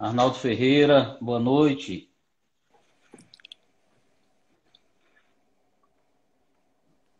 Arnaldo 0.00 0.38
Ferreira, 0.38 1.18
boa 1.20 1.38
noite. 1.38 2.10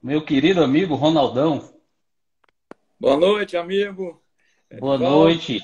Meu 0.02 0.24
querido 0.24 0.64
amigo 0.64 0.94
Ronaldão. 0.94 1.78
Boa 2.98 3.18
noite, 3.18 3.54
amigo. 3.54 4.24
Boa 4.78 4.96
noite. 4.96 5.60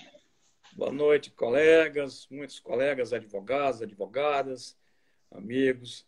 Boa 0.75 0.93
noite, 0.93 1.31
colegas, 1.31 2.29
muitos 2.31 2.61
colegas, 2.61 3.15
advogados, 3.15 3.81
advogadas, 3.81 4.77
amigos. 5.31 6.07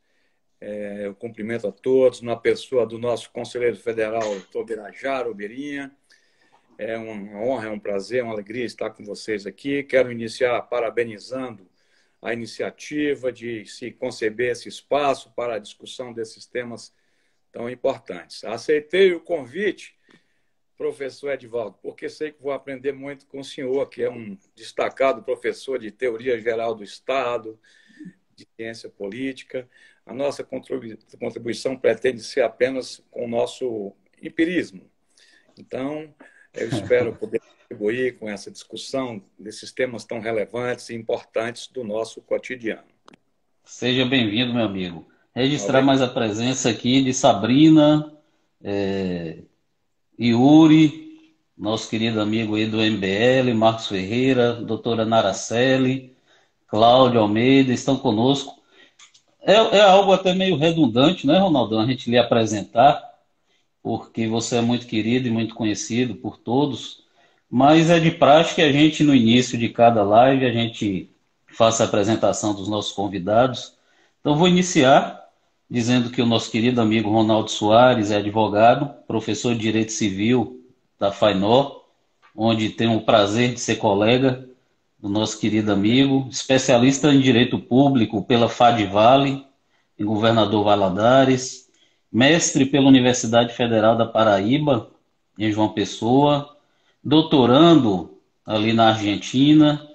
É, 0.61 1.06
eu 1.06 1.14
cumprimento 1.14 1.66
a 1.66 1.72
todos, 1.72 2.20
na 2.20 2.36
pessoa 2.36 2.86
do 2.86 2.98
nosso 2.98 3.30
conselheiro 3.30 3.77
federal, 3.77 4.29
doutor 4.29 4.66
Birajara 4.66 5.30
Obeirinha. 5.30 5.90
É 6.79 6.96
uma 6.96 7.40
honra, 7.42 7.66
é 7.66 7.70
um 7.70 7.79
prazer, 7.79 8.22
uma 8.22 8.32
alegria 8.32 8.64
estar 8.64 8.90
com 8.90 9.04
vocês 9.04 9.46
aqui. 9.46 9.82
Quero 9.82 10.12
iniciar 10.12 10.62
parabenizando 10.62 11.68
a 12.23 12.32
iniciativa 12.32 13.32
de 13.32 13.66
se 13.66 13.91
conceber 13.91 14.52
esse 14.52 14.68
espaço 14.68 15.32
para 15.34 15.56
a 15.56 15.59
discussão 15.59 16.12
desses 16.12 16.46
temas 16.46 16.95
tão 17.51 17.68
importantes. 17.68 18.45
Aceitei 18.45 19.12
o 19.12 19.20
convite, 19.20 19.98
professor 20.77 21.32
Edvaldo, 21.32 21.77
porque 21.82 22.09
sei 22.09 22.30
que 22.30 22.41
vou 22.41 22.52
aprender 22.52 22.92
muito 22.92 23.26
com 23.26 23.40
o 23.40 23.45
senhor, 23.45 23.88
que 23.88 24.04
é 24.04 24.09
um 24.09 24.38
destacado 24.54 25.24
professor 25.24 25.80
de 25.80 25.90
teoria 25.90 26.40
geral 26.40 26.76
do 26.76 26.84
Estado, 26.84 27.59
de 28.37 28.46
ciência 28.54 28.88
política. 28.88 29.68
A 30.06 30.15
nossa 30.15 30.45
contribuição 30.45 31.76
pretende 31.76 32.23
ser 32.23 32.42
apenas 32.42 33.04
com 33.10 33.24
o 33.24 33.29
nosso 33.29 33.96
empirismo. 34.23 34.88
Então, 35.59 36.15
eu 36.55 36.69
espero 36.69 37.15
poder 37.15 37.41
contribuir 37.41 38.19
com 38.19 38.29
essa 38.29 38.51
discussão 38.51 39.23
desses 39.38 39.73
temas 39.73 40.05
tão 40.05 40.20
relevantes 40.20 40.88
e 40.91 40.95
importantes 40.95 41.69
do 41.69 41.84
nosso 41.84 42.21
cotidiano. 42.23 42.88
Seja 43.65 44.05
bem-vindo, 44.05 44.55
meu 44.55 44.65
amigo. 44.65 45.07
Registrar 45.35 45.82
mais 45.82 46.01
a 46.01 46.09
presença 46.09 46.71
aqui 46.71 47.02
de 47.02 47.13
Sabrina, 47.13 48.13
é, 48.63 49.38
Yuri, 50.18 51.09
nosso 51.57 51.88
querido 51.90 52.21
amigo 52.21 52.55
aí 52.55 52.66
do 52.66 52.79
MBL, 52.79 53.55
Marcos 53.55 53.88
Ferreira, 53.88 54.55
doutora 54.55 55.05
Naracelli, 55.05 56.16
Cláudio 56.66 57.21
Almeida, 57.21 57.73
estão 57.73 57.96
conosco. 57.96 58.59
É, 59.40 59.55
é 59.55 59.80
algo 59.80 60.12
até 60.12 60.35
meio 60.35 60.57
redundante, 60.57 61.27
né, 61.27 61.38
Ronaldão, 61.38 61.80
a 61.80 61.87
gente 61.87 62.10
lhe 62.10 62.18
apresentar, 62.18 63.07
porque 63.82 64.26
você 64.26 64.56
é 64.56 64.60
muito 64.60 64.87
querido 64.87 65.28
e 65.28 65.31
muito 65.31 65.54
conhecido 65.54 66.15
por 66.15 66.37
todos, 66.37 67.04
mas 67.50 67.91
é 67.91 67.98
de 67.98 68.10
prática 68.10 68.62
a 68.62 68.72
gente, 68.72 69.03
no 69.03 69.15
início 69.15 69.59
de 69.59 69.69
cada 69.69 70.03
live, 70.03 70.44
a 70.44 70.53
gente 70.53 71.10
faça 71.47 71.82
a 71.82 71.87
apresentação 71.87 72.54
dos 72.54 72.69
nossos 72.69 72.93
convidados. 72.93 73.75
Então, 74.21 74.37
vou 74.37 74.49
iniciar 74.49 75.19
dizendo 75.71 76.10
que 76.10 76.22
o 76.22 76.26
nosso 76.26 76.50
querido 76.50 76.81
amigo 76.81 77.10
Ronaldo 77.10 77.50
Soares 77.50 78.10
é 78.10 78.16
advogado, 78.16 78.94
professor 79.06 79.54
de 79.54 79.60
Direito 79.60 79.93
Civil 79.93 80.65
da 80.99 81.12
FAINOR, 81.12 81.84
onde 82.34 82.71
tenho 82.71 82.97
o 82.97 83.04
prazer 83.04 83.54
de 83.54 83.60
ser 83.60 83.76
colega 83.76 84.49
do 84.99 85.09
nosso 85.09 85.38
querido 85.38 85.72
amigo, 85.72 86.26
especialista 86.31 87.12
em 87.12 87.21
Direito 87.21 87.59
Público 87.59 88.22
pela 88.22 88.49
FAD-Vale, 88.49 89.44
em 89.99 90.04
Governador 90.04 90.65
Valadares, 90.65 91.68
mestre 92.10 92.66
pela 92.66 92.88
Universidade 92.88 93.54
Federal 93.54 93.97
da 93.97 94.06
Paraíba, 94.06 94.91
em 95.38 95.53
João 95.53 95.69
Pessoa, 95.69 96.56
doutorando 97.03 98.19
ali 98.44 98.72
na 98.72 98.88
Argentina, 98.88 99.87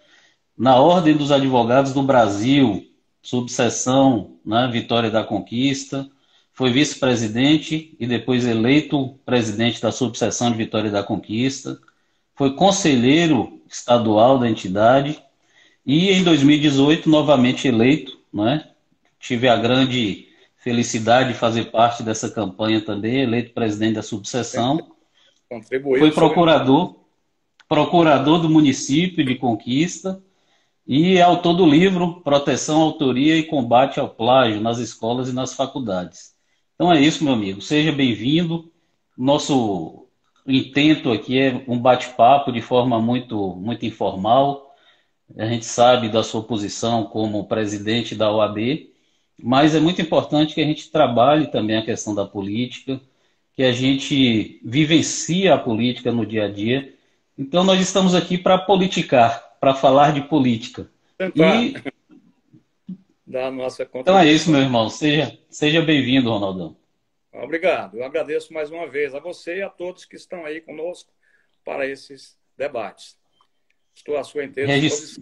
na 0.57 0.79
Ordem 0.79 1.17
dos 1.17 1.31
Advogados 1.31 1.93
do 1.93 2.03
Brasil, 2.03 2.85
subseção 3.21 4.37
né, 4.45 4.69
Vitória 4.71 5.09
da 5.09 5.23
Conquista, 5.23 6.07
foi 6.53 6.71
vice-presidente 6.71 7.95
e 7.99 8.05
depois 8.05 8.45
eleito 8.45 9.19
presidente 9.25 9.81
da 9.81 9.91
subseção 9.91 10.51
de 10.51 10.57
Vitória 10.57 10.91
da 10.91 11.01
Conquista, 11.01 11.79
foi 12.35 12.55
conselheiro 12.55 13.59
estadual 13.67 14.37
da 14.37 14.47
entidade 14.47 15.19
e 15.85 16.11
em 16.11 16.23
2018 16.23 17.09
novamente 17.09 17.67
eleito, 17.67 18.19
né? 18.31 18.69
Tive 19.19 19.47
a 19.47 19.55
grande 19.55 20.27
felicidade 20.63 21.33
de 21.33 21.37
fazer 21.37 21.65
parte 21.65 22.01
dessa 22.01 22.29
campanha 22.29 22.79
também, 22.79 23.21
eleito 23.21 23.53
presidente 23.53 23.95
da 23.95 24.01
subseção. 24.01 24.91
Contribuiu. 25.49 25.99
Foi 25.99 26.11
procurador, 26.11 26.95
procurador 27.67 28.39
do 28.39 28.49
município 28.49 29.25
de 29.25 29.35
Conquista 29.35 30.23
e 30.87 31.17
é 31.17 31.21
autor 31.21 31.53
do 31.53 31.65
livro 31.65 32.21
Proteção, 32.21 32.81
Autoria 32.81 33.37
e 33.37 33.43
Combate 33.43 33.99
ao 33.99 34.09
Plágio 34.09 34.61
nas 34.61 34.79
Escolas 34.79 35.29
e 35.29 35.33
nas 35.33 35.53
Faculdades. 35.53 36.33
Então 36.75 36.91
é 36.91 36.99
isso, 36.99 37.23
meu 37.23 37.33
amigo. 37.33 37.61
Seja 37.61 37.91
bem-vindo. 37.91 38.71
Nosso 39.17 40.07
intento 40.47 41.11
aqui 41.11 41.39
é 41.39 41.63
um 41.67 41.77
bate-papo 41.77 42.51
de 42.51 42.61
forma 42.61 42.99
muito, 42.99 43.55
muito 43.55 43.85
informal. 43.85 44.73
A 45.37 45.45
gente 45.45 45.65
sabe 45.65 46.09
da 46.09 46.23
sua 46.23 46.43
posição 46.43 47.05
como 47.05 47.47
presidente 47.47 48.15
da 48.15 48.31
OAB, 48.31 48.92
mas 49.45 49.75
é 49.75 49.79
muito 49.81 50.01
importante 50.01 50.55
que 50.55 50.61
a 50.61 50.65
gente 50.65 50.89
trabalhe 50.89 51.47
também 51.47 51.75
a 51.75 51.83
questão 51.83 52.15
da 52.15 52.25
política, 52.25 52.97
que 53.53 53.61
a 53.61 53.73
gente 53.73 54.61
vivencie 54.63 55.49
a 55.49 55.57
política 55.57 56.13
no 56.13 56.25
dia 56.25 56.45
a 56.45 56.47
dia. 56.49 56.93
Então, 57.37 57.61
nós 57.61 57.81
estamos 57.81 58.15
aqui 58.15 58.37
para 58.37 58.57
politicar, 58.57 59.57
para 59.59 59.75
falar 59.75 60.13
de 60.13 60.21
política. 60.21 60.89
Tentar 61.17 61.61
e... 61.61 61.73
dar 63.27 63.47
a 63.47 63.51
nossa 63.51 63.85
Então 63.93 64.17
é 64.17 64.31
isso, 64.31 64.49
meu 64.49 64.61
irmão. 64.61 64.87
Seja, 64.87 65.37
seja 65.49 65.81
bem-vindo, 65.81 66.29
Ronaldão. 66.29 66.77
Obrigado. 67.33 67.97
Eu 67.97 68.05
agradeço 68.05 68.53
mais 68.53 68.71
uma 68.71 68.87
vez 68.87 69.13
a 69.13 69.19
você 69.19 69.57
e 69.57 69.61
a 69.61 69.69
todos 69.69 70.05
que 70.05 70.15
estão 70.15 70.45
aí 70.45 70.61
conosco 70.61 71.11
para 71.65 71.85
esses 71.85 72.37
debates. 72.57 73.17
Estou 73.93 74.15
à 74.15 74.23
sua 74.23 74.45
inteira 74.45 74.71
Regist... 74.71 75.19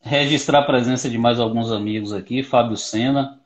Registrar 0.00 0.60
a 0.60 0.64
presença 0.64 1.08
de 1.08 1.18
mais 1.18 1.40
alguns 1.40 1.70
amigos 1.72 2.12
aqui. 2.12 2.42
Fábio 2.42 2.76
Sena, 2.76 3.40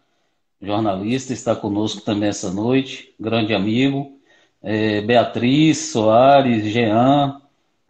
jornalista, 0.61 1.33
está 1.33 1.57
conosco 1.57 2.01
também 2.03 2.29
essa 2.29 2.51
noite. 2.51 3.15
Grande 3.19 3.55
amigo. 3.55 4.19
É, 4.63 5.01
Beatriz 5.01 5.91
Soares, 5.91 6.65
Jean. 6.65 7.41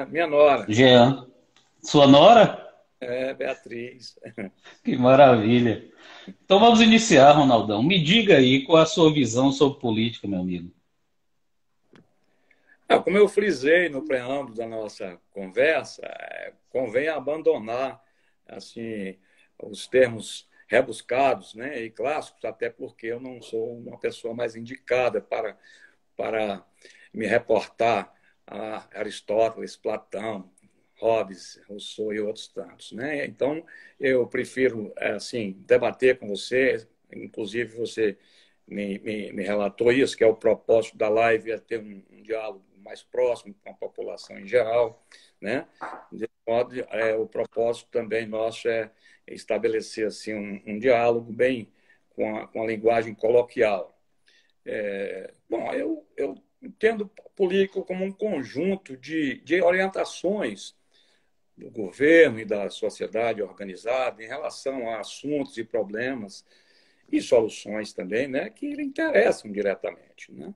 Minha 0.08 0.26
nora. 0.26 0.64
Jean. 0.68 1.26
Sua 1.82 2.06
nora? 2.06 2.72
É, 3.00 3.34
Beatriz. 3.34 4.18
Que 4.82 4.96
maravilha. 4.96 5.84
Então 6.44 6.58
vamos 6.58 6.80
iniciar, 6.80 7.32
Ronaldão. 7.32 7.82
Me 7.82 8.02
diga 8.02 8.36
aí 8.36 8.64
qual 8.64 8.78
a 8.78 8.86
sua 8.86 9.12
visão 9.12 9.52
sobre 9.52 9.80
política, 9.80 10.26
meu 10.26 10.40
amigo. 10.40 10.70
É, 12.88 12.98
como 12.98 13.16
eu 13.16 13.28
frisei 13.28 13.88
no 13.88 14.02
preâmbulo 14.02 14.54
da 14.54 14.66
nossa 14.66 15.18
conversa, 15.32 16.02
é, 16.04 16.52
convém 16.70 17.08
abandonar 17.08 18.01
assim 18.56 19.18
os 19.62 19.86
termos 19.86 20.48
rebuscados 20.66 21.54
né, 21.54 21.82
e 21.82 21.90
clássicos, 21.90 22.44
até 22.44 22.70
porque 22.70 23.06
eu 23.06 23.20
não 23.20 23.42
sou 23.42 23.78
uma 23.78 23.98
pessoa 23.98 24.34
mais 24.34 24.56
indicada 24.56 25.20
para, 25.20 25.56
para 26.16 26.66
me 27.12 27.26
reportar 27.26 28.12
a 28.46 28.88
Aristóteles, 28.98 29.76
Platão, 29.76 30.50
Hobbes, 30.96 31.60
Rousseau 31.68 32.12
e 32.12 32.20
outros 32.20 32.48
tantos. 32.48 32.92
Né? 32.92 33.26
Então, 33.26 33.64
eu 34.00 34.26
prefiro 34.26 34.92
assim 34.96 35.52
debater 35.66 36.18
com 36.18 36.26
você, 36.26 36.86
inclusive 37.12 37.76
você 37.76 38.16
me, 38.66 38.98
me, 39.00 39.32
me 39.32 39.42
relatou 39.42 39.92
isso, 39.92 40.16
que 40.16 40.24
é 40.24 40.26
o 40.26 40.34
propósito 40.34 40.96
da 40.96 41.08
live, 41.08 41.52
é 41.52 41.58
ter 41.58 41.80
um, 41.80 42.02
um 42.10 42.22
diálogo 42.22 42.64
mais 42.78 43.02
próximo 43.02 43.54
com 43.62 43.70
a 43.70 43.74
população 43.74 44.38
em 44.38 44.46
geral. 44.46 45.04
Né? 45.40 45.66
Modo, 46.46 46.74
é, 46.90 47.14
o 47.14 47.26
propósito 47.26 47.88
também 47.90 48.26
nosso 48.26 48.68
é 48.68 48.90
estabelecer 49.26 50.06
assim, 50.06 50.34
um, 50.34 50.62
um 50.66 50.78
diálogo 50.78 51.32
bem 51.32 51.72
com 52.10 52.36
a, 52.36 52.48
com 52.48 52.62
a 52.62 52.66
linguagem 52.66 53.14
coloquial. 53.14 53.96
É, 54.64 55.32
bom, 55.48 55.72
eu, 55.72 56.06
eu 56.16 56.34
entendo 56.60 57.10
político 57.34 57.84
como 57.84 58.04
um 58.04 58.12
conjunto 58.12 58.96
de, 58.96 59.40
de 59.40 59.60
orientações 59.62 60.74
do 61.56 61.70
governo 61.70 62.40
e 62.40 62.44
da 62.44 62.70
sociedade 62.70 63.42
organizada 63.42 64.22
em 64.22 64.26
relação 64.26 64.88
a 64.90 65.00
assuntos 65.00 65.56
e 65.58 65.64
problemas 65.64 66.44
e 67.10 67.20
soluções 67.20 67.92
também, 67.92 68.26
né, 68.26 68.48
que 68.50 68.74
lhe 68.74 68.82
interessam 68.82 69.52
diretamente, 69.52 70.32
né? 70.32 70.54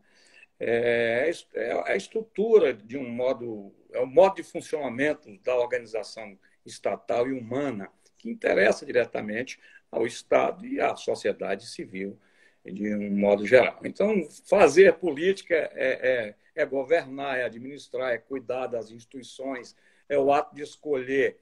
É, 0.58 1.30
é, 1.54 1.60
é 1.60 1.92
a 1.92 1.96
estrutura 1.96 2.72
de 2.72 2.96
um 2.96 3.08
modo, 3.08 3.74
é 3.92 4.00
o 4.00 4.06
modo 4.06 4.36
de 4.36 4.42
funcionamento 4.42 5.36
da 5.38 5.54
organização 5.56 6.38
estatal 6.64 7.28
e 7.28 7.32
humana 7.32 7.90
que 8.16 8.30
interessa 8.30 8.86
diretamente 8.86 9.60
ao 9.90 10.06
Estado 10.06 10.66
e 10.66 10.80
à 10.80 10.96
sociedade 10.96 11.66
civil 11.66 12.18
de 12.64 12.94
um 12.94 13.10
modo 13.16 13.46
geral. 13.46 13.78
Então, 13.84 14.28
fazer 14.48 14.94
política 14.94 15.54
é, 15.74 16.34
é, 16.54 16.62
é 16.62 16.66
governar, 16.66 17.38
é 17.38 17.44
administrar, 17.44 18.12
é 18.12 18.18
cuidar 18.18 18.66
das 18.66 18.90
instituições, 18.90 19.76
é 20.08 20.18
o 20.18 20.32
ato 20.32 20.54
de 20.54 20.62
escolher 20.62 21.38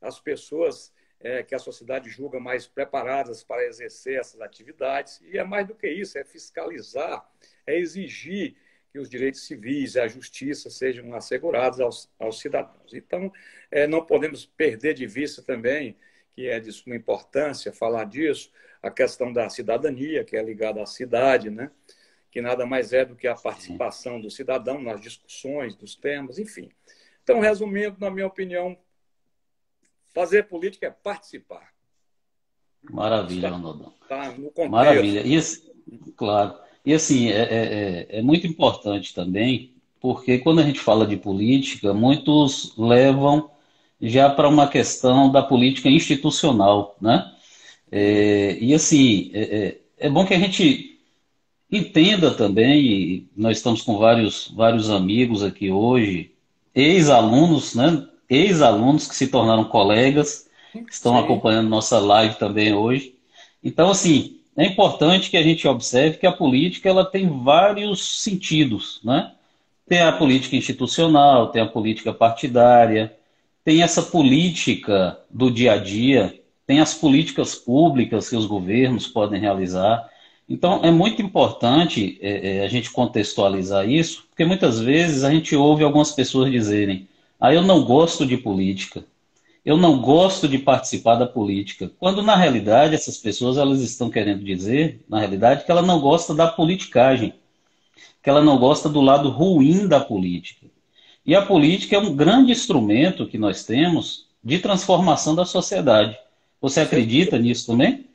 as 0.00 0.20
pessoas 0.20 0.92
é, 1.20 1.42
que 1.42 1.54
a 1.54 1.58
sociedade 1.58 2.08
julga 2.08 2.38
mais 2.38 2.66
preparadas 2.66 3.42
para 3.42 3.64
exercer 3.64 4.18
essas 4.18 4.40
atividades. 4.40 5.20
E 5.22 5.38
é 5.38 5.44
mais 5.44 5.66
do 5.66 5.74
que 5.74 5.88
isso, 5.88 6.18
é 6.18 6.24
fiscalizar, 6.24 7.28
é 7.66 7.78
exigir 7.78 8.56
que 8.92 8.98
os 8.98 9.08
direitos 9.08 9.46
civis 9.46 9.94
e 9.94 10.00
a 10.00 10.08
justiça 10.08 10.70
sejam 10.70 11.14
assegurados 11.14 11.80
aos, 11.80 12.10
aos 12.18 12.40
cidadãos. 12.40 12.94
Então, 12.94 13.32
é, 13.70 13.86
não 13.86 14.04
podemos 14.04 14.46
perder 14.46 14.94
de 14.94 15.06
vista 15.06 15.42
também, 15.42 15.96
que 16.32 16.46
é 16.46 16.58
de 16.58 16.72
suma 16.72 16.96
importância 16.96 17.72
falar 17.72 18.04
disso, 18.04 18.50
a 18.82 18.90
questão 18.90 19.32
da 19.32 19.50
cidadania, 19.50 20.24
que 20.24 20.36
é 20.36 20.42
ligada 20.42 20.82
à 20.82 20.86
cidade, 20.86 21.50
né? 21.50 21.70
que 22.30 22.40
nada 22.40 22.66
mais 22.66 22.92
é 22.92 23.04
do 23.04 23.16
que 23.16 23.26
a 23.26 23.34
participação 23.34 24.20
do 24.20 24.30
cidadão 24.30 24.80
nas 24.80 25.00
discussões 25.00 25.74
dos 25.74 25.96
temas, 25.96 26.38
enfim. 26.38 26.70
Então, 27.22 27.40
resumindo, 27.40 27.96
na 27.98 28.10
minha 28.10 28.26
opinião, 28.26 28.78
fazer 30.18 30.48
política 30.48 30.86
é 30.86 30.90
participar. 30.90 31.68
Maravilha, 32.90 33.50
Ronaldão. 33.50 33.92
Tá. 34.08 34.34
Maravilha. 34.68 35.22
E, 35.24 35.40
claro. 36.16 36.54
E 36.84 36.92
assim, 36.92 37.28
é, 37.28 37.42
é, 37.42 38.06
é, 38.10 38.18
é 38.18 38.22
muito 38.22 38.44
importante 38.44 39.14
também, 39.14 39.74
porque 40.00 40.38
quando 40.38 40.58
a 40.60 40.64
gente 40.64 40.80
fala 40.80 41.06
de 41.06 41.16
política, 41.16 41.94
muitos 41.94 42.76
levam 42.76 43.48
já 44.00 44.28
para 44.28 44.48
uma 44.48 44.66
questão 44.68 45.30
da 45.30 45.42
política 45.42 45.88
institucional, 45.88 46.96
né? 47.00 47.32
É, 47.90 48.58
e 48.60 48.74
assim, 48.74 49.30
é, 49.32 49.42
é, 49.42 49.80
é, 49.98 50.10
bom 50.10 50.26
que 50.26 50.34
a 50.34 50.38
gente 50.38 50.98
entenda 51.70 52.32
também, 52.34 53.28
nós 53.36 53.58
estamos 53.58 53.82
com 53.82 53.98
vários, 53.98 54.48
vários 54.48 54.90
amigos 54.90 55.44
aqui 55.44 55.70
hoje, 55.70 56.32
ex-alunos, 56.74 57.76
né? 57.76 58.08
Ex-alunos 58.28 59.06
que 59.06 59.14
se 59.14 59.28
tornaram 59.28 59.64
colegas, 59.64 60.48
estão 60.90 61.16
Sim. 61.16 61.24
acompanhando 61.24 61.68
nossa 61.68 61.98
live 61.98 62.34
também 62.36 62.74
hoje. 62.74 63.14
Então, 63.62 63.90
assim, 63.90 64.38
é 64.56 64.66
importante 64.66 65.30
que 65.30 65.36
a 65.36 65.42
gente 65.42 65.66
observe 65.66 66.18
que 66.18 66.26
a 66.26 66.32
política 66.32 66.88
ela 66.88 67.04
tem 67.04 67.28
vários 67.28 68.22
sentidos, 68.22 69.00
né? 69.04 69.32
Tem 69.88 70.00
a 70.02 70.12
política 70.12 70.56
institucional, 70.56 71.48
tem 71.48 71.62
a 71.62 71.66
política 71.66 72.12
partidária, 72.12 73.16
tem 73.64 73.82
essa 73.82 74.02
política 74.02 75.18
do 75.30 75.50
dia 75.50 75.72
a 75.72 75.76
dia, 75.78 76.38
tem 76.66 76.80
as 76.80 76.92
políticas 76.92 77.54
públicas 77.54 78.28
que 78.28 78.36
os 78.36 78.46
governos 78.46 79.06
podem 79.06 79.40
realizar. 79.40 80.08
Então, 80.48 80.80
é 80.82 80.90
muito 80.90 81.22
importante 81.22 82.18
é, 82.20 82.58
é, 82.58 82.64
a 82.64 82.68
gente 82.68 82.90
contextualizar 82.90 83.88
isso, 83.88 84.26
porque 84.28 84.44
muitas 84.44 84.80
vezes 84.80 85.24
a 85.24 85.30
gente 85.30 85.54
ouve 85.54 85.84
algumas 85.84 86.10
pessoas 86.12 86.50
dizerem: 86.50 87.06
ah, 87.40 87.52
eu 87.52 87.62
não 87.62 87.84
gosto 87.84 88.26
de 88.26 88.36
política 88.36 89.04
eu 89.68 89.76
não 89.76 90.00
gosto 90.00 90.48
de 90.48 90.56
participar 90.58 91.16
da 91.16 91.26
política. 91.26 91.90
Quando 91.98 92.22
na 92.22 92.34
realidade 92.34 92.94
essas 92.94 93.18
pessoas 93.18 93.58
elas 93.58 93.82
estão 93.82 94.08
querendo 94.08 94.42
dizer, 94.42 95.04
na 95.06 95.18
realidade, 95.18 95.66
que 95.66 95.70
ela 95.70 95.82
não 95.82 96.00
gosta 96.00 96.34
da 96.34 96.46
politicagem, 96.46 97.34
que 98.22 98.30
ela 98.30 98.42
não 98.42 98.58
gosta 98.58 98.88
do 98.88 99.02
lado 99.02 99.28
ruim 99.28 99.86
da 99.86 100.00
política. 100.00 100.66
E 101.26 101.34
a 101.34 101.44
política 101.44 101.96
é 101.96 101.98
um 101.98 102.16
grande 102.16 102.50
instrumento 102.50 103.28
que 103.28 103.36
nós 103.36 103.62
temos 103.62 104.26
de 104.42 104.58
transformação 104.58 105.34
da 105.34 105.44
sociedade. 105.44 106.18
Você 106.62 106.80
acredita 106.80 107.38
nisso 107.38 107.66
também? 107.66 108.06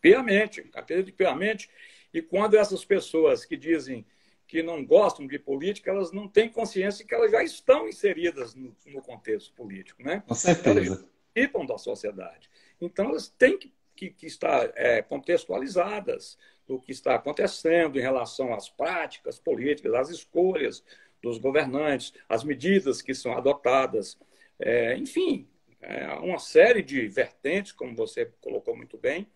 Piamente, 0.00 0.64
acredito 0.72 1.16
piamente. 1.16 1.68
E 2.14 2.22
quando 2.22 2.54
essas 2.54 2.84
pessoas 2.84 3.44
que 3.44 3.56
dizem 3.56 4.04
que 4.46 4.62
não 4.62 4.84
gostam 4.84 5.26
de 5.26 5.38
política, 5.38 5.90
elas 5.90 6.12
não 6.12 6.28
têm 6.28 6.48
consciência 6.48 7.04
que 7.04 7.14
elas 7.14 7.30
já 7.30 7.42
estão 7.42 7.88
inseridas 7.88 8.54
no, 8.54 8.76
no 8.86 9.02
contexto 9.02 9.52
político, 9.54 10.02
né? 10.02 10.22
Com 10.26 10.34
certeza. 10.34 10.80
Elas 10.80 11.04
participam 11.34 11.66
da 11.66 11.78
sociedade. 11.78 12.50
Então, 12.80 13.06
elas 13.06 13.28
têm 13.28 13.58
que, 13.58 13.72
que, 13.94 14.10
que 14.10 14.26
estar 14.26 14.72
é, 14.76 15.02
contextualizadas 15.02 16.38
do 16.66 16.80
que 16.80 16.92
está 16.92 17.14
acontecendo 17.14 17.98
em 17.98 18.02
relação 18.02 18.54
às 18.54 18.68
práticas 18.68 19.38
políticas, 19.38 19.94
às 19.94 20.10
escolhas 20.10 20.84
dos 21.22 21.38
governantes, 21.38 22.12
às 22.28 22.44
medidas 22.44 23.02
que 23.02 23.14
são 23.14 23.32
adotadas, 23.32 24.18
é, 24.58 24.96
enfim, 24.96 25.48
é 25.80 26.06
uma 26.14 26.38
série 26.38 26.82
de 26.82 27.06
vertentes, 27.08 27.72
como 27.72 27.94
você 27.94 28.26
colocou 28.40 28.76
muito 28.76 28.96
bem, 28.96 29.26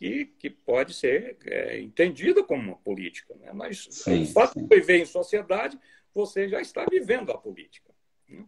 que, 0.00 0.24
que 0.38 0.48
pode 0.48 0.94
ser 0.94 1.36
é, 1.44 1.78
entendida 1.78 2.42
como 2.42 2.62
uma 2.62 2.76
política. 2.78 3.34
Né? 3.34 3.52
Mas 3.52 3.86
sim, 3.90 4.22
o 4.22 4.26
fato 4.26 4.54
sim. 4.54 4.66
de 4.66 4.74
viver 4.74 4.96
em 4.96 5.04
sociedade, 5.04 5.78
você 6.14 6.48
já 6.48 6.58
está 6.58 6.86
vivendo 6.90 7.30
a 7.30 7.36
política. 7.36 7.92
Né? 8.26 8.42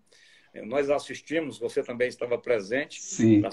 É, 0.54 0.62
nós 0.62 0.88
assistimos, 0.88 1.58
você 1.58 1.82
também 1.82 2.08
estava 2.08 2.38
presente 2.38 2.98
na 3.38 3.50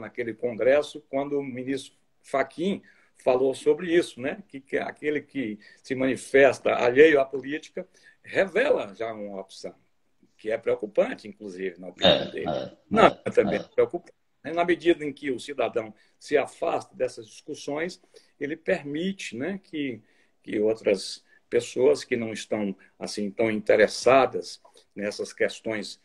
naquele 0.00 0.34
congresso, 0.34 1.02
quando 1.08 1.38
o 1.38 1.42
ministro 1.42 1.96
Faquim 2.20 2.82
falou 3.16 3.54
sobre 3.54 3.94
isso, 3.94 4.20
né? 4.20 4.42
que, 4.48 4.60
que 4.60 4.76
aquele 4.76 5.22
que 5.22 5.58
se 5.82 5.94
manifesta 5.94 6.74
alheio 6.74 7.20
à 7.20 7.24
política 7.24 7.88
revela 8.22 8.92
já 8.94 9.14
uma 9.14 9.40
opção, 9.40 9.74
que 10.36 10.50
é 10.50 10.58
preocupante, 10.58 11.26
inclusive, 11.26 11.80
na 11.80 11.88
opinião 11.88 12.12
é, 12.12 12.30
dele. 12.30 12.50
É, 12.50 12.76
Não, 12.90 13.06
é, 13.06 13.30
também 13.30 13.60
é 13.60 13.62
preocupante. 13.62 14.17
Né? 14.42 14.52
Na 14.52 14.64
medida 14.64 15.04
em 15.04 15.12
que 15.12 15.30
o 15.30 15.40
cidadão 15.40 15.94
se 16.18 16.36
afasta 16.36 16.94
dessas 16.94 17.26
discussões, 17.26 18.00
ele 18.38 18.56
permite 18.56 19.36
né, 19.36 19.60
que, 19.62 20.00
que 20.42 20.58
outras 20.60 21.24
pessoas 21.48 22.04
que 22.04 22.16
não 22.16 22.32
estão 22.32 22.76
assim 22.98 23.30
tão 23.30 23.50
interessadas 23.50 24.60
nessas 24.94 25.32
questões 25.32 26.00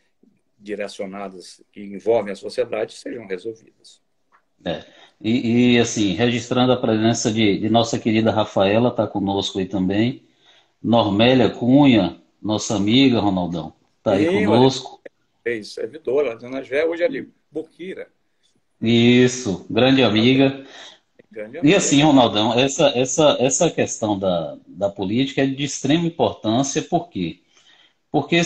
direcionadas 0.58 1.62
que 1.72 1.82
envolvem 1.82 2.32
a 2.32 2.36
sociedade 2.36 2.94
sejam 2.94 3.28
resolvidas. 3.28 4.02
É. 4.66 4.86
E, 5.20 5.76
e, 5.76 5.80
assim, 5.80 6.14
registrando 6.14 6.72
a 6.72 6.78
presença 6.78 7.32
de, 7.32 7.60
de 7.60 7.70
nossa 7.70 8.00
querida 8.00 8.32
Rafaela, 8.32 8.90
está 8.90 9.06
conosco 9.06 9.60
aí 9.60 9.66
também. 9.66 10.24
Normélia 10.82 11.50
Cunha, 11.50 12.22
nossa 12.42 12.76
amiga, 12.76 13.20
Ronaldão, 13.20 13.74
está 13.98 14.14
aí 14.14 14.26
conosco. 14.26 15.02
É 15.46 15.62
servidora, 15.64 16.32
a 16.32 16.36
dona 16.36 16.64
Gé, 16.64 16.86
hoje 16.86 17.04
é 17.04 17.10
de. 17.10 17.30
Isso, 18.84 19.66
grande 19.70 20.04
amiga. 20.04 20.66
Grande 21.32 21.60
e 21.64 21.74
assim, 21.74 22.04
Ronaldão, 22.04 22.54
essa, 22.54 22.90
essa, 22.90 23.38
essa 23.40 23.72
questão 23.72 24.20
da, 24.20 24.58
da 24.68 24.90
política 24.90 25.42
é 25.42 25.48
de 25.48 25.64
extrema 25.64 26.06
importância, 26.06 26.82
por 26.82 27.10
quê? 27.10 27.40
Porque 28.12 28.42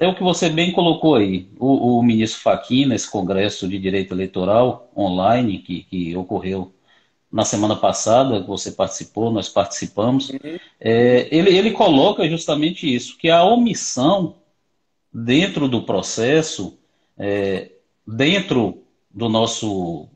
é 0.00 0.08
o 0.08 0.14
que 0.14 0.22
você 0.22 0.48
bem 0.48 0.72
colocou 0.72 1.14
aí. 1.14 1.46
O, 1.58 1.98
o 1.98 2.02
ministro 2.02 2.40
Fachin, 2.40 2.86
nesse 2.86 3.08
Congresso 3.08 3.68
de 3.68 3.78
Direito 3.78 4.14
Eleitoral 4.14 4.90
online, 4.96 5.58
que, 5.58 5.82
que 5.84 6.16
ocorreu 6.16 6.72
na 7.30 7.44
semana 7.44 7.76
passada, 7.76 8.40
você 8.40 8.72
participou, 8.72 9.30
nós 9.30 9.48
participamos, 9.48 10.30
uhum. 10.30 10.58
é, 10.80 11.28
ele, 11.30 11.56
ele 11.56 11.70
coloca 11.70 12.28
justamente 12.28 12.92
isso, 12.92 13.16
que 13.16 13.30
a 13.30 13.44
omissão 13.44 14.36
dentro 15.12 15.68
do 15.68 15.82
processo, 15.82 16.78
é, 17.16 17.70
dentro 18.06 18.81
do 19.12 19.28
nosso 19.28 20.08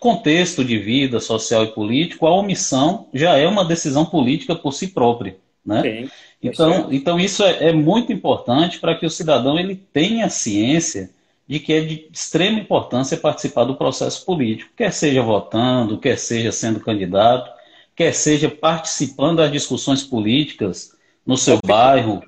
contexto 0.00 0.64
de 0.64 0.78
vida 0.78 1.20
social 1.20 1.64
e 1.64 1.72
político, 1.72 2.26
a 2.26 2.34
omissão 2.34 3.08
já 3.12 3.36
é 3.36 3.46
uma 3.46 3.64
decisão 3.64 4.06
política 4.06 4.54
por 4.54 4.72
si 4.72 4.88
própria. 4.88 5.36
Né? 5.64 5.82
Sim, 5.82 6.10
então, 6.42 6.88
então, 6.90 7.20
isso 7.20 7.44
é, 7.44 7.68
é 7.68 7.72
muito 7.72 8.12
importante 8.12 8.78
para 8.78 8.94
que 8.94 9.04
o 9.04 9.10
cidadão 9.10 9.58
ele 9.58 9.76
tenha 9.76 10.30
ciência 10.30 11.10
de 11.46 11.58
que 11.58 11.72
é 11.72 11.80
de 11.80 12.08
extrema 12.12 12.60
importância 12.60 13.16
participar 13.16 13.64
do 13.64 13.76
processo 13.76 14.24
político, 14.24 14.70
quer 14.74 14.92
seja 14.92 15.20
votando, 15.20 15.98
quer 15.98 16.16
seja 16.16 16.52
sendo 16.52 16.80
candidato, 16.80 17.50
quer 17.94 18.14
seja 18.14 18.48
participando 18.48 19.38
das 19.38 19.52
discussões 19.52 20.02
políticas 20.02 20.96
no 21.26 21.36
seu 21.36 21.58
bairro, 21.66 22.22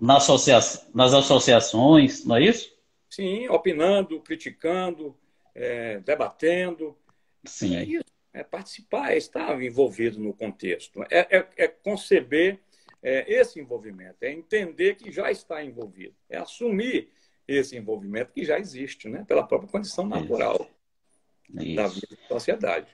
na 0.00 0.16
associa 0.16 0.58
nas 0.92 1.14
associações, 1.14 2.24
não 2.24 2.36
é 2.36 2.42
isso? 2.42 2.70
Sim, 3.08 3.48
opinando, 3.48 4.20
criticando, 4.20 5.14
é, 5.54 6.00
debatendo. 6.00 6.96
Sim. 7.44 7.76
É 7.76 7.84
isso. 7.84 8.04
É 8.34 8.42
participar, 8.42 9.12
é 9.12 9.18
estar 9.18 9.62
envolvido 9.62 10.18
no 10.18 10.32
contexto. 10.32 11.02
É, 11.10 11.38
é, 11.38 11.48
é 11.56 11.68
conceber 11.68 12.60
é, 13.02 13.30
esse 13.30 13.60
envolvimento, 13.60 14.16
é 14.22 14.32
entender 14.32 14.94
que 14.94 15.10
já 15.10 15.30
está 15.30 15.62
envolvido, 15.62 16.14
é 16.30 16.38
assumir 16.38 17.10
esse 17.46 17.76
envolvimento 17.76 18.32
que 18.32 18.44
já 18.44 18.58
existe, 18.58 19.08
né? 19.08 19.24
pela 19.26 19.42
própria 19.42 19.70
condição 19.70 20.06
natural 20.06 20.66
isso. 21.52 21.74
da 21.74 21.88
vida 21.88 22.08
da 22.10 22.28
sociedade. 22.28 22.86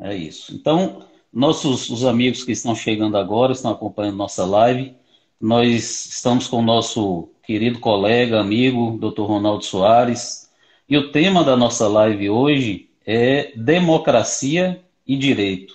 É 0.00 0.14
isso. 0.14 0.54
Então, 0.54 1.08
nossos 1.32 1.90
os 1.90 2.04
amigos 2.04 2.44
que 2.44 2.52
estão 2.52 2.74
chegando 2.74 3.16
agora, 3.16 3.52
estão 3.52 3.72
acompanhando 3.72 4.16
nossa 4.16 4.44
live, 4.44 4.96
nós 5.40 6.06
estamos 6.06 6.46
com 6.46 6.58
o 6.58 6.62
nosso 6.62 7.28
querido 7.42 7.78
colega, 7.80 8.40
amigo, 8.40 8.96
Dr. 8.98 9.22
Ronaldo 9.22 9.64
Soares, 9.64 10.45
e 10.88 10.96
o 10.96 11.10
tema 11.10 11.42
da 11.42 11.56
nossa 11.56 11.88
live 11.88 12.30
hoje 12.30 12.88
é 13.04 13.52
democracia 13.56 14.80
e 15.06 15.16
direito. 15.16 15.74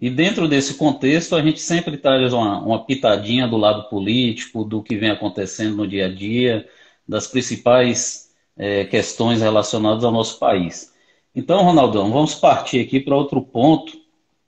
E 0.00 0.10
dentro 0.10 0.48
desse 0.48 0.74
contexto, 0.74 1.36
a 1.36 1.42
gente 1.42 1.60
sempre 1.60 1.96
traz 1.96 2.32
uma, 2.32 2.58
uma 2.60 2.84
pitadinha 2.84 3.46
do 3.46 3.56
lado 3.56 3.88
político, 3.88 4.64
do 4.64 4.82
que 4.82 4.96
vem 4.96 5.10
acontecendo 5.10 5.76
no 5.76 5.86
dia 5.86 6.06
a 6.06 6.12
dia, 6.12 6.68
das 7.06 7.26
principais 7.26 8.30
é, 8.56 8.84
questões 8.84 9.40
relacionadas 9.40 10.02
ao 10.02 10.10
nosso 10.10 10.38
país. 10.38 10.92
Então, 11.34 11.62
Ronaldão, 11.62 12.10
vamos 12.10 12.34
partir 12.34 12.80
aqui 12.80 13.00
para 13.00 13.16
outro 13.16 13.40
ponto 13.40 13.92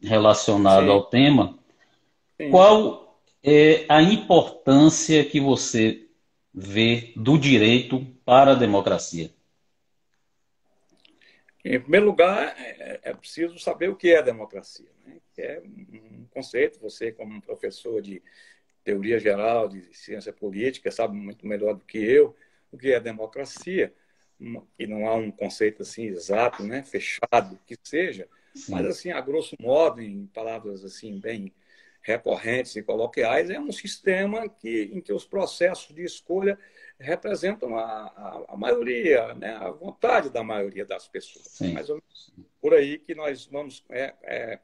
relacionado 0.03 0.87
Sim. 0.87 0.91
ao 0.91 1.03
tema. 1.05 1.55
Sim. 2.41 2.51
Qual 2.51 3.19
é 3.43 3.85
a 3.89 4.03
importância 4.03 5.25
que 5.25 5.41
você 5.41 6.07
vê 6.53 7.13
do 7.15 7.39
direito 7.39 8.05
para 8.25 8.53
a 8.53 8.57
democracia? 8.57 9.31
Em 11.65 11.81
primeiro 11.81 12.07
lugar, 12.07 12.55
é, 12.59 13.01
é 13.03 13.15
preciso 13.15 13.59
saber 13.59 13.89
o 13.89 13.97
que 13.97 14.13
é 14.13 14.23
democracia. 14.23 14.91
Né? 15.07 15.19
É 15.39 15.63
um 15.65 16.27
conceito, 16.31 16.79
você, 16.79 17.11
como 17.11 17.41
professor 17.41 18.03
de 18.03 18.23
teoria 18.85 19.19
geral 19.19 19.69
de 19.69 19.83
ciência 19.97 20.33
política, 20.33 20.91
sabe 20.91 21.17
muito 21.17 21.47
melhor 21.47 21.75
do 21.75 21.85
que 21.85 21.99
eu 21.99 22.37
o 22.75 22.77
que 22.77 22.93
é 22.93 22.99
democracia, 22.99 23.95
e 24.79 24.87
não 24.87 25.07
há 25.07 25.15
um 25.15 25.31
conceito 25.31 25.83
assim 25.83 26.07
exato, 26.07 26.65
né, 26.65 26.83
fechado 26.83 27.59
que 27.65 27.77
seja, 27.85 28.29
mas 28.69 28.85
assim, 28.87 29.13
a 29.13 29.21
grosso 29.21 29.57
modo, 29.61 30.03
em 30.03 30.27
palavras 30.27 30.85
assim 30.85 31.19
bem 31.21 31.53
recorrentes 32.03 32.75
e 32.75 32.83
coloquiais, 32.83 33.49
é 33.49 33.59
um 33.61 33.73
sistema 33.73 34.49
que, 34.49 34.91
em 34.93 35.01
que 35.01 35.13
os 35.13 35.25
processos 35.25 35.95
de 35.95 36.03
escolha 36.03 36.59
representam 36.99 37.77
a, 37.77 37.85
a, 37.85 38.45
a 38.49 38.57
maioria, 38.57 39.35
né, 39.35 39.55
a 39.57 39.71
vontade 39.71 40.31
da 40.31 40.43
maioria 40.43 40.85
das 40.85 41.09
pessoas. 41.09 41.47
Sim. 41.47 41.73
Mais 41.73 41.89
ou 41.89 41.97
menos 41.97 42.33
por 42.61 42.75
aí 42.75 42.99
que 42.99 43.15
nós 43.15 43.47
vamos 43.47 43.85
é, 43.91 44.15
é, 44.23 44.59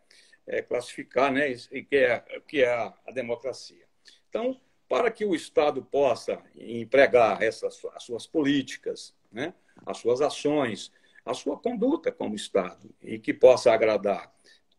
é 0.47 0.63
classificar 0.63 1.33
né, 1.33 1.53
que 1.55 1.97
é, 1.97 2.25
que 2.47 2.63
é 2.63 2.73
a, 2.73 2.95
a 3.07 3.13
democracia. 3.13 3.85
Então, 4.29 4.61
para 4.89 5.11
que 5.11 5.25
o 5.25 5.35
Estado 5.35 5.83
possa 5.83 6.43
empregar 6.55 7.43
essas 7.43 7.85
as 7.95 8.03
suas 8.03 8.27
políticas, 8.27 9.15
né, 9.31 9.55
as 9.87 9.99
suas 9.99 10.21
ações, 10.21 10.93
a 11.25 11.35
sua 11.35 11.57
conduta 11.59 12.11
como 12.11 12.35
Estado 12.35 12.93
e 13.03 13.19
que 13.19 13.33
possa 13.33 13.73
agradar 13.73 14.33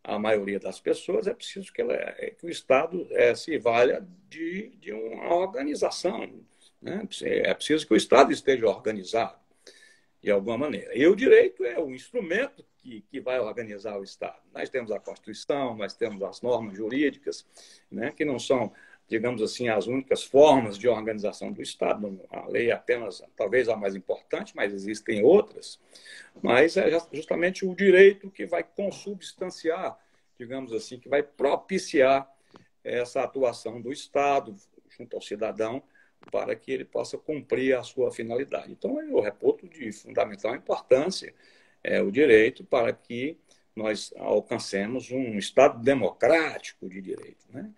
a 0.04 0.18
maioria 0.18 0.60
das 0.60 0.80
pessoas, 0.80 1.28
é 1.28 1.34
preciso 1.34 1.72
que, 1.72 1.82
ela, 1.82 1.94
é, 1.94 2.32
que 2.32 2.46
o 2.46 2.50
Estado 2.50 3.08
é, 3.12 3.36
se 3.36 3.58
valha 3.58 4.06
de, 4.28 4.70
de 4.78 4.92
uma 4.92 5.34
organização. 5.36 6.44
Né? 6.82 7.08
É 7.24 7.54
preciso 7.54 7.86
que 7.86 7.94
o 7.94 7.98
Estado 7.98 8.32
esteja 8.32 8.68
organizado 8.68 9.40
de 10.22 10.32
alguma 10.32 10.58
maneira. 10.58 10.96
E 10.96 11.06
o 11.08 11.16
direito 11.16 11.64
é 11.64 11.80
o 11.80 11.94
instrumento 11.94 12.66
que, 12.78 13.02
que 13.10 13.20
vai 13.20 13.40
organizar 13.40 14.00
o 14.00 14.04
Estado. 14.04 14.40
Nós 14.54 14.70
temos 14.70 14.92
a 14.92 15.00
Constituição, 15.00 15.76
nós 15.76 15.94
temos 15.94 16.22
as 16.24 16.42
normas 16.42 16.76
jurídicas, 16.76 17.46
né, 17.92 18.12
que 18.12 18.26
não 18.26 18.40
são 18.40 18.72
digamos 19.12 19.42
assim, 19.42 19.68
as 19.68 19.88
únicas 19.88 20.24
formas 20.24 20.78
de 20.78 20.88
organização 20.88 21.52
do 21.52 21.62
Estado. 21.62 22.18
A 22.30 22.48
lei 22.48 22.70
é 22.70 22.74
apenas, 22.74 23.22
talvez, 23.36 23.68
a 23.68 23.76
mais 23.76 23.94
importante, 23.94 24.56
mas 24.56 24.74
existem 24.74 25.22
outras. 25.22 25.78
Mas 26.42 26.78
é 26.78 26.90
justamente 27.12 27.66
o 27.66 27.76
direito 27.76 28.32
que 28.32 28.46
vai 28.46 28.64
consubstanciar, 28.64 30.00
digamos 30.40 30.72
assim, 30.72 30.98
que 30.98 31.10
vai 31.10 31.22
propiciar 31.22 32.26
essa 32.86 33.22
atuação 33.22 33.82
do 33.82 33.92
Estado 33.92 34.56
junto 34.98 35.18
ao 35.18 35.22
cidadão 35.22 35.84
para 36.30 36.56
que 36.56 36.72
ele 36.72 36.86
possa 36.86 37.18
cumprir 37.18 37.76
a 37.76 37.84
sua 37.84 38.12
finalidade. 38.12 38.72
Então, 38.72 39.02
eu 39.02 39.20
reputo 39.20 39.68
de 39.68 39.92
fundamental 39.92 40.56
importância 40.56 41.34
é, 41.84 42.02
o 42.02 42.12
direito 42.12 42.64
para 42.64 42.94
que 42.94 43.38
nós 43.76 44.14
alcancemos 44.18 45.12
um 45.12 45.38
Estado 45.38 45.82
democrático 45.82 46.88
de 46.88 47.02
direito. 47.02 47.46
Né? 47.50 47.72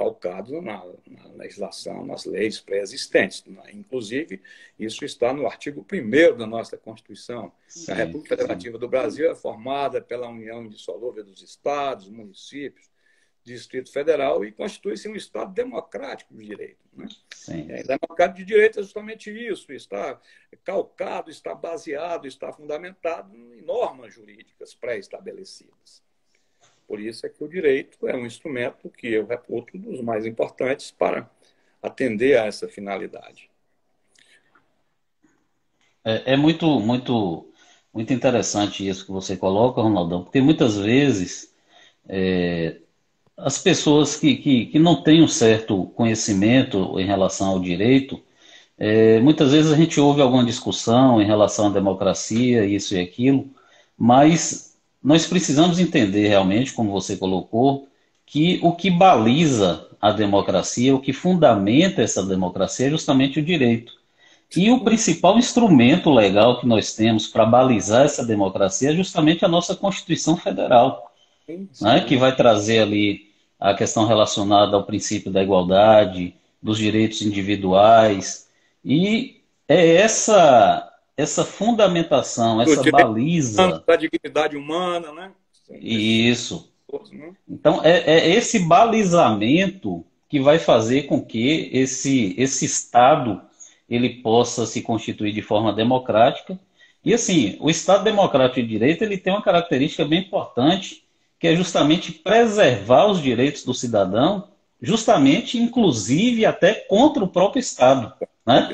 calcado 0.00 0.62
na, 0.62 0.82
na 1.06 1.26
legislação, 1.36 2.06
nas 2.06 2.24
leis 2.24 2.58
pré-existentes. 2.58 3.44
Inclusive, 3.70 4.40
isso 4.78 5.04
está 5.04 5.30
no 5.30 5.46
artigo 5.46 5.86
1 5.92 6.38
da 6.38 6.46
nossa 6.46 6.78
Constituição. 6.78 7.52
Sim, 7.68 7.92
a 7.92 7.94
República 7.96 8.34
Federativa 8.34 8.78
do 8.78 8.88
Brasil 8.88 9.30
é 9.30 9.34
formada 9.34 10.00
pela 10.00 10.26
União 10.26 10.64
Indissolúvel 10.64 11.22
dos 11.22 11.42
Estados, 11.42 12.08
municípios, 12.08 12.88
Distrito 13.44 13.90
Federal 13.90 14.44
e 14.44 14.52
constitui-se 14.52 15.08
um 15.08 15.16
Estado 15.16 15.52
democrático 15.52 16.34
de 16.34 16.44
direito. 16.44 16.78
Né? 16.92 17.08
Sim. 17.34 17.66
É, 17.70 17.82
democrático 17.82 18.38
de 18.38 18.44
direito 18.44 18.80
é 18.80 18.82
justamente 18.82 19.30
isso, 19.30 19.72
está 19.72 20.20
calcado, 20.64 21.30
está 21.30 21.54
baseado, 21.54 22.26
está 22.26 22.52
fundamentado 22.52 23.34
em 23.34 23.62
normas 23.62 24.14
jurídicas 24.14 24.74
pré-estabelecidas. 24.74 26.02
Por 26.86 27.00
isso 27.00 27.24
é 27.24 27.28
que 27.28 27.42
o 27.42 27.48
direito 27.48 28.08
é 28.08 28.16
um 28.16 28.26
instrumento 28.26 28.90
que 28.90 29.06
eu 29.06 29.24
reputo 29.24 29.78
dos 29.78 30.00
mais 30.00 30.26
importantes 30.26 30.90
para 30.90 31.30
atender 31.82 32.38
a 32.38 32.46
essa 32.46 32.68
finalidade. 32.68 33.48
É, 36.04 36.32
é, 36.32 36.36
muito, 36.36 36.80
muito, 36.80 37.52
muito 37.92 38.12
interessante 38.12 38.86
isso 38.86 39.06
que 39.06 39.12
você 39.12 39.36
coloca, 39.36 39.80
Ronaldão, 39.80 40.24
porque 40.24 40.40
muitas 40.40 40.76
vezes 40.76 41.54
é, 42.08 42.80
as 43.42 43.58
pessoas 43.58 44.16
que, 44.16 44.36
que, 44.36 44.66
que, 44.66 44.78
não 44.78 45.02
têm 45.02 45.22
um 45.22 45.28
certo 45.28 45.86
conhecimento 45.94 46.98
em 46.98 47.06
relação 47.06 47.48
ao 47.48 47.60
direito, 47.60 48.20
é, 48.78 49.20
muitas 49.20 49.52
vezes 49.52 49.72
a 49.72 49.76
gente 49.76 50.00
ouve 50.00 50.20
alguma 50.20 50.44
discussão 50.44 51.20
em 51.20 51.26
relação 51.26 51.66
à 51.66 51.70
democracia, 51.70 52.64
isso 52.64 52.94
e 52.94 53.00
aquilo, 53.00 53.48
mas 53.96 54.76
nós 55.02 55.26
precisamos 55.26 55.78
entender 55.78 56.28
realmente, 56.28 56.72
como 56.72 56.90
você 56.90 57.16
colocou, 57.16 57.88
que 58.26 58.60
o 58.62 58.72
que 58.72 58.90
baliza 58.90 59.86
a 60.00 60.12
democracia, 60.12 60.94
o 60.94 61.00
que 61.00 61.12
fundamenta 61.12 62.02
essa 62.02 62.24
democracia 62.24 62.86
é 62.86 62.90
justamente 62.90 63.38
o 63.38 63.44
direito. 63.44 63.92
E 64.56 64.70
o 64.70 64.80
principal 64.80 65.38
instrumento 65.38 66.10
legal 66.10 66.58
que 66.58 66.66
nós 66.66 66.94
temos 66.94 67.26
para 67.28 67.46
balizar 67.46 68.04
essa 68.04 68.24
democracia 68.24 68.90
é 68.90 68.96
justamente 68.96 69.44
a 69.44 69.48
nossa 69.48 69.76
Constituição 69.76 70.36
Federal, 70.36 71.12
né, 71.80 72.00
que 72.00 72.16
vai 72.16 72.34
trazer 72.34 72.80
ali 72.80 73.29
a 73.60 73.74
questão 73.74 74.06
relacionada 74.06 74.76
ao 74.76 74.84
princípio 74.84 75.30
da 75.30 75.42
igualdade, 75.42 76.34
dos 76.62 76.78
direitos 76.78 77.22
individuais. 77.22 78.48
E 78.84 79.42
é 79.68 79.96
essa 79.96 80.86
essa 81.16 81.44
fundamentação, 81.44 82.62
essa 82.62 82.82
baliza. 82.90 83.82
Da 83.86 83.96
dignidade 83.96 84.56
humana, 84.56 85.12
né? 85.12 85.32
Isso. 85.80 86.72
Né? 87.12 87.32
Então, 87.48 87.80
é, 87.84 87.98
é, 87.98 88.30
esse 88.30 88.58
balizamento 88.60 90.04
que 90.28 90.40
vai 90.40 90.58
fazer 90.58 91.02
com 91.02 91.22
que 91.22 91.68
esse, 91.72 92.34
esse 92.38 92.64
Estado 92.64 93.42
ele 93.88 94.20
possa 94.22 94.64
se 94.64 94.80
constituir 94.80 95.32
de 95.32 95.42
forma 95.42 95.72
democrática. 95.72 96.58
E 97.04 97.12
assim, 97.12 97.56
o 97.60 97.68
Estado 97.68 98.04
democrático 98.04 98.62
de 98.62 98.68
direito 98.68 99.02
ele 99.02 99.18
tem 99.18 99.32
uma 99.32 99.42
característica 99.42 100.04
bem 100.04 100.20
importante, 100.20 101.04
que 101.40 101.48
é 101.48 101.56
justamente 101.56 102.12
preservar 102.12 103.06
os 103.06 103.20
direitos 103.20 103.64
do 103.64 103.72
cidadão, 103.72 104.46
justamente, 104.80 105.56
inclusive, 105.58 106.44
até 106.44 106.74
contra 106.74 107.24
o 107.24 107.28
próprio 107.28 107.60
Estado. 107.60 108.12
Né? 108.46 108.70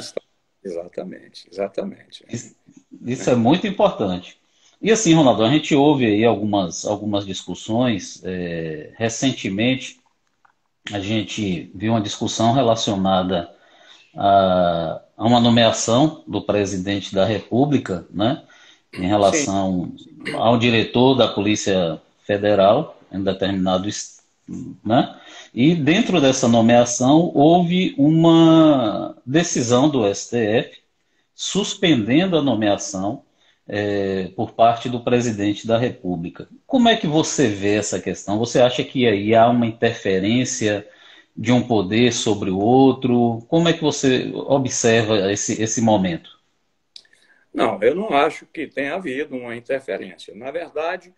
Exatamente, 0.65 1.49
exatamente. 1.51 2.25
Isso, 2.29 2.57
isso 3.03 3.31
é. 3.31 3.35
é 3.35 3.37
muito 3.37 3.69
importante. 3.69 4.37
E 4.83 4.91
assim, 4.91 5.15
Ronaldo, 5.15 5.45
a 5.45 5.49
gente 5.49 5.77
ouve 5.77 6.07
aí 6.07 6.25
algumas, 6.25 6.85
algumas 6.85 7.25
discussões. 7.25 8.21
É, 8.25 8.93
recentemente, 8.97 10.01
a 10.93 10.99
gente 10.99 11.71
viu 11.73 11.93
uma 11.93 12.01
discussão 12.01 12.53
relacionada 12.53 13.49
a, 14.17 15.01
a, 15.17 15.25
uma 15.25 15.41
nomeação 15.41 16.25
do 16.27 16.43
presidente 16.43 17.15
da 17.15 17.25
República, 17.25 18.05
né, 18.11 18.43
em 18.93 19.07
relação 19.07 19.93
Sim. 19.97 20.35
ao 20.35 20.59
diretor 20.59 21.15
da 21.15 21.29
Polícia 21.29 22.01
Federal, 22.27 22.99
em 23.13 23.23
determinado 23.23 23.89
né? 24.85 25.21
E 25.53 25.75
dentro 25.75 26.21
dessa 26.21 26.49
nomeação 26.49 27.33
houve 27.35 27.95
uma 27.99 29.17
decisão 29.25 29.89
do 29.89 30.13
STF 30.13 30.83
suspendendo 31.35 32.37
a 32.37 32.43
nomeação 32.43 33.25
é, 33.69 34.31
por 34.37 34.53
parte 34.53 34.89
do 34.89 35.01
presidente 35.01 35.67
da 35.67 35.77
República. 35.77 36.49
Como 36.67 36.89
é 36.89 36.97
que 36.97 37.07
você 37.07 37.49
vê 37.49 37.75
essa 37.75 38.01
questão? 38.01 38.39
Você 38.39 38.61
acha 38.61 38.85
que 38.85 39.07
aí 39.07 39.35
há 39.35 39.49
uma 39.49 39.67
interferência 39.67 40.87
de 41.37 41.53
um 41.53 41.67
poder 41.67 42.13
sobre 42.13 42.51
o 42.51 42.59
outro? 42.59 43.45
Como 43.49 43.69
é 43.69 43.73
que 43.73 43.83
você 43.83 44.31
observa 44.35 45.31
esse, 45.33 45.61
esse 45.61 45.81
momento? 45.81 46.37
Não, 47.53 47.83
eu 47.83 47.95
não 47.95 48.13
acho 48.13 48.47
que 48.47 48.67
tenha 48.67 48.95
havido 48.95 49.35
uma 49.35 49.57
interferência. 49.57 50.35
Na 50.35 50.51
verdade, 50.51 51.13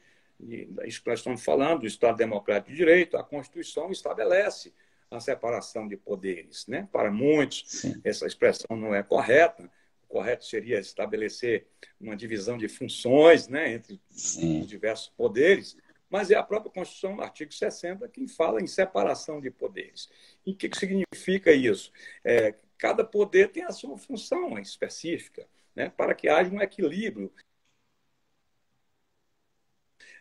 isso 0.85 1.03
que 1.03 1.09
nós 1.09 1.21
estamos 1.21 1.45
falando, 1.45 1.81
do 1.81 1.87
Estado 1.87 2.17
Democrático 2.17 2.71
de 2.71 2.77
Direito, 2.77 3.17
a 3.17 3.25
Constituição 3.25 3.91
estabelece 3.91 4.73
a 5.11 5.21
separação 5.21 5.89
de 5.89 5.97
poderes. 5.97 6.67
Né? 6.67 6.89
Para 6.93 7.11
muitos, 7.11 7.65
Sim. 7.67 8.01
essa 8.05 8.27
expressão 8.27 8.77
não 8.77 8.95
é 8.95 9.03
correta. 9.03 9.71
O 10.05 10.07
correto 10.09 10.45
seria 10.45 10.79
estabelecer 10.79 11.67
uma 12.01 12.17
divisão 12.17 12.57
de 12.57 12.69
funções 12.69 13.49
né, 13.49 13.73
entre 13.73 14.01
Sim. 14.11 14.61
os 14.61 14.67
diversos 14.67 15.09
poderes, 15.11 15.77
mas 16.09 16.31
é 16.31 16.37
a 16.37 16.43
própria 16.43 16.73
Constituição, 16.73 17.17
no 17.17 17.23
artigo 17.23 17.53
60, 17.53 18.09
quem 18.09 18.27
fala 18.27 18.63
em 18.63 18.67
separação 18.67 19.41
de 19.41 19.51
poderes. 19.51 20.09
E 20.47 20.53
o 20.53 20.57
que, 20.57 20.69
que 20.69 20.79
significa 20.79 21.53
isso? 21.53 21.93
É, 22.25 22.55
cada 22.79 23.05
poder 23.05 23.51
tem 23.51 23.65
a 23.65 23.73
sua 23.73 23.99
função 23.99 24.59
específica. 24.59 25.47
né, 25.77 25.89
para 25.91 26.13
que 26.13 26.29
haja 26.29 26.51
um 26.51 26.61
equilíbrio. 26.61 27.33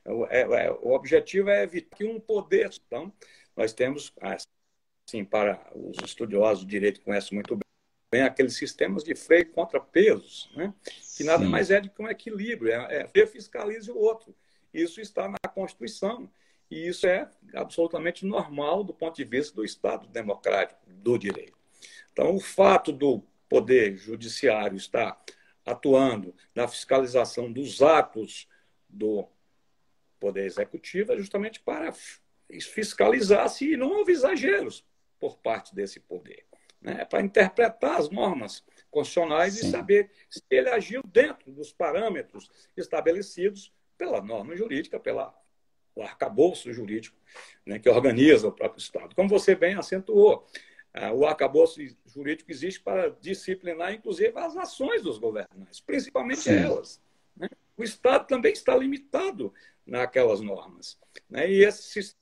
O, 0.08 0.26
é, 0.28 0.42
é, 0.42 0.72
o 0.72 0.94
objetivo 0.94 1.50
é 1.50 1.64
evitar 1.64 1.96
que 1.96 2.06
um 2.06 2.20
poder. 2.20 2.70
Então, 2.86 3.12
nós 3.56 3.74
temos, 3.74 4.14
assim, 4.22 5.24
para 5.24 5.70
os 5.76 5.98
estudiosos 6.04 6.64
de 6.64 6.70
direito 6.70 7.00
que 7.00 7.06
conhecem 7.06 7.36
muito 7.36 7.58
bem, 8.12 8.22
aqueles 8.22 8.56
sistemas 8.56 9.04
de 9.04 9.14
freio 9.16 9.52
contra 9.52 9.80
pesos, 9.80 10.50
né? 10.56 10.74
que 11.18 11.24
nada 11.24 11.44
Sim. 11.44 11.50
mais 11.50 11.70
é 11.70 11.82
do 11.82 11.90
que 11.90 12.02
um 12.02 12.08
equilíbrio, 12.08 12.72
é, 12.72 13.10
é 13.14 13.28
fiscalize 13.28 13.92
o 13.92 13.98
outro. 13.98 14.34
Isso 14.74 15.02
está 15.02 15.28
na 15.28 15.50
Constituição. 15.50 16.30
E 16.70 16.88
isso 16.88 17.08
é 17.08 17.30
absolutamente 17.54 18.26
normal 18.26 18.84
do 18.84 18.94
ponto 18.94 19.16
de 19.16 19.24
vista 19.24 19.56
do 19.56 19.64
Estado 19.64 20.08
democrático, 20.08 20.80
do 20.86 21.18
direito. 21.18 21.58
Então, 22.12 22.36
o 22.36 22.40
fato 22.40 22.92
do 22.92 23.24
Poder 23.48 23.96
Judiciário 23.96 24.76
estar 24.76 25.18
atuando 25.66 26.36
na 26.54 26.68
fiscalização 26.68 27.52
dos 27.52 27.82
atos 27.82 28.48
do 28.90 29.28
Poder 30.20 30.46
Executivo 30.46 31.14
é 31.14 31.18
justamente 31.18 31.60
para 31.60 31.94
fiscalizar 32.74 33.50
se 33.50 33.76
não 33.76 33.90
houve 33.90 34.12
exageros 34.12 34.86
por 35.20 35.38
parte 35.38 35.76
desse 35.76 36.00
poder. 36.00 36.46
Né? 36.82 37.06
Para 37.06 37.22
interpretar 37.22 37.98
as 37.98 38.10
normas 38.10 38.64
constitucionais 38.90 39.56
Sim. 39.56 39.68
e 39.68 39.72
saber 39.72 40.12
se 40.30 40.42
ele 40.50 40.70
agiu 40.70 41.02
dentro 41.06 41.52
dos 41.52 41.72
parâmetros 41.72 42.50
estabelecidos 42.76 43.74
pela 43.98 44.22
norma 44.22 44.56
jurídica, 44.56 45.00
pela 45.00 45.36
o 45.98 46.04
arcabouço 46.04 46.72
jurídico 46.72 47.18
né, 47.66 47.80
que 47.80 47.90
organiza 47.90 48.48
o 48.48 48.52
próprio 48.52 48.80
Estado. 48.80 49.16
Como 49.16 49.28
você 49.28 49.56
bem 49.56 49.74
acentuou, 49.74 50.46
ah, 50.94 51.12
o 51.12 51.26
arcabouço 51.26 51.82
jurídico 52.06 52.52
existe 52.52 52.80
para 52.80 53.10
disciplinar, 53.10 53.94
inclusive, 53.94 54.32
as 54.36 54.56
ações 54.56 55.02
dos 55.02 55.18
governantes, 55.18 55.80
principalmente 55.80 56.42
Sim. 56.42 56.56
elas. 56.56 57.02
Né? 57.36 57.50
O 57.76 57.84
Estado 57.84 58.28
também 58.28 58.54
está 58.54 58.76
limitado 58.78 59.52
naquelas 59.88 60.42
normas. 60.42 61.00
Né? 61.30 61.50
E 61.50 61.64
esse 61.64 62.14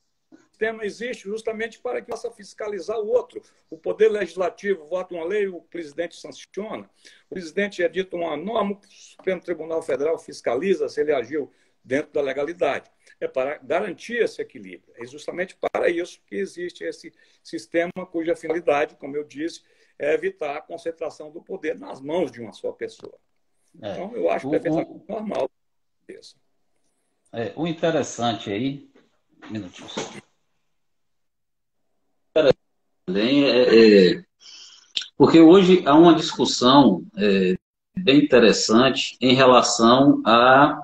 sistema 0.52 0.86
existe 0.86 1.24
justamente 1.24 1.80
para 1.80 2.02
que 2.02 2.10
possa 2.10 2.32
fiscalizar 2.32 2.98
o 2.98 3.08
outro. 3.08 3.42
O 3.70 3.78
Poder 3.78 4.10
Legislativo 4.10 4.86
vota 4.86 5.14
uma 5.14 5.26
lei, 5.26 5.48
o 5.48 5.62
presidente 5.62 6.16
sanciona. 6.16 6.90
O 7.30 7.34
presidente 7.34 7.82
edita 7.82 8.16
uma 8.16 8.38
norma, 8.38 8.74
o 8.74 8.80
Supremo 8.88 9.42
Tribunal 9.42 9.82
Federal 9.82 10.18
fiscaliza 10.18 10.88
se 10.88 11.02
ele 11.02 11.12
agiu 11.12 11.52
dentro 11.84 12.14
da 12.14 12.22
legalidade. 12.22 12.90
É 13.20 13.28
para 13.28 13.58
garantir 13.58 14.18
esse 14.18 14.42
equilíbrio. 14.42 14.94
É 14.96 15.06
justamente 15.06 15.58
para 15.58 15.90
isso 15.90 16.22
que 16.26 16.36
existe 16.36 16.84
esse 16.84 17.14
sistema 17.44 17.92
cuja 18.12 18.36
finalidade, 18.36 18.96
como 18.96 19.16
eu 19.16 19.24
disse, 19.24 19.62
é 19.98 20.14
evitar 20.14 20.58
a 20.58 20.62
concentração 20.62 21.32
do 21.32 21.42
poder 21.42 21.78
nas 21.80 22.02
mãos 22.02 22.32
de 22.32 22.42
uma 22.42 22.52
só 22.52 22.72
pessoa. 22.72 23.18
É. 23.82 23.92
Então, 23.92 24.16
eu 24.16 24.30
acho 24.30 24.50
perfeitamente 24.50 24.92
o, 24.92 25.06
normal 25.08 25.50
isso. 26.08 26.38
É, 27.38 27.52
o 27.58 27.68
interessante 27.68 28.50
aí, 28.50 28.90
um 29.50 29.52
minutinho 29.52 29.90
só. 29.90 30.02
Também 33.06 33.44
é, 33.44 34.14
é, 34.14 34.24
porque 35.18 35.42
hoje 35.42 35.84
há 35.86 35.96
uma 35.96 36.16
discussão 36.16 37.06
é, 37.18 37.56
bem 37.98 38.24
interessante 38.24 39.18
em 39.20 39.36
relação 39.36 40.22
a 40.26 40.80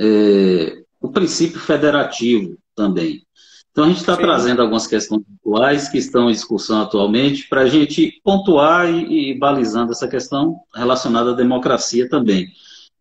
é, 0.00 0.82
o 1.00 1.08
princípio 1.12 1.60
federativo 1.60 2.58
também. 2.74 3.24
Então, 3.70 3.84
a 3.84 3.88
gente 3.88 3.98
está 3.98 4.16
trazendo 4.16 4.60
algumas 4.62 4.88
questões 4.88 5.22
atuais 5.38 5.88
que 5.88 5.98
estão 5.98 6.28
em 6.28 6.32
discussão 6.32 6.82
atualmente 6.82 7.48
para 7.48 7.60
a 7.60 7.68
gente 7.68 8.20
pontuar 8.24 8.90
e, 8.90 9.30
e, 9.30 9.38
balizando 9.38 9.92
essa 9.92 10.08
questão 10.08 10.60
relacionada 10.74 11.30
à 11.30 11.34
democracia 11.34 12.08
também. 12.08 12.48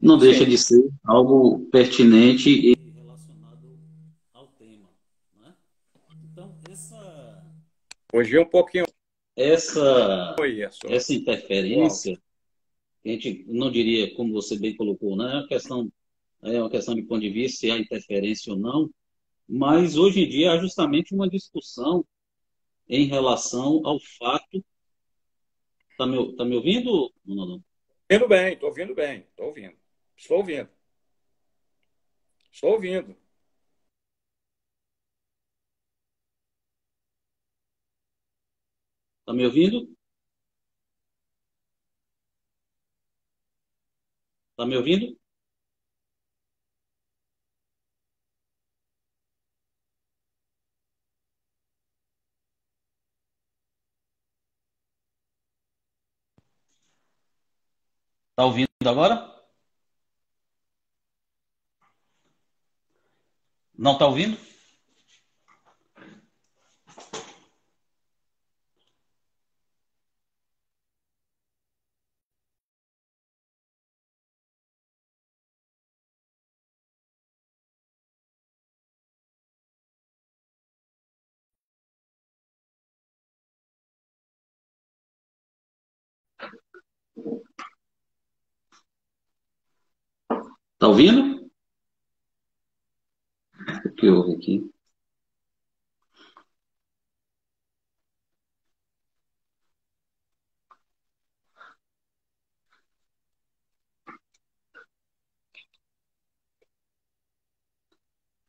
Não 0.02 0.20
Sim. 0.20 0.26
deixa 0.28 0.46
de 0.46 0.58
ser 0.58 0.90
algo 1.04 1.68
pertinente 1.72 2.50
e 2.50 2.76
relacionado 2.96 3.78
ao 4.34 4.48
tema. 4.48 4.90
Né? 5.36 5.54
Então, 6.24 6.56
essa. 6.70 7.46
Hoje 8.14 8.38
é 8.38 8.42
um 8.42 8.50
pouquinho. 8.50 8.86
Essa, 9.36 10.36
essa 10.86 11.14
interferência, 11.14 12.20
a 13.06 13.10
gente 13.10 13.46
não 13.48 13.72
diria, 13.72 14.14
como 14.16 14.34
você 14.34 14.58
bem 14.60 14.76
colocou, 14.76 15.16
né? 15.16 15.32
é 15.32 15.36
uma 15.36 15.48
questão 15.48 15.92
é 16.42 16.60
uma 16.60 16.70
questão 16.70 16.96
de 16.96 17.04
ponto 17.04 17.22
de 17.22 17.30
vista 17.30 17.60
se 17.60 17.72
há 17.72 17.78
interferência 17.78 18.54
ou 18.54 18.60
não, 18.60 18.90
mas 19.48 19.98
hoje 19.98 20.22
em 20.22 20.30
dia 20.30 20.54
há 20.54 20.58
justamente 20.58 21.14
uma 21.14 21.30
discussão 21.30 22.06
em 22.88 23.06
relação 23.06 23.82
ao 23.86 24.00
fato. 24.18 24.64
Está 25.92 26.06
me, 26.06 26.36
tá 26.36 26.46
me 26.46 26.56
ouvindo, 26.56 27.12
não? 27.26 27.62
Ouvindo 28.10 28.28
bem, 28.28 28.54
estou 28.54 28.70
ouvindo 28.70 28.96
bem, 28.96 29.20
estou 29.20 29.48
ouvindo. 29.48 29.79
Estou 30.20 30.38
ouvindo. 30.40 30.70
Estou 32.52 32.74
ouvindo. 32.74 33.16
Está 39.22 39.34
me 39.34 39.46
ouvindo? 39.46 39.96
Está 44.52 44.66
me 44.68 44.76
ouvindo? 44.78 45.18
Está 58.32 58.46
ouvindo 58.46 58.68
agora? 58.90 59.39
Não 63.80 63.94
está 63.94 64.06
ouvindo? 64.06 64.38
Tá 90.78 90.88
ouvindo? 90.88 91.39
Que 94.00 94.10
houve 94.10 94.34
aqui? 94.34 94.72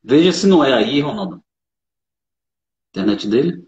Veja 0.03 0.31
se 0.31 0.45
não 0.47 0.63
é 0.63 0.73
aí, 0.73 0.99
Ronaldo. 1.01 1.43
Internet 2.93 3.27
dele? 3.27 3.67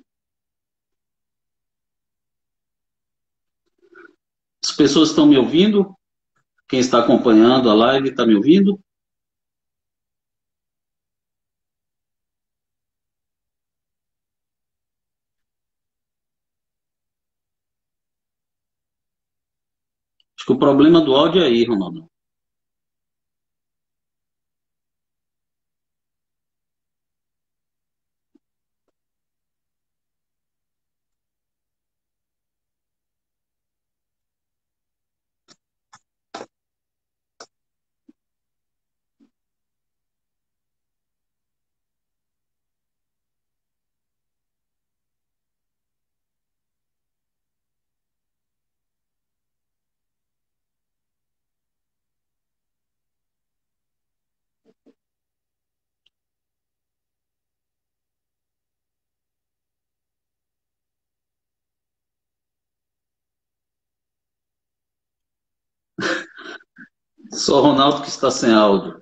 As 4.63 4.71
pessoas 4.75 5.09
estão 5.09 5.25
me 5.25 5.37
ouvindo? 5.37 5.95
Quem 6.67 6.79
está 6.79 6.99
acompanhando 6.99 7.69
a 7.69 7.73
live 7.73 8.09
está 8.09 8.25
me 8.25 8.35
ouvindo? 8.35 8.82
Acho 20.43 20.47
que 20.47 20.53
o 20.57 20.59
problema 20.59 20.99
do 20.99 21.15
áudio 21.15 21.41
é 21.41 21.45
aí, 21.45 21.63
Ronaldo. 21.63 22.05
Só 67.33 67.61
Ronaldo 67.61 68.01
que 68.03 68.09
está 68.09 68.29
sem 68.29 68.53
áudio. 68.53 69.01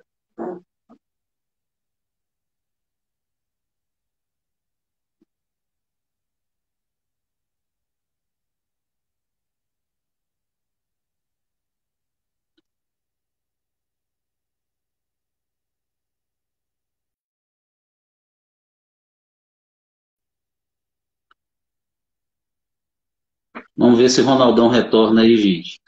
Vamos 23.76 23.98
ver 23.98 24.08
se 24.08 24.22
Ronaldão 24.22 24.68
retorna 24.68 25.22
aí, 25.22 25.36
gente. 25.36 25.80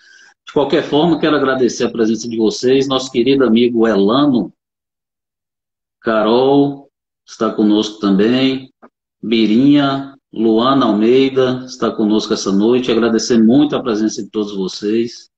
De 0.55 0.61
qualquer 0.61 0.85
forma, 0.85 1.19
quero 1.19 1.35
agradecer 1.35 1.83
a 1.83 1.91
presença 1.91 2.29
de 2.29 2.37
vocês. 2.37 2.87
Nosso 2.87 3.11
querido 3.11 3.43
amigo 3.45 3.89
Elano, 3.89 4.53
Carol, 6.01 6.89
está 7.27 7.51
conosco 7.51 7.99
também. 7.99 8.73
Birinha, 9.21 10.17
Luana 10.33 10.87
Almeida, 10.87 11.65
está 11.67 11.91
conosco 11.91 12.33
essa 12.33 12.53
noite. 12.53 12.93
Agradecer 12.93 13.37
muito 13.43 13.75
a 13.75 13.83
presença 13.83 14.23
de 14.23 14.31
todos 14.31 14.55
vocês. 14.55 15.29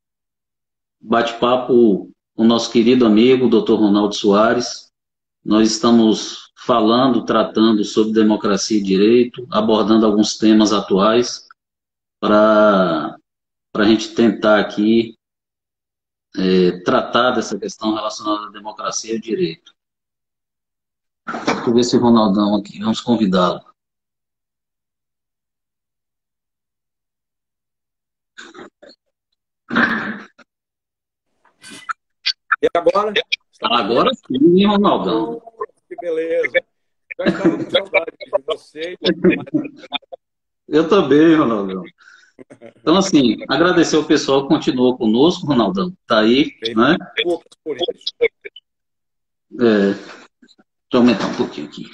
Bate-papo 1.01 2.11
com 2.35 2.43
o 2.43 2.47
nosso 2.47 2.71
querido 2.71 3.07
amigo, 3.07 3.49
Dr. 3.49 3.73
Ronaldo 3.73 4.15
Soares. 4.15 4.93
Nós 5.43 5.71
estamos 5.71 6.51
falando, 6.59 7.25
tratando 7.25 7.83
sobre 7.85 8.13
democracia 8.13 8.79
e 8.79 8.83
direito, 8.83 9.47
abordando 9.51 10.05
alguns 10.05 10.37
temas 10.37 10.75
atuais 10.75 11.47
para 12.21 13.16
a 13.83 13.87
gente 13.87 14.15
tentar 14.15 14.61
aqui 14.61 15.17
é, 16.37 16.81
tratar 16.83 17.33
dessa 17.33 17.59
questão 17.59 17.95
relacionada 17.95 18.47
à 18.47 18.51
democracia 18.51 19.13
e 19.13 19.17
ao 19.17 19.21
direito. 19.21 19.75
Deixa 21.27 21.67
eu 21.67 21.75
ver 21.75 21.85
se 21.85 21.97
o 21.97 22.01
Ronaldão 22.01 22.55
aqui, 22.55 22.79
vamos 22.79 23.01
convidá-lo. 23.01 23.65
E 32.63 32.69
agora? 32.75 33.13
Agora 33.63 34.11
sim, 34.15 34.67
Ronaldão. 34.67 35.41
Que 35.89 35.97
beleza. 35.97 36.65
Já 37.19 37.25
estava 37.25 37.57
com 37.57 37.71
saudade 37.71 38.17
de 38.19 38.43
você. 38.47 38.97
Eu 40.69 40.89
também, 40.89 41.37
Ronaldão. 41.37 41.85
Então, 42.77 42.97
assim, 42.97 43.37
agradecer 43.49 43.97
ao 43.97 44.05
pessoal 44.05 44.43
que 44.43 44.55
continuou 44.55 44.97
conosco, 44.97 45.47
Ronaldão. 45.47 45.93
Tá 46.07 46.21
aí, 46.21 46.53
né? 46.75 46.97
É, 49.59 49.93
deixa 49.93 50.03
eu 50.93 51.01
aumentar 51.01 51.27
um 51.29 51.35
pouquinho 51.35 51.67
aqui. 51.67 51.91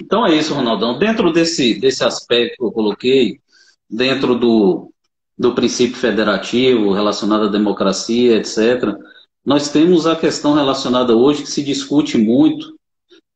Então 0.00 0.26
é 0.26 0.34
isso, 0.34 0.54
Ronaldão. 0.54 0.98
Dentro 0.98 1.32
desse, 1.32 1.74
desse 1.74 2.04
aspecto 2.04 2.56
que 2.56 2.64
eu 2.64 2.72
coloquei, 2.72 3.40
dentro 3.88 4.38
do, 4.38 4.92
do 5.36 5.54
princípio 5.54 5.96
federativo 5.96 6.92
relacionado 6.92 7.44
à 7.44 7.48
democracia, 7.48 8.36
etc., 8.36 8.96
nós 9.44 9.70
temos 9.70 10.06
a 10.06 10.16
questão 10.16 10.54
relacionada 10.54 11.16
hoje 11.16 11.42
que 11.42 11.50
se 11.50 11.62
discute 11.62 12.16
muito 12.16 12.78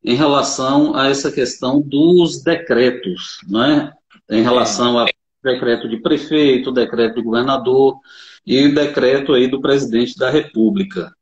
em 0.06 0.14
relação 0.14 0.94
a 0.94 1.08
essa 1.08 1.32
questão 1.32 1.82
dos 1.82 2.40
decretos, 2.40 3.38
né? 3.48 3.92
em 4.30 4.40
relação 4.40 4.96
ao 4.96 5.06
decreto 5.42 5.88
de 5.88 5.96
prefeito, 5.96 6.70
decreto 6.70 7.16
de 7.16 7.22
governador 7.22 7.98
e 8.46 8.68
decreto 8.68 9.32
aí 9.32 9.48
do 9.48 9.60
presidente 9.60 10.16
da 10.16 10.30
República. 10.30 11.12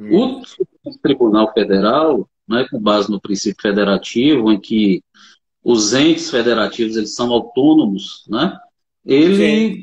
Hum. 0.00 0.40
O 0.84 0.98
Tribunal 1.02 1.52
Federal, 1.52 2.26
né, 2.48 2.66
com 2.70 2.80
base 2.80 3.10
no 3.10 3.20
princípio 3.20 3.60
federativo, 3.60 4.50
em 4.50 4.58
que 4.58 5.02
os 5.62 5.92
entes 5.92 6.30
federativos 6.30 6.96
eles 6.96 7.14
são 7.14 7.30
autônomos, 7.30 8.24
né, 8.28 8.58
ele 9.04 9.76
Sim. 9.76 9.82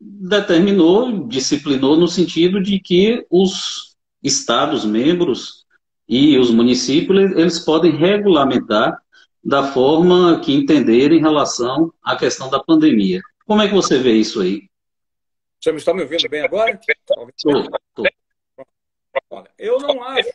determinou, 0.00 1.26
disciplinou 1.28 1.96
no 1.96 2.08
sentido 2.08 2.60
de 2.60 2.80
que 2.80 3.24
os 3.30 3.94
estados 4.22 4.84
membros 4.84 5.65
e 6.08 6.38
os 6.38 6.50
municípios 6.50 7.32
eles 7.32 7.58
podem 7.58 7.92
regulamentar 7.96 9.00
da 9.44 9.72
forma 9.72 10.40
que 10.40 10.54
entenderem 10.54 11.18
em 11.18 11.22
relação 11.22 11.92
à 12.02 12.16
questão 12.16 12.50
da 12.50 12.62
pandemia. 12.62 13.20
Como 13.46 13.62
é 13.62 13.68
que 13.68 13.74
você 13.74 13.98
vê 13.98 14.12
isso 14.12 14.40
aí? 14.40 14.68
Você 15.60 15.72
me 15.72 15.78
está 15.78 15.94
me 15.94 16.02
ouvindo 16.02 16.28
bem 16.28 16.42
agora? 16.42 16.78
Estou. 17.36 17.64
Olha, 19.30 19.50
eu 19.58 19.78
não 19.78 20.02
acho 20.02 20.32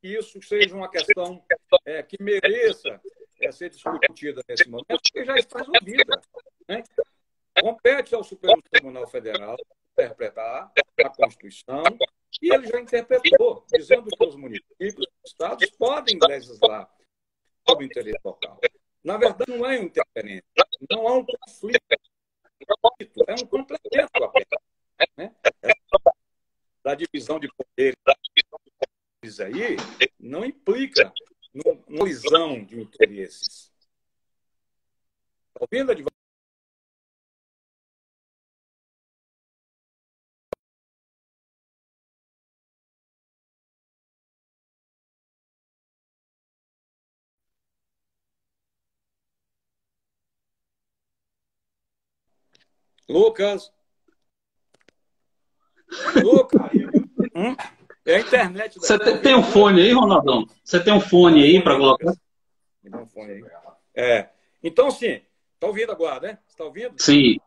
que 0.00 0.08
isso 0.08 0.40
seja 0.42 0.74
uma 0.74 0.88
questão 0.88 1.42
é, 1.84 2.02
que 2.02 2.16
mereça 2.22 3.00
é, 3.40 3.52
ser 3.52 3.70
discutida 3.70 4.42
nesse 4.48 4.68
momento, 4.68 4.86
porque 4.88 5.24
já 5.24 5.34
está 5.36 5.58
resolvida. 5.58 6.20
Né? 6.68 6.82
Compete 7.60 8.14
ao 8.14 8.24
Supremo 8.24 8.62
Tribunal 8.70 9.06
Federal 9.08 9.56
interpretar 9.92 10.72
a 11.04 11.08
Constituição 11.08 11.82
e 12.42 12.52
ele 12.52 12.66
já 12.66 12.80
interpretou, 12.80 13.64
dizendo 13.72 14.10
que 14.10 14.24
os 14.24 14.36
municípios, 14.36 15.06
os 15.24 15.30
estados 15.30 15.70
podem 15.70 16.18
legislar 16.28 16.90
sobre 17.68 17.84
o 17.84 17.86
interesse 17.86 18.20
local. 18.24 18.60
Na 19.02 19.16
verdade, 19.16 19.50
não 19.50 19.66
é 19.66 19.76
interferência, 19.76 20.44
não 20.90 21.08
há 21.08 21.18
um 21.18 21.24
conflito, 21.24 21.80
é 23.26 23.34
um 23.34 23.46
complemento 23.46 24.24
apenas. 24.24 24.64
Né? 25.16 25.34
Da 26.82 26.94
divisão 26.94 27.38
de 27.38 27.48
poderes 27.48 27.96
aí 29.40 29.76
não 30.18 30.44
implica 30.44 31.12
numa 31.52 32.04
lisão 32.04 32.62
de 32.64 32.80
interesses. 32.80 33.72
Está 35.48 35.60
ouvindo, 35.60 35.92
advogado? 35.92 36.13
Lucas. 53.08 53.72
Lucas. 56.22 56.70
hum? 57.34 57.56
É 58.06 58.16
a 58.16 58.20
internet. 58.20 58.78
Você 58.78 58.98
tem, 58.98 59.20
tem 59.20 59.34
um 59.34 59.42
fone 59.42 59.80
aí, 59.80 59.92
Ronaldão? 59.92 60.46
Você 60.62 60.82
tem 60.82 60.92
um 60.92 61.00
fone 61.00 61.42
aí 61.42 61.62
para 61.62 61.76
colocar? 61.76 62.14
Me 62.82 62.90
dá 62.90 62.98
um 62.98 63.06
fone 63.06 63.32
aí. 63.32 63.44
É. 63.94 64.28
Então, 64.62 64.90
sim. 64.90 65.22
Está 65.54 65.66
ouvindo 65.66 65.92
agora, 65.92 66.20
né? 66.20 66.38
Está 66.46 66.64
ouvindo? 66.64 66.94
Sim. 67.00 67.38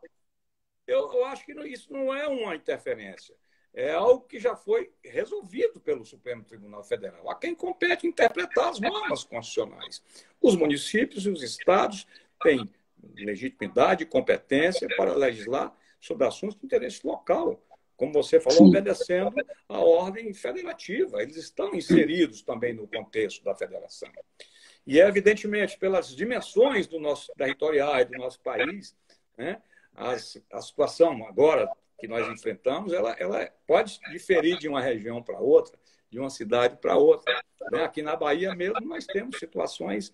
Eu, 0.88 1.12
eu 1.14 1.26
acho 1.26 1.46
que 1.46 1.54
isso 1.68 1.92
não 1.92 2.14
é 2.14 2.28
uma 2.28 2.56
interferência. 2.56 3.36
É 3.74 3.92
algo 3.92 4.26
que 4.26 4.40
já 4.40 4.56
foi 4.56 4.92
resolvido 5.04 5.80
pelo 5.80 6.04
Supremo 6.04 6.44
Tribunal 6.44 6.84
Federal. 6.84 7.30
A 7.30 7.36
quem 7.36 7.54
compete 7.54 8.08
interpretar 8.08 8.70
as 8.70 8.80
normas 8.80 9.24
constitucionais. 9.24 10.02
Os 10.42 10.56
municípios 10.56 11.28
e 11.28 11.30
os 11.30 11.44
estados 11.44 12.08
têm 12.42 12.68
legitimidade 13.16 14.04
e 14.04 14.08
competência 14.08 14.88
para 14.96 15.14
legislar 15.14 15.76
sobre 16.00 16.28
assuntos 16.28 16.58
de 16.58 16.66
interesse 16.66 17.06
local, 17.06 17.62
como 17.96 18.14
você 18.14 18.40
falou, 18.40 18.60
Sim. 18.60 18.68
obedecendo 18.70 19.34
à 19.68 19.80
ordem 19.80 20.34
federativa. 20.34 21.22
Eles 21.22 21.36
estão 21.36 21.74
inseridos 21.74 22.42
também 22.44 22.74
no 22.74 22.88
contexto 22.88 23.44
da 23.44 23.56
federação. 23.56 24.12
E, 24.86 25.00
evidentemente, 25.00 25.78
pelas 25.78 26.16
dimensões 26.16 26.88
do 26.88 27.00
nosso 27.00 27.32
territorial 27.36 28.00
e 28.00 28.06
do 28.06 28.18
nosso 28.18 28.40
país, 28.40 28.96
né, 29.38 29.62
as, 29.94 30.42
a 30.52 30.62
situação 30.62 31.26
agora 31.26 31.70
que 32.00 32.08
nós 32.08 32.28
enfrentamos, 32.32 32.94
ela, 32.94 33.14
ela 33.20 33.52
pode 33.66 34.00
diferir 34.12 34.58
de 34.60 34.68
uma 34.68 34.80
região 34.80 35.22
para 35.22 35.40
outra, 35.40 35.78
de 36.10 36.20
uma 36.20 36.30
cidade 36.30 36.78
para 36.78 36.96
outra. 36.96 37.44
Né? 37.72 37.84
Aqui 37.84 38.02
na 38.02 38.16
Bahia 38.16 38.54
mesmo, 38.56 38.80
nós 38.82 39.06
temos 39.06 39.40
situações 39.40 40.14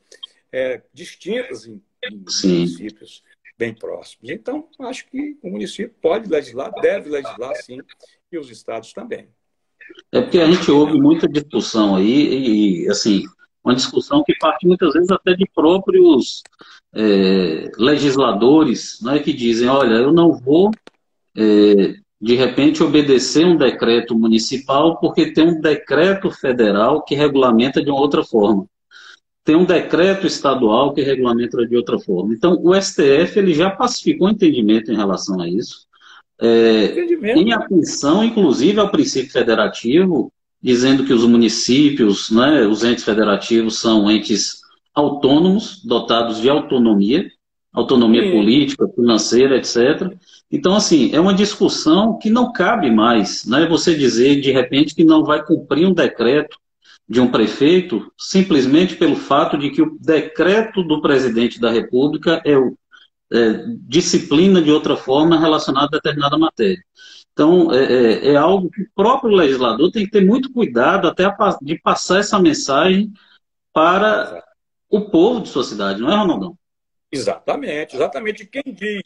é, 0.51 0.81
distintas 0.93 1.65
em 1.67 1.83
municípios 2.11 3.23
bem 3.57 3.73
próximos. 3.73 4.29
Então, 4.29 4.67
acho 4.81 5.07
que 5.09 5.37
o 5.41 5.49
município 5.49 5.93
pode 6.01 6.29
legislar, 6.29 6.71
deve 6.81 7.09
legislar, 7.09 7.55
sim, 7.55 7.79
e 8.31 8.37
os 8.37 8.49
estados 8.49 8.93
também. 8.93 9.27
É 10.11 10.21
porque 10.21 10.39
a 10.39 10.51
gente 10.51 10.69
ouve 10.71 10.99
muita 10.99 11.27
discussão 11.27 11.95
aí, 11.95 12.85
e, 12.85 12.89
assim, 12.89 13.23
uma 13.63 13.75
discussão 13.75 14.23
que 14.23 14.35
parte 14.37 14.67
muitas 14.67 14.93
vezes 14.93 15.11
até 15.11 15.33
de 15.33 15.45
próprios 15.53 16.43
é, 16.93 17.71
legisladores, 17.77 18.99
né, 19.01 19.19
que 19.19 19.33
dizem, 19.33 19.67
olha, 19.69 19.95
eu 19.95 20.11
não 20.11 20.33
vou, 20.33 20.71
é, 21.37 21.95
de 22.21 22.35
repente, 22.35 22.83
obedecer 22.83 23.45
um 23.45 23.57
decreto 23.57 24.17
municipal 24.17 24.99
porque 24.99 25.31
tem 25.33 25.47
um 25.47 25.61
decreto 25.61 26.31
federal 26.31 27.03
que 27.03 27.15
regulamenta 27.15 27.83
de 27.83 27.89
uma 27.89 27.99
outra 27.99 28.23
forma 28.23 28.65
tem 29.43 29.55
um 29.55 29.65
decreto 29.65 30.25
estadual 30.25 30.93
que 30.93 31.01
regulamenta 31.01 31.65
de 31.67 31.75
outra 31.75 31.99
forma. 31.99 32.33
Então, 32.33 32.57
o 32.61 32.73
STF 32.73 33.37
ele 33.37 33.53
já 33.53 33.69
pacificou 33.69 34.27
o 34.27 34.31
entendimento 34.31 34.91
em 34.91 34.95
relação 34.95 35.39
a 35.41 35.49
isso, 35.49 35.85
é, 36.39 36.95
em 37.35 37.53
atenção, 37.53 38.23
inclusive, 38.23 38.79
ao 38.79 38.89
princípio 38.89 39.31
federativo, 39.31 40.31
dizendo 40.61 41.05
que 41.05 41.13
os 41.13 41.25
municípios, 41.25 42.31
né, 42.31 42.65
os 42.65 42.83
entes 42.83 43.03
federativos 43.03 43.79
são 43.79 44.09
entes 44.09 44.61
autônomos, 44.93 45.83
dotados 45.83 46.39
de 46.41 46.49
autonomia, 46.49 47.29
autonomia 47.73 48.23
Sim. 48.23 48.31
política, 48.31 48.87
financeira, 48.95 49.57
etc. 49.57 50.13
Então, 50.51 50.75
assim, 50.75 51.11
é 51.13 51.19
uma 51.19 51.33
discussão 51.33 52.17
que 52.17 52.29
não 52.29 52.51
cabe 52.51 52.91
mais, 52.91 53.45
né? 53.45 53.65
Você 53.65 53.95
dizer, 53.95 54.39
de 54.39 54.51
repente, 54.51 54.93
que 54.93 55.03
não 55.03 55.23
vai 55.23 55.43
cumprir 55.43 55.87
um 55.87 55.93
decreto 55.93 56.57
de 57.07 57.19
um 57.19 57.29
prefeito 57.29 58.11
simplesmente 58.17 58.95
pelo 58.95 59.15
fato 59.15 59.57
de 59.57 59.69
que 59.69 59.81
o 59.81 59.97
decreto 59.99 60.83
do 60.83 61.01
presidente 61.01 61.59
da 61.59 61.69
República 61.69 62.41
é, 62.45 62.57
o, 62.57 62.77
é 63.31 63.65
disciplina 63.81 64.61
de 64.61 64.71
outra 64.71 64.95
forma 64.95 65.39
relacionada 65.39 65.87
a 65.87 65.99
determinada 65.99 66.37
matéria. 66.37 66.83
Então, 67.33 67.73
é, 67.73 67.83
é, 67.83 68.27
é, 68.29 68.35
algo 68.35 68.69
que 68.69 68.83
o 68.83 68.89
próprio 68.95 69.31
legislador 69.31 69.91
tem 69.91 70.05
que 70.05 70.11
ter 70.11 70.23
muito 70.23 70.53
cuidado 70.53 71.07
até 71.07 71.25
de 71.61 71.79
passar 71.79 72.19
essa 72.19 72.39
mensagem 72.39 73.11
para 73.73 74.43
o 74.87 75.09
povo 75.09 75.41
de 75.41 75.49
sua 75.49 75.63
cidade, 75.63 75.99
não 75.99 76.11
é, 76.11 76.15
Ronaldão? 76.15 76.57
Exatamente, 77.11 77.95
exatamente. 77.95 78.45
Quem 78.45 78.63
diz, 78.67 79.01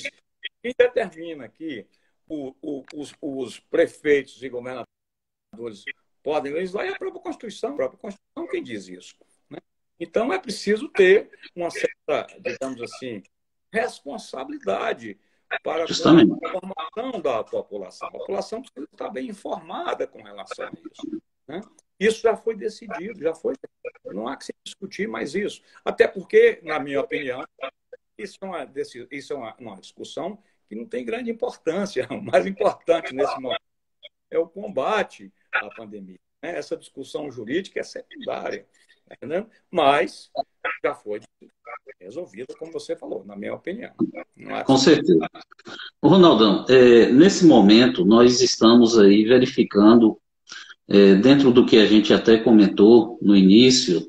quem 0.62 0.74
determina 0.78 1.48
que 1.48 1.86
o, 2.28 2.54
o, 2.62 2.84
os, 2.94 3.14
os 3.22 3.60
prefeitos 3.60 4.44
e 4.44 4.50
governadores 4.50 5.86
podem 6.28 6.52
legislar 6.52 6.86
é 6.86 6.90
a 6.90 6.98
própria 6.98 7.22
Constituição, 7.22 7.72
a 7.72 7.76
própria 7.78 8.00
Constituição 8.00 8.48
quem 8.52 8.62
diz 8.62 8.90
isso. 8.90 9.16
Né? 9.50 9.60
Então 9.98 10.34
é 10.34 10.38
preciso 10.38 10.90
ter 10.90 11.32
uma 11.56 11.70
certa, 11.72 12.28
digamos 12.42 12.82
assim, 12.82 13.24
responsabilidade 13.72 15.18
para 15.64 15.86
a 15.86 15.86
informação 15.86 17.22
da 17.22 17.46
população. 17.46 18.10
A 18.10 18.12
população 18.12 18.62
precisa 18.62 18.90
estar 18.92 19.10
bem 19.10 19.30
informada 19.30 20.06
com 20.06 20.22
relação 20.22 20.68
a 20.68 20.72
isso. 20.72 21.22
Né? 21.48 21.62
Isso 21.98 22.22
já 22.22 22.36
foi 22.36 22.58
decidido, 22.58 23.22
já 23.22 23.34
foi. 23.34 23.54
Não 24.08 24.28
há 24.28 24.36
que 24.36 24.48
se 24.48 24.54
discutir 24.66 25.08
mais 25.08 25.34
isso. 25.34 25.62
Até 25.86 26.10
porque, 26.10 26.60
na 26.62 26.78
minha 26.78 27.00
opinião, 27.00 27.42
isso 28.18 28.38
é 28.42 28.46
uma, 28.46 28.70
isso 29.12 29.32
é 29.32 29.36
uma, 29.38 29.56
uma 29.58 29.80
discussão 29.80 30.44
que 30.68 30.76
não 30.76 30.86
tem 30.86 31.06
grande 31.06 31.32
importância. 31.32 32.06
O 32.12 32.22
mais 32.22 32.46
importante 32.46 33.16
nesse 33.16 33.40
momento 33.40 33.62
é 34.30 34.38
o 34.38 34.46
combate 34.46 35.32
à 35.66 35.70
pandemia. 35.76 36.20
Né? 36.42 36.58
Essa 36.58 36.78
discussão 36.78 37.32
jurídica 37.32 37.80
é 37.80 37.84
secundária, 37.84 38.66
né? 39.22 39.46
mas 39.72 40.30
já 40.84 40.94
foi 40.94 41.22
resolvida, 42.00 42.54
como 42.58 42.72
você 42.72 42.96
falou, 42.96 43.26
na 43.26 43.36
minha 43.36 43.54
opinião. 43.54 43.92
É 44.38 44.64
Com 44.64 44.78
certeza. 44.78 45.28
Ronaldão, 46.04 46.66
é, 46.70 47.12
nesse 47.12 47.46
momento 47.46 48.06
nós 48.06 48.42
estamos 48.42 48.98
aí 48.98 49.26
verificando, 49.26 50.20
é, 50.88 51.16
dentro 51.16 51.52
do 51.52 51.66
que 51.66 51.78
a 51.78 51.86
gente 51.86 52.14
até 52.14 52.38
comentou 52.38 53.18
no 53.22 53.36
início, 53.36 54.08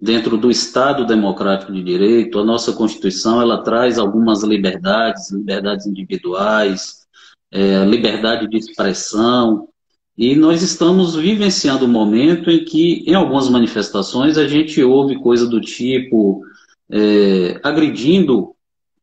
dentro 0.00 0.36
do 0.36 0.50
Estado 0.50 1.06
Democrático 1.06 1.72
de 1.72 1.82
Direito, 1.82 2.38
a 2.38 2.44
nossa 2.44 2.72
Constituição 2.72 3.40
ela 3.40 3.62
traz 3.62 3.98
algumas 3.98 4.42
liberdades, 4.42 5.30
liberdades 5.30 5.86
individuais, 5.86 7.06
é, 7.50 7.84
liberdade 7.84 8.48
de 8.48 8.56
expressão, 8.56 9.68
e 10.16 10.36
nós 10.36 10.62
estamos 10.62 11.16
vivenciando 11.16 11.86
um 11.86 11.88
momento 11.88 12.50
em 12.50 12.64
que, 12.64 13.02
em 13.06 13.14
algumas 13.14 13.48
manifestações, 13.48 14.38
a 14.38 14.46
gente 14.46 14.82
ouve 14.82 15.18
coisa 15.18 15.46
do 15.46 15.60
tipo 15.60 16.44
é, 16.88 17.58
agredindo 17.62 18.54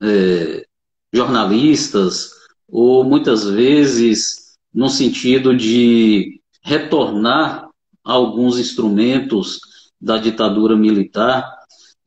é, 0.01 0.65
jornalistas, 1.13 2.31
ou 2.67 3.03
muitas 3.03 3.43
vezes 3.43 4.55
no 4.73 4.89
sentido 4.89 5.55
de 5.55 6.39
retornar 6.63 7.67
alguns 8.03 8.57
instrumentos 8.57 9.59
da 9.99 10.17
ditadura 10.17 10.75
militar. 10.77 11.45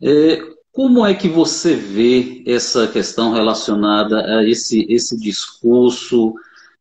É, 0.02 0.40
como 0.72 1.04
é 1.04 1.14
que 1.14 1.28
você 1.28 1.74
vê 1.76 2.42
essa 2.46 2.88
questão 2.88 3.32
relacionada 3.32 4.38
a 4.38 4.48
esse, 4.48 4.86
esse 4.88 5.18
discurso? 5.20 6.34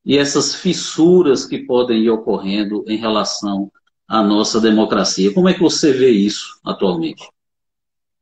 E 0.06 0.18
essas 0.18 0.56
fissuras 0.56 1.46
que 1.46 1.60
podem 1.60 2.04
ir 2.04 2.10
ocorrendo 2.10 2.84
em 2.88 2.98
relação 2.98 3.72
à 4.08 4.22
nossa 4.22 4.60
democracia. 4.60 5.34
Como 5.34 5.48
é 5.48 5.54
que 5.54 5.62
você 5.62 5.94
vê 5.94 6.10
isso 6.10 6.60
atualmente? 6.66 7.28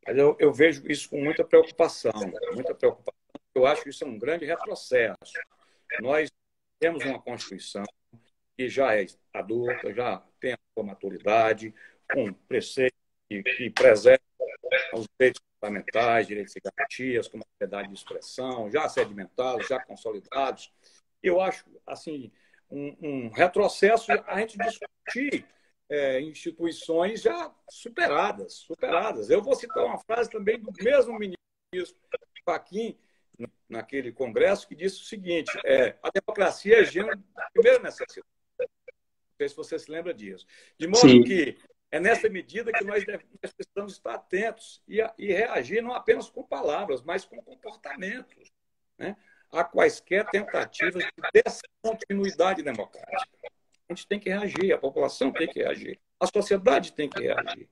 Eu, 0.06 0.36
eu 0.40 0.54
vejo 0.54 0.84
isso 0.90 1.10
com 1.10 1.24
muita 1.24 1.44
preocupação, 1.44 2.12
muita 2.54 2.76
preocupação. 2.76 3.14
Eu 3.54 3.66
acho 3.66 3.84
que 3.84 3.90
isso 3.90 4.04
é 4.04 4.08
um 4.08 4.18
grande 4.18 4.46
retrocesso. 4.46 5.16
Nós 6.02 6.30
temos 6.80 7.04
uma 7.04 7.20
Constituição 7.20 7.84
que 8.58 8.70
já 8.70 8.96
é 8.96 9.06
adulta, 9.34 9.94
já 9.94 10.24
tem 10.40 10.54
a 10.54 10.60
sua 10.74 10.84
maturidade, 10.84 11.74
com 12.12 12.32
preceitos 12.34 12.98
que, 13.30 13.44
que 13.44 13.70
preservam 13.70 14.20
os 14.94 15.06
direitos 15.18 15.42
fundamentais, 15.60 16.28
direitos 16.28 16.56
e 16.56 16.60
garantias, 16.60 17.28
como 17.28 17.44
a 17.44 17.48
liberdade 17.54 17.88
de 17.90 17.94
expressão, 17.94 18.70
já 18.70 18.88
sedimentados, 18.90 19.68
já 19.68 19.80
consolidados 19.80 20.72
eu 21.22 21.42
acho 21.42 21.66
assim 21.86 22.32
um, 22.70 22.96
um 23.02 23.30
retrocesso 23.30 24.12
a 24.26 24.40
gente 24.40 24.58
discutir 24.58 25.46
é, 25.90 26.22
instituições 26.22 27.22
já 27.22 27.54
superadas, 27.70 28.54
superadas. 28.54 29.30
Eu 29.30 29.42
vou 29.42 29.56
citar 29.56 29.84
uma 29.84 29.98
frase 29.98 30.30
também 30.30 30.60
do 30.60 30.72
mesmo 30.82 31.20
ministro 31.20 31.98
Faquim 32.46 32.98
naquele 33.70 34.12
congresso 34.12 34.68
que 34.68 34.76
disse 34.76 35.02
o 35.02 35.06
seguinte: 35.06 35.52
é, 35.66 35.98
a 36.02 36.10
democracia 36.10 36.82
é 36.82 36.86
gênero 36.86 37.18
de 37.18 37.24
primeira 37.54 37.80
necessidade. 37.80 38.28
Não 38.58 39.38
sei 39.38 39.50
se 39.50 39.56
você 39.56 39.80
se 39.80 39.92
lembra 39.92 40.14
disso. 40.14 40.46
De 40.78 40.88
modo 40.88 41.10
Sim. 41.10 41.24
que 41.24 41.58
é 41.92 42.00
nessa 42.00 42.30
medida 42.30 42.72
que 42.72 42.84
nós, 42.84 43.06
deve, 43.06 43.26
nós 43.44 43.52
precisamos 43.52 43.94
estar 43.94 44.14
atentos 44.14 44.82
e, 44.88 45.00
e, 45.18 45.34
reagir 45.34 45.82
não 45.82 45.94
apenas 45.94 46.30
com 46.30 46.42
palavras, 46.42 47.02
mas 47.02 47.26
com 47.26 47.42
comportamentos. 47.42 48.52
Né? 48.98 49.18
A 49.52 49.64
quaisquer 49.64 50.26
tentativas 50.30 51.04
de 51.04 51.44
descontinuidade 51.44 52.64
democrática. 52.64 53.38
A 53.90 53.94
gente 53.94 54.08
tem 54.08 54.20
que 54.20 54.30
reagir, 54.30 54.72
a 54.72 54.78
população 54.78 55.32
tem 55.32 55.48
que 55.48 55.60
reagir, 55.60 56.00
a 56.20 56.26
sociedade 56.26 56.94
tem 56.94 57.10
que 57.10 57.22
reagir. 57.22 57.70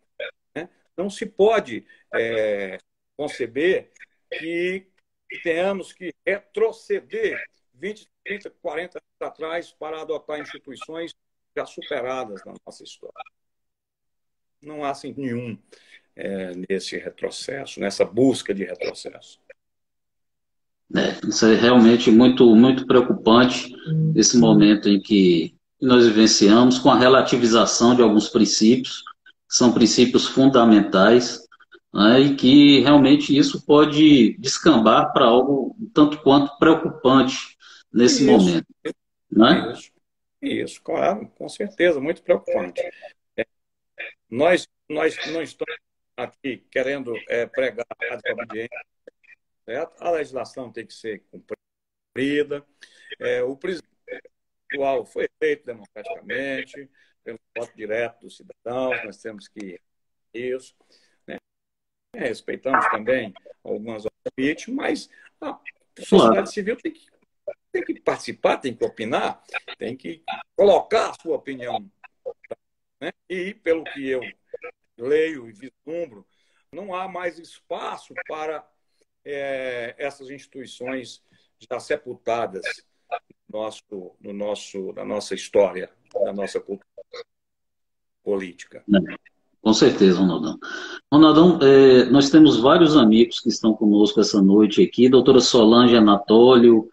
Né? 0.54 0.70
Não 0.98 1.10
se 1.10 1.26
pode 1.26 1.86
é, 2.14 2.78
conceber 3.16 3.92
que 4.30 4.88
tenhamos 5.44 5.94
que 5.94 6.14
retroceder 6.26 7.42
20, 7.74 8.10
30, 8.26 8.50
40 8.62 9.00
anos 9.00 9.32
atrás 9.34 9.72
para 9.72 10.02
adotar 10.02 10.40
instituições 10.40 11.14
já 11.56 11.66
superadas 11.66 12.44
na 12.46 12.54
nossa 12.66 12.84
história. 12.84 13.14
Não 14.62 14.84
há 14.84 14.90
assim, 14.90 15.14
nenhum 15.16 15.58
é, 16.16 16.52
nesse 16.70 16.98
retrocesso, 16.98 17.80
nessa 17.80 18.04
busca 18.04 18.54
de 18.54 18.66
retrocesso. 18.66 19.40
É, 20.96 21.28
isso 21.28 21.46
é 21.46 21.56
realmente 21.56 22.10
muito, 22.10 22.56
muito 22.56 22.88
preocupante, 22.88 23.72
esse 24.16 24.38
momento 24.38 24.90
em 24.90 25.00
que 25.00 25.56
nós 25.80 26.06
vivenciamos 26.08 26.80
com 26.80 26.90
a 26.90 26.98
relativização 26.98 27.96
de 27.96 28.02
alguns 28.02 28.28
princípios, 28.28 29.04
que 29.48 29.56
são 29.56 29.72
princípios 29.72 30.28
fundamentais, 30.28 31.42
né, 31.94 32.20
e 32.20 32.36
que 32.36 32.80
realmente 32.82 33.36
isso 33.36 33.66
pode 33.66 34.36
descambar 34.40 35.14
para 35.14 35.26
algo 35.26 35.76
tanto 35.94 36.22
quanto 36.22 36.58
preocupante 36.58 37.58
nesse 37.94 38.24
isso, 38.24 38.32
momento. 38.32 38.68
Né? 39.32 39.72
Isso, 39.74 39.92
isso, 40.42 40.82
claro, 40.82 41.28
com 41.38 41.48
certeza, 41.48 42.00
muito 42.00 42.22
preocupante. 42.24 42.82
É, 43.38 43.46
nós, 44.30 44.68
nós 44.90 45.16
não 45.32 45.42
estamos 45.42 45.76
aqui 46.18 46.64
querendo 46.72 47.14
é, 47.28 47.46
pregar 47.46 47.86
a 47.90 48.16
desobediência, 48.16 48.86
legislação 50.20 50.72
tem 50.72 50.86
que 50.86 50.94
ser 50.94 51.24
cumprida. 51.32 52.66
É, 53.20 53.42
o 53.44 53.56
presidente 53.56 53.90
atual 54.72 55.06
foi 55.06 55.28
feito 55.40 55.66
democraticamente, 55.66 56.90
pelo 57.24 57.40
voto 57.58 57.76
direto 57.76 58.22
dos 58.22 58.38
cidadãos, 58.38 59.04
nós 59.04 59.18
temos 59.18 59.48
que 59.48 59.80
isso. 60.34 60.76
Né? 61.28 61.38
É, 62.16 62.20
respeitamos 62.28 62.86
também 62.90 63.34
algumas 63.64 64.06
outras 64.06 64.20
mas 64.70 65.10
a 65.42 65.60
sociedade 66.00 66.52
civil 66.52 66.78
tem 66.78 66.92
que, 66.92 67.08
tem 67.72 67.84
que 67.84 68.00
participar, 68.00 68.58
tem 68.58 68.76
que 68.76 68.84
opinar, 68.86 69.42
tem 69.78 69.96
que 69.96 70.24
colocar 70.56 71.10
a 71.10 71.14
sua 71.14 71.36
opinião. 71.36 71.90
Né? 73.02 73.12
E, 73.28 73.54
pelo 73.54 73.84
que 73.86 74.08
eu 74.08 74.22
leio 74.98 75.50
e 75.50 75.54
vislumbro, 75.54 76.28
não 76.72 76.94
há 76.94 77.08
mais 77.08 77.40
espaço 77.40 78.14
para 78.28 78.69
é, 79.30 79.96
essas 79.98 80.30
instituições 80.30 81.22
já 81.70 81.80
sepultadas 81.80 82.64
no 83.50 83.60
nosso, 83.60 84.16
no 84.20 84.34
nosso, 84.34 84.94
na 84.94 85.06
nossa 85.06 85.34
história, 85.34 85.90
na 86.24 86.34
nossa 86.34 86.60
cultura 86.60 86.86
política. 88.24 88.84
Com 89.62 89.74
certeza, 89.74 90.20
Ronaldão. 90.20 90.58
Ronaldão, 91.12 91.60
é, 91.62 92.06
nós 92.06 92.30
temos 92.30 92.60
vários 92.60 92.96
amigos 92.96 93.40
que 93.40 93.50
estão 93.50 93.74
conosco 93.74 94.22
essa 94.22 94.42
noite 94.42 94.84
aqui, 94.84 95.10
doutora 95.10 95.40
Solange 95.40 95.96
Anatólio, 95.96 96.90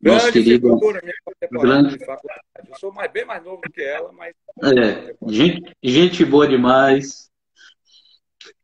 Nosso 0.00 0.26
grande 0.26 0.32
querido. 0.32 0.68
Figura, 0.74 1.00
grande... 1.50 1.98
Eu 2.68 2.76
sou 2.76 2.92
mais, 2.92 3.10
bem 3.10 3.24
mais 3.24 3.42
novo 3.42 3.60
que 3.72 3.82
ela, 3.82 4.12
mas. 4.12 4.34
É, 4.62 5.14
gente, 5.28 5.76
gente 5.82 6.24
boa 6.24 6.46
demais. 6.46 7.29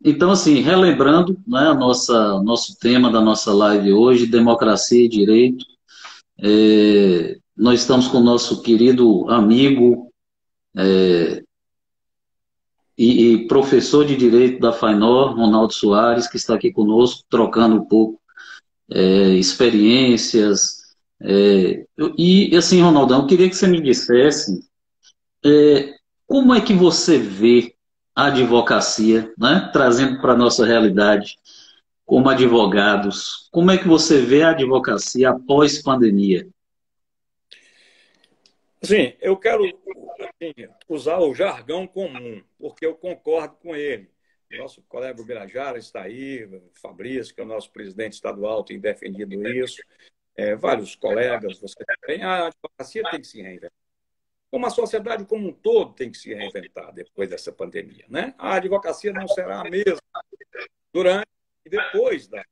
Então, 0.08 0.30
assim, 0.30 0.60
relembrando 0.60 1.36
né, 1.44 1.74
nossa, 1.74 2.40
nosso 2.40 2.78
tema 2.78 3.10
da 3.10 3.20
nossa 3.20 3.52
live 3.52 3.92
hoje, 3.92 4.24
democracia 4.24 5.04
e 5.04 5.08
direito. 5.08 5.64
É, 6.38 7.36
nós 7.56 7.80
estamos 7.80 8.06
com 8.06 8.18
o 8.18 8.22
nosso 8.22 8.62
querido 8.62 9.28
amigo 9.28 10.12
é, 10.76 11.42
e, 12.96 13.32
e, 13.32 13.48
professor 13.48 14.06
de 14.06 14.14
Direito 14.14 14.60
da 14.60 14.72
FAINOR, 14.72 15.34
Ronaldo 15.34 15.72
Soares, 15.72 16.28
que 16.28 16.36
está 16.36 16.54
aqui 16.54 16.70
conosco, 16.70 17.24
trocando 17.28 17.74
um 17.74 17.84
pouco 17.84 18.20
é, 18.88 19.30
experiências. 19.30 20.82
É, 21.20 21.84
e, 22.16 22.54
assim, 22.56 22.80
Ronaldão, 22.80 23.22
eu 23.22 23.26
queria 23.26 23.48
que 23.48 23.56
você 23.56 23.66
me 23.66 23.80
dissesse 23.80 24.60
é, 25.44 25.96
como 26.28 26.54
é 26.54 26.60
que 26.60 26.74
você 26.74 27.18
vê 27.18 27.75
advocacia, 28.16 29.32
né, 29.38 29.68
trazendo 29.72 30.20
para 30.20 30.32
a 30.32 30.36
nossa 30.36 30.64
realidade 30.64 31.36
como 32.04 32.30
advogados, 32.30 33.48
como 33.50 33.70
é 33.70 33.76
que 33.76 33.86
você 33.86 34.22
vê 34.22 34.42
a 34.42 34.50
advocacia 34.50 35.30
após 35.30 35.82
pandemia? 35.82 36.48
Sim, 38.82 39.14
eu 39.20 39.36
quero 39.36 39.64
assim, 39.64 40.54
usar 40.88 41.18
o 41.18 41.34
jargão 41.34 41.86
comum, 41.86 42.42
porque 42.58 42.86
eu 42.86 42.94
concordo 42.94 43.56
com 43.56 43.74
ele. 43.74 44.08
Nosso 44.52 44.80
colega 44.82 45.24
Birajara 45.24 45.76
está 45.76 46.02
aí, 46.02 46.48
Fabrício, 46.80 47.34
que 47.34 47.40
é 47.40 47.44
o 47.44 47.48
nosso 47.48 47.72
presidente 47.72 48.12
estadual, 48.12 48.62
tem 48.62 48.78
defendido 48.78 49.34
isso. 49.48 49.82
É, 50.36 50.54
vários 50.54 50.94
colegas, 50.94 51.58
você 51.58 51.74
tem. 52.06 52.22
A 52.22 52.46
advocacia 52.46 53.02
tem 53.10 53.20
que 53.20 53.26
se 53.26 53.42
reinventar. 53.42 53.85
Como 54.50 54.66
a 54.66 54.70
sociedade 54.70 55.24
como 55.24 55.48
um 55.48 55.52
todo 55.52 55.94
tem 55.94 56.10
que 56.10 56.18
se 56.18 56.32
reinventar 56.32 56.92
depois 56.92 57.28
dessa 57.28 57.52
pandemia. 57.52 58.06
Né? 58.08 58.34
A 58.38 58.54
advocacia 58.54 59.12
não 59.12 59.26
será 59.28 59.60
a 59.60 59.64
mesma 59.64 60.00
durante 60.92 61.26
e 61.64 61.70
depois 61.70 62.28
da. 62.28 62.44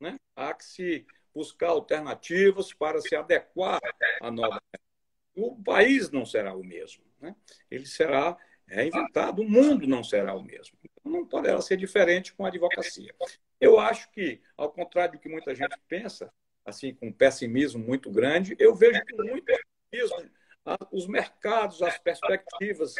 Né? 0.00 0.18
Há 0.34 0.54
que 0.54 0.64
se 0.64 1.06
buscar 1.34 1.68
alternativas 1.68 2.72
para 2.72 3.00
se 3.00 3.14
adequar 3.14 3.80
à 4.20 4.30
nova 4.30 4.60
o 5.36 5.54
país 5.62 6.10
não 6.10 6.24
será 6.24 6.54
o 6.54 6.64
mesmo. 6.64 7.04
Né? 7.20 7.36
Ele 7.70 7.86
será 7.86 8.36
reinventado, 8.66 9.42
o 9.42 9.48
mundo 9.48 9.86
não 9.86 10.02
será 10.02 10.34
o 10.34 10.42
mesmo. 10.42 10.76
Então, 10.82 11.12
não 11.12 11.26
poderá 11.26 11.60
ser 11.60 11.76
diferente 11.76 12.32
com 12.32 12.44
a 12.44 12.48
advocacia. 12.48 13.14
Eu 13.60 13.78
acho 13.78 14.10
que, 14.10 14.40
ao 14.56 14.72
contrário 14.72 15.12
do 15.12 15.20
que 15.20 15.28
muita 15.28 15.54
gente 15.54 15.76
pensa, 15.86 16.32
assim, 16.64 16.94
com 16.94 17.08
um 17.08 17.12
pessimismo 17.12 17.84
muito 17.84 18.10
grande, 18.10 18.56
eu 18.58 18.74
vejo 18.74 19.00
com 19.10 19.22
muito 19.22 19.52
otimismo 19.92 20.30
os 20.90 21.06
mercados, 21.06 21.82
as 21.82 21.98
perspectivas 21.98 22.94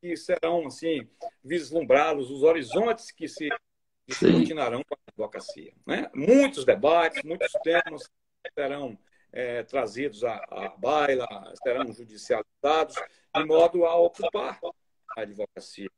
que 0.00 0.16
serão, 0.16 0.66
assim, 0.66 1.08
vislumbrados, 1.44 2.30
os 2.30 2.42
horizontes 2.42 3.10
que 3.10 3.28
se 3.28 3.48
descortinarão 4.06 4.82
com 4.82 4.94
a 4.94 4.98
advocacia. 5.08 5.72
Né? 5.86 6.10
Muitos 6.14 6.64
debates, 6.64 7.22
muitos 7.22 7.52
temas 7.62 8.10
serão 8.54 8.98
é, 9.32 9.62
trazidos 9.62 10.24
à, 10.24 10.36
à 10.50 10.68
baila, 10.76 11.26
serão 11.62 11.92
judicializados, 11.92 12.96
de 13.34 13.44
modo 13.44 13.84
a 13.84 13.94
ocupar 13.96 14.58
a 15.16 15.20
advocacia, 15.20 15.90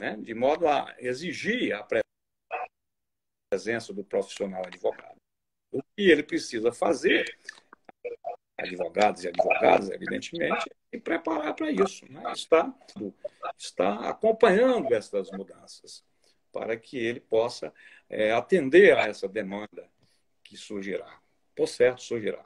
né? 0.00 0.16
de 0.18 0.34
modo 0.34 0.68
a 0.68 0.94
exigir 0.98 1.72
a 1.74 1.86
presença 3.50 3.92
do 3.92 4.04
profissional 4.04 4.62
advogado. 4.66 5.16
O 5.72 5.82
que 5.82 6.10
ele 6.10 6.22
precisa 6.22 6.72
fazer, 6.72 7.38
advogados 8.60 9.24
e 9.24 9.28
advogadas, 9.28 9.90
evidentemente, 9.90 10.70
se 10.92 11.00
preparar 11.00 11.54
para 11.54 11.70
isso. 11.70 12.04
Né? 12.10 12.22
Está, 12.32 12.72
está 13.58 14.08
acompanhando 14.08 14.92
essas 14.92 15.30
mudanças 15.30 16.04
para 16.52 16.76
que 16.76 16.96
ele 16.98 17.20
possa 17.20 17.72
é, 18.08 18.32
atender 18.32 18.96
a 18.96 19.06
essa 19.06 19.28
demanda 19.28 19.88
que 20.42 20.56
surgirá 20.56 21.20
por 21.60 21.68
certo 21.68 22.02
surgirá. 22.02 22.42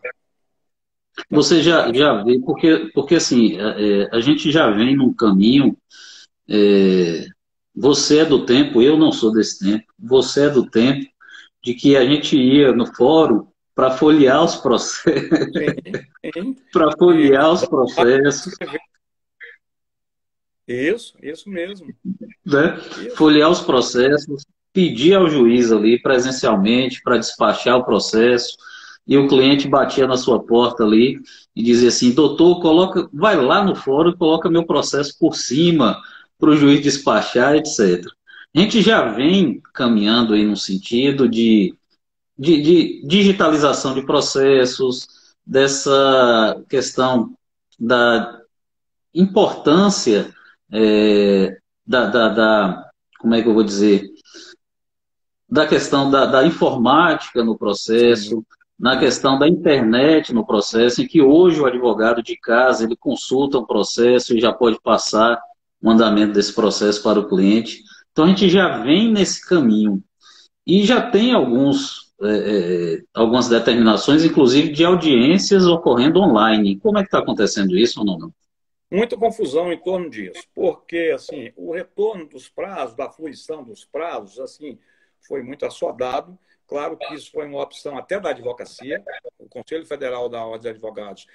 Você 1.31 1.62
já, 1.62 1.92
já 1.92 2.24
vê, 2.24 2.40
porque, 2.40 2.90
porque 2.92 3.14
assim, 3.14 3.57
é, 3.61 4.03
é, 4.03 4.09
a 4.11 4.20
gente 4.20 4.50
já 4.50 4.68
vem 4.70 4.96
num 4.96 5.14
caminho. 5.14 5.77
É, 6.48 7.24
você 7.72 8.18
é 8.18 8.24
do 8.24 8.44
tempo, 8.44 8.83
eu 8.83 8.96
não 8.96 9.12
sou 9.12 9.33
desse 9.33 9.64
tempo, 9.64 9.85
você 9.96 10.46
é 10.46 10.50
do 10.50 10.68
tempo 10.68 11.09
de 11.62 11.74
que 11.74 11.96
a 11.96 12.05
gente 12.05 12.37
ia 12.37 12.72
no 12.72 12.87
fórum 12.92 13.46
para 13.74 13.90
folhear 13.92 14.42
os 14.42 14.56
processos. 14.56 15.28
para 16.72 16.96
folhear 16.96 17.52
os 17.52 17.66
processos. 17.66 18.54
Isso, 20.66 21.14
isso 21.22 21.48
mesmo. 21.50 21.87
Né? 22.44 22.78
Isso. 22.78 23.16
Folhear 23.16 23.50
os 23.50 23.60
processos, 23.60 24.46
pedir 24.72 25.14
ao 25.14 25.28
juiz 25.28 25.70
ali 25.70 26.00
presencialmente 26.00 27.02
para 27.02 27.18
despachar 27.18 27.78
o 27.78 27.84
processo 27.84 28.56
e 29.06 29.18
o 29.18 29.28
cliente 29.28 29.68
batia 29.68 30.06
na 30.06 30.16
sua 30.16 30.42
porta 30.42 30.82
ali 30.82 31.20
e 31.54 31.62
dizia 31.62 31.88
assim, 31.88 32.12
doutor, 32.12 32.60
coloca, 32.60 33.08
vai 33.12 33.37
lá 33.37 33.62
no 33.62 33.76
fórum 33.76 34.10
e 34.10 34.16
coloca 34.16 34.50
meu 34.50 34.64
processo 34.64 35.16
por 35.18 35.37
cima 35.37 36.00
para 36.38 36.50
o 36.50 36.56
juiz 36.56 36.80
despachar, 36.80 37.54
etc. 37.56 38.06
A 38.54 38.60
gente 38.60 38.80
já 38.80 39.04
vem 39.12 39.60
caminhando 39.72 40.32
aí 40.32 40.44
no 40.44 40.56
sentido 40.56 41.28
de, 41.28 41.74
de, 42.38 42.61
de 42.61 43.07
digitalização 43.07 43.94
de 43.94 44.05
processos, 44.05 45.07
dessa 45.47 46.62
questão 46.68 47.35
da 47.79 48.40
importância 49.14 50.35
é, 50.73 51.57
da, 51.87 52.07
da, 52.07 52.29
da, 52.29 52.90
como 53.18 53.35
é 53.35 53.42
que 53.42 53.49
eu 53.49 53.55
vou 53.55 53.62
dizer, 53.62 54.11
da 55.49 55.66
questão 55.66 56.11
da, 56.11 56.27
da 56.27 56.44
informática 56.44 57.44
no 57.44 57.57
processo, 57.57 58.37
Sim. 58.37 58.44
na 58.79 58.99
questão 58.99 59.38
da 59.38 59.47
internet 59.47 60.33
no 60.33 60.44
processo, 60.44 61.03
em 61.03 61.07
que 61.07 61.23
hoje 61.23 61.61
o 61.61 61.66
advogado 61.66 62.23
de 62.23 62.37
casa 62.37 62.85
ele 62.85 62.97
consulta 62.97 63.59
um 63.59 63.66
processo 63.66 64.37
e 64.37 64.40
já 64.40 64.53
pode 64.53 64.81
passar 64.81 65.40
o 65.81 65.90
andamento 65.90 66.33
desse 66.33 66.53
processo 66.53 67.03
para 67.03 67.20
o 67.20 67.29
cliente. 67.29 67.83
Então 68.11 68.25
a 68.25 68.29
gente 68.29 68.49
já 68.49 68.79
vem 68.79 69.12
nesse 69.12 69.47
caminho. 69.47 70.03
E 70.66 70.85
já 70.85 71.11
tem 71.11 71.33
alguns, 71.33 72.03
é, 72.22 72.29
é, 72.29 73.03
algumas 73.12 73.48
determinações, 73.48 74.24
inclusive 74.24 74.70
de 74.70 74.85
audiências 74.85 75.66
ocorrendo 75.66 76.20
online. 76.20 76.79
Como 76.79 76.98
é 76.98 77.03
que 77.03 77.09
está 77.09 77.18
acontecendo 77.18 77.77
isso 77.77 78.00
ou 78.00 78.07
não? 78.07 78.33
Muita 78.90 79.16
confusão 79.16 79.72
em 79.72 79.79
torno 79.79 80.09
disso, 80.09 80.42
porque 80.55 81.12
assim 81.14 81.53
o 81.57 81.72
retorno 81.72 82.29
dos 82.29 82.48
prazos, 82.48 82.94
da 82.96 83.11
fruição 83.11 83.64
dos 83.64 83.85
prazos, 83.85 84.38
assim 84.38 84.79
foi 85.27 85.42
muito 85.42 85.66
assodado 85.66 86.38
Claro 86.66 86.96
que 86.96 87.14
isso 87.14 87.31
foi 87.31 87.46
uma 87.46 87.62
opção 87.62 87.98
até 87.98 88.18
da 88.18 88.31
advocacia. 88.31 89.03
O 89.38 89.48
Conselho 89.48 89.87
Federal 89.87 90.29
da 90.29 90.44
Ordem 90.44 90.62
de 90.62 90.68
Advogados 90.68 91.27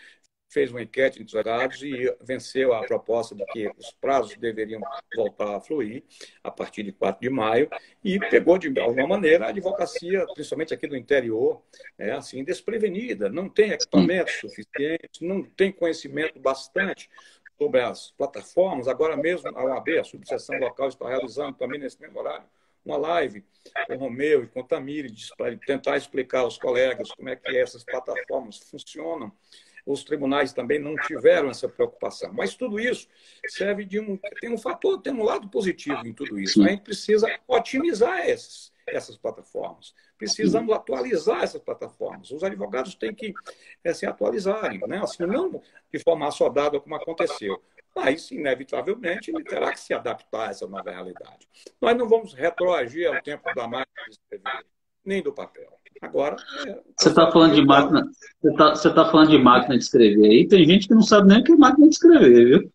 fez 0.49 0.71
uma 0.71 0.81
enquete 0.81 1.21
entre 1.21 1.37
os 1.37 1.81
e 1.81 2.15
venceu 2.21 2.73
a 2.73 2.83
proposta 2.85 3.35
de 3.35 3.45
que 3.45 3.71
os 3.77 3.91
prazos 3.91 4.35
deveriam 4.35 4.81
voltar 5.15 5.55
a 5.55 5.61
fluir 5.61 6.03
a 6.43 6.49
partir 6.49 6.83
de 6.83 6.91
4 6.91 7.21
de 7.21 7.29
maio 7.29 7.69
e 8.03 8.19
pegou 8.19 8.57
de 8.57 8.77
alguma 8.79 9.07
maneira 9.07 9.45
a 9.45 9.49
advocacia, 9.49 10.25
principalmente 10.33 10.73
aqui 10.73 10.87
do 10.87 10.97
interior, 10.97 11.61
é 11.97 12.11
assim 12.11 12.43
desprevenida, 12.43 13.29
não 13.29 13.47
tem 13.47 13.71
equipamentos 13.71 14.39
suficientes, 14.39 15.21
não 15.21 15.43
tem 15.43 15.71
conhecimento 15.71 16.39
bastante 16.39 17.09
sobre 17.57 17.81
as 17.81 18.11
plataformas. 18.11 18.87
Agora 18.87 19.15
mesmo 19.15 19.49
a 19.55 19.63
OAB, 19.63 19.99
a 19.99 20.03
subseção 20.03 20.57
local, 20.57 20.87
está 20.87 21.07
realizando 21.07 21.57
também 21.57 21.79
nesse 21.79 22.01
mesmo 22.01 22.19
horário 22.19 22.45
uma 22.85 22.97
live 22.97 23.43
com 23.85 23.93
o 23.93 23.97
Romeu 23.97 24.43
e 24.43 24.47
com 24.47 24.61
o 24.61 24.63
Tamires 24.63 25.29
para 25.37 25.55
tentar 25.57 25.97
explicar 25.97 26.39
aos 26.39 26.57
colegas 26.57 27.11
como 27.11 27.29
é 27.29 27.35
que 27.35 27.55
essas 27.55 27.83
plataformas 27.83 28.57
funcionam. 28.57 29.31
Os 29.91 30.03
tribunais 30.03 30.53
também 30.53 30.77
não 30.77 30.95
tiveram 30.95 31.49
essa 31.49 31.67
preocupação. 31.67 32.31
Mas 32.31 32.55
tudo 32.55 32.79
isso 32.79 33.07
serve 33.47 33.85
de 33.85 33.99
um. 33.99 34.17
Tem 34.39 34.51
um 34.51 34.57
fator, 34.57 35.01
tem 35.01 35.13
um 35.13 35.23
lado 35.23 35.49
positivo 35.49 36.05
em 36.05 36.13
tudo 36.13 36.39
isso. 36.39 36.63
A 36.63 36.69
gente 36.69 36.83
precisa 36.83 37.27
otimizar 37.47 38.27
esses, 38.29 38.71
essas 38.85 39.17
plataformas. 39.17 39.95
Precisamos 40.17 40.73
atualizar 40.73 41.43
essas 41.43 41.61
plataformas. 41.61 42.29
Os 42.29 42.43
advogados 42.43 42.93
têm 42.93 43.15
que 43.15 43.33
é, 43.83 43.93
se 43.93 44.05
atualizarem, 44.05 44.79
né? 44.87 44.99
assim, 45.01 45.25
não 45.25 45.61
de 45.91 45.99
forma 45.99 46.27
assodada 46.27 46.79
como 46.79 46.95
aconteceu 46.95 47.59
mas, 47.95 48.29
inevitavelmente, 48.31 49.31
ele 49.31 49.43
terá 49.43 49.71
que 49.71 49.79
se 49.79 49.93
adaptar 49.93 50.47
a 50.47 50.51
essa 50.51 50.67
nova 50.67 50.91
realidade. 50.91 51.49
Nós 51.81 51.97
não 51.97 52.07
vamos 52.07 52.33
retroagir 52.33 53.11
ao 53.11 53.21
tempo 53.21 53.53
da 53.53 53.67
máquina 53.67 54.05
de 54.05 54.11
escrever, 54.11 54.65
nem 55.03 55.21
do 55.21 55.33
papel. 55.33 55.78
Agora. 56.01 56.35
É, 56.65 56.79
você 56.97 57.09
está 57.09 57.31
falando 57.31 57.55
de 57.55 57.65
máquina. 57.65 58.09
Você 58.41 58.87
está 58.87 58.93
tá 58.93 59.11
falando 59.11 59.29
de 59.29 59.37
máquina 59.37 59.77
de 59.77 59.83
escrever 59.83 60.29
aí. 60.29 60.47
Tem 60.47 60.65
gente 60.65 60.87
que 60.87 60.93
não 60.93 61.01
sabe 61.01 61.27
nem 61.27 61.39
o 61.39 61.43
que 61.43 61.51
é 61.51 61.55
máquina 61.55 61.87
de 61.87 61.95
escrever, 61.95 62.45
viu? 62.45 62.71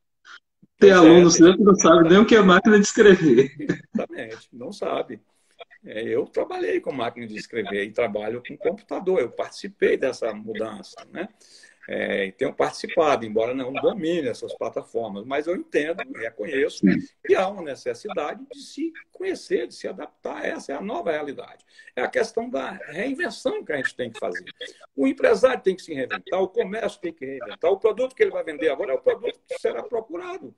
Tem 0.78 0.90
pois 0.90 0.92
aluno 0.92 1.28
é, 1.28 1.56
que 1.56 1.62
não 1.62 1.74
sabe 1.76 2.08
nem 2.08 2.18
o 2.18 2.26
que 2.26 2.34
é 2.34 2.42
máquina 2.42 2.78
de 2.78 2.84
escrever. 2.84 3.50
Exatamente, 3.94 4.48
não 4.52 4.72
sabe. 4.72 5.20
É, 5.84 6.02
eu 6.02 6.24
trabalhei 6.26 6.80
com 6.80 6.92
máquina 6.92 7.26
de 7.26 7.36
escrever 7.36 7.84
e 7.84 7.92
trabalho 7.92 8.42
com 8.46 8.56
computador. 8.56 9.20
Eu 9.20 9.30
participei 9.30 9.96
dessa 9.96 10.32
mudança, 10.32 10.96
né? 11.12 11.28
É, 11.88 12.30
tenho 12.32 12.54
participado, 12.54 13.26
embora 13.26 13.54
não 13.54 13.72
domine 13.72 14.28
essas 14.28 14.56
plataformas, 14.56 15.24
mas 15.24 15.46
eu 15.46 15.54
entendo 15.54 16.02
e 16.02 16.18
reconheço 16.18 16.84
que 17.24 17.34
há 17.34 17.46
uma 17.48 17.62
necessidade 17.62 18.42
de 18.50 18.60
se 18.60 18.92
conhecer, 19.12 19.66
de 19.66 19.74
se 19.74 19.86
adaptar. 19.86 20.44
Essa 20.44 20.72
é 20.72 20.76
a 20.76 20.80
nova 20.80 21.10
realidade. 21.10 21.64
É 21.94 22.02
a 22.02 22.08
questão 22.08 22.48
da 22.48 22.70
reinvenção 22.70 23.64
que 23.64 23.72
a 23.72 23.76
gente 23.76 23.94
tem 23.94 24.10
que 24.10 24.18
fazer. 24.18 24.44
O 24.96 25.06
empresário 25.06 25.62
tem 25.62 25.76
que 25.76 25.82
se 25.82 25.92
reinventar, 25.92 26.40
o 26.40 26.48
comércio 26.48 27.00
tem 27.00 27.12
que 27.12 27.24
reinventar, 27.24 27.70
o 27.70 27.78
produto 27.78 28.14
que 28.14 28.22
ele 28.22 28.30
vai 28.30 28.44
vender 28.44 28.70
agora 28.70 28.92
é 28.92 28.94
o 28.94 29.02
produto 29.02 29.38
que 29.46 29.58
será 29.58 29.82
procurado 29.82 30.54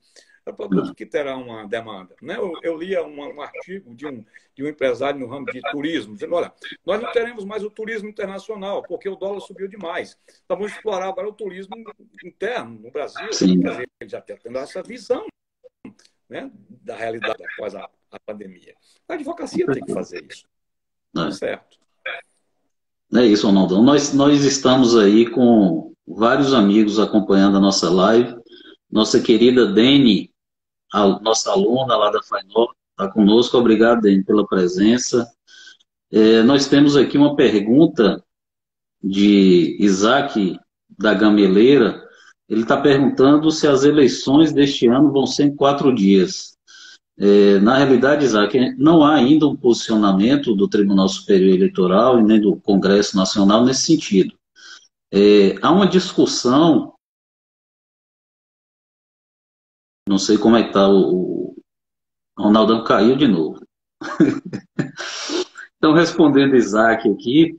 é 0.47 0.51
um 0.51 0.55
produto 0.55 0.95
que 0.95 1.05
terá 1.05 1.35
uma 1.35 1.67
demanda. 1.67 2.15
Né? 2.21 2.37
Eu, 2.37 2.53
eu 2.63 2.77
li 2.77 2.97
um, 2.97 3.35
um, 3.35 3.41
artigo 3.41 3.93
de 3.93 4.07
um, 4.07 4.23
de 4.55 4.63
um 4.63 4.67
empresário 4.67 5.19
no 5.19 5.27
ramo 5.27 5.45
de 5.47 5.59
turismo, 5.71 6.13
dizendo, 6.13 6.35
olha, 6.35 6.53
nós 6.85 7.01
não 7.01 7.11
teremos 7.11 7.43
mais 7.43 7.63
o 7.65 7.69
turismo 7.69 8.07
internacional, 8.07 8.81
porque 8.81 9.09
o 9.09 9.17
dólar 9.17 9.41
subiu 9.41 9.67
demais. 9.67 10.17
Então 10.45 10.55
vamos 10.57 10.71
explorar 10.71 11.09
agora 11.09 11.27
o 11.27 11.33
turismo 11.33 11.75
interno 12.23 12.79
no 12.79 12.91
Brasil. 12.91 13.31
Sim. 13.33 13.59
Dizer, 13.59 13.89
ele 13.99 14.09
já 14.09 14.19
está 14.19 14.37
tendo 14.37 14.57
essa 14.57 14.81
visão 14.81 15.25
né, 16.29 16.49
da 16.81 16.95
realidade 16.95 17.43
após 17.53 17.75
a, 17.75 17.89
a 18.11 18.19
pandemia. 18.25 18.73
A 19.09 19.15
advocacia 19.15 19.65
tem 19.67 19.83
que 19.83 19.93
fazer 19.93 20.25
isso. 20.31 20.45
É. 21.17 21.31
Certo. 21.31 21.77
É 23.15 23.25
isso, 23.25 23.47
Ronaldão. 23.47 23.83
Nós, 23.83 24.13
nós 24.13 24.43
estamos 24.45 24.97
aí 24.97 25.29
com 25.29 25.93
vários 26.07 26.53
amigos 26.53 26.99
acompanhando 26.99 27.57
a 27.57 27.61
nossa 27.61 27.89
live. 27.89 28.35
Nossa 28.89 29.19
querida 29.19 29.65
Dene 29.73 30.33
a 30.93 31.19
nossa 31.19 31.51
aluna 31.51 31.95
lá 31.95 32.09
da 32.09 32.21
FAINOL, 32.23 32.73
está 32.91 33.11
conosco. 33.11 33.57
Obrigado, 33.57 34.01
Dani, 34.01 34.23
pela 34.23 34.47
presença. 34.47 35.29
É, 36.11 36.41
nós 36.43 36.67
temos 36.67 36.95
aqui 36.95 37.17
uma 37.17 37.35
pergunta 37.35 38.23
de 39.03 39.77
Isaac 39.79 40.59
da 40.97 41.13
Gameleira. 41.13 42.03
Ele 42.49 42.61
está 42.61 42.79
perguntando 42.79 43.51
se 43.51 43.67
as 43.67 43.83
eleições 43.83 44.53
deste 44.53 44.87
ano 44.87 45.11
vão 45.11 45.27
ser 45.27 45.43
em 45.43 45.55
quatro 45.55 45.93
dias. 45.93 46.57
É, 47.19 47.59
na 47.59 47.77
realidade, 47.77 48.23
Isaac, 48.23 48.75
não 48.77 49.03
há 49.03 49.15
ainda 49.15 49.47
um 49.47 49.55
posicionamento 49.55 50.55
do 50.55 50.67
Tribunal 50.67 51.09
Superior 51.09 51.55
Eleitoral 51.55 52.19
e 52.19 52.23
nem 52.23 52.39
do 52.39 52.55
Congresso 52.57 53.17
Nacional 53.17 53.65
nesse 53.65 53.81
sentido. 53.81 54.33
É, 55.11 55.55
há 55.61 55.71
uma 55.71 55.87
discussão 55.87 56.93
Não 60.07 60.17
sei 60.17 60.37
como 60.37 60.55
é 60.55 60.63
que 60.63 60.73
tá 60.73 60.87
o, 60.87 61.53
o 62.37 62.41
Ronaldão 62.41 62.83
caiu 62.83 63.15
de 63.15 63.27
novo. 63.27 63.59
então, 65.77 65.93
respondendo 65.93 66.55
Isaac 66.55 67.09
aqui, 67.09 67.57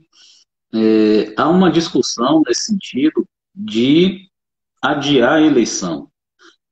é, 0.73 1.33
há 1.37 1.47
uma 1.47 1.71
discussão 1.71 2.41
nesse 2.45 2.65
sentido 2.65 3.27
de 3.53 4.27
adiar 4.81 5.33
a 5.33 5.41
eleição. 5.41 6.09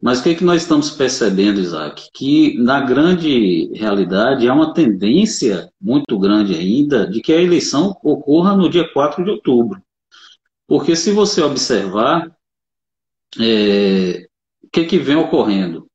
Mas 0.01 0.19
o 0.19 0.23
que, 0.23 0.29
é 0.29 0.35
que 0.35 0.43
nós 0.43 0.61
estamos 0.61 0.91
percebendo, 0.91 1.59
Isaac? 1.59 2.07
Que, 2.13 2.57
na 2.59 2.81
grande 2.81 3.71
realidade, 3.73 4.47
há 4.47 4.53
uma 4.53 4.73
tendência 4.73 5.71
muito 5.81 6.17
grande 6.19 6.53
ainda 6.53 7.07
de 7.07 7.19
que 7.19 7.33
a 7.33 7.41
eleição 7.41 7.97
ocorra 8.03 8.55
no 8.55 8.69
dia 8.69 8.87
4 8.93 9.23
de 9.23 9.31
outubro. 9.31 9.81
Porque, 10.67 10.95
se 10.95 11.11
você 11.11 11.41
observar, 11.41 12.31
é, 13.39 14.26
o 14.63 14.69
que, 14.71 14.85
que 14.85 14.97
vem 14.97 15.15
ocorrendo? 15.15 15.87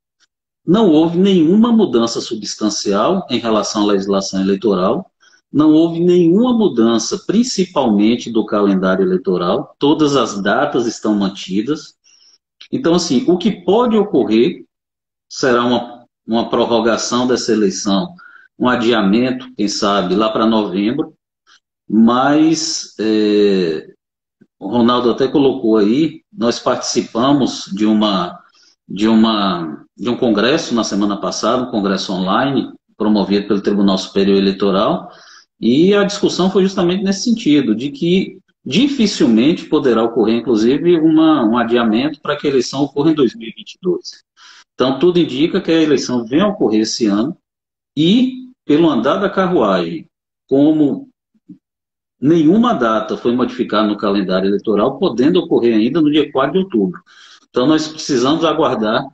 Não 0.65 0.91
houve 0.91 1.19
nenhuma 1.19 1.73
mudança 1.73 2.21
substancial 2.21 3.27
em 3.29 3.39
relação 3.39 3.83
à 3.83 3.93
legislação 3.93 4.41
eleitoral, 4.41 5.11
não 5.53 5.73
houve 5.73 6.01
nenhuma 6.01 6.53
mudança, 6.53 7.19
principalmente 7.27 8.31
do 8.31 8.47
calendário 8.47 9.05
eleitoral, 9.05 9.77
todas 9.79 10.17
as 10.17 10.41
datas 10.41 10.87
estão 10.87 11.15
mantidas. 11.15 11.95
Então, 12.71 12.95
assim, 12.95 13.25
o 13.29 13.37
que 13.37 13.51
pode 13.51 13.97
ocorrer 13.97 14.65
será 15.29 15.65
uma, 15.65 16.07
uma 16.27 16.49
prorrogação 16.49 17.27
dessa 17.27 17.53
eleição, 17.53 18.15
um 18.59 18.69
adiamento, 18.69 19.53
quem 19.55 19.69
sabe, 19.69 20.15
lá 20.15 20.31
para 20.31 20.47
novembro, 20.47 21.15
mas 21.89 22.95
é, 22.99 23.93
o 24.59 24.69
Ronaldo 24.69 25.11
até 25.11 25.29
colocou 25.29 25.77
aí, 25.77 26.23
nós 26.33 26.59
participamos 26.59 27.71
de 27.75 27.85
uma 27.85 28.42
de, 28.89 29.09
uma, 29.09 29.85
de 29.97 30.09
um 30.09 30.17
congresso 30.17 30.75
na 30.75 30.85
semana 30.85 31.21
passada, 31.21 31.63
um 31.63 31.71
congresso 31.71 32.13
online, 32.13 32.73
promovido 32.97 33.49
pelo 33.49 33.61
Tribunal 33.61 33.99
Superior 33.99 34.39
Eleitoral, 34.39 35.11
e 35.61 35.95
a 35.95 36.05
discussão 36.05 36.51
foi 36.51 36.63
justamente 36.63 37.05
nesse 37.05 37.25
sentido, 37.25 37.75
de 37.75 37.91
que 37.91 38.39
dificilmente 38.65 39.65
poderá 39.67 40.03
ocorrer, 40.03 40.37
inclusive, 40.37 40.99
uma, 41.01 41.45
um 41.45 41.57
adiamento 41.57 42.21
para 42.21 42.37
que 42.37 42.47
a 42.47 42.51
eleição 42.51 42.83
ocorra 42.83 43.11
em 43.11 43.15
2022. 43.15 44.25
Então, 44.75 44.99
tudo 44.99 45.19
indica 45.19 45.61
que 45.61 45.71
a 45.71 45.83
eleição 45.83 46.25
venha 46.25 46.45
a 46.45 46.49
ocorrer 46.49 46.81
esse 46.81 47.07
ano, 47.07 47.37
e, 47.97 48.49
pelo 48.65 48.89
andar 48.89 49.17
da 49.17 49.29
carruagem, 49.29 50.07
como 50.49 51.09
nenhuma 52.21 52.73
data 52.73 53.17
foi 53.17 53.35
modificada 53.35 53.87
no 53.87 53.97
calendário 53.97 54.49
eleitoral, 54.49 54.99
podendo 54.99 55.41
ocorrer 55.41 55.75
ainda 55.75 56.01
no 56.01 56.11
dia 56.11 56.31
4 56.31 56.53
de 56.53 56.59
outubro. 56.59 57.03
Então 57.53 57.67
nós 57.67 57.87
precisamos 57.87 58.47
aguardar 58.47 59.05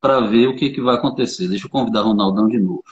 para 0.00 0.20
ver 0.20 0.46
o 0.46 0.54
que, 0.54 0.70
que 0.70 0.80
vai 0.80 0.94
acontecer. 0.94 1.48
Deixa 1.48 1.66
eu 1.66 1.70
convidar 1.70 2.02
o 2.02 2.10
Ronaldão 2.10 2.46
de 2.46 2.60
novo. 2.60 2.84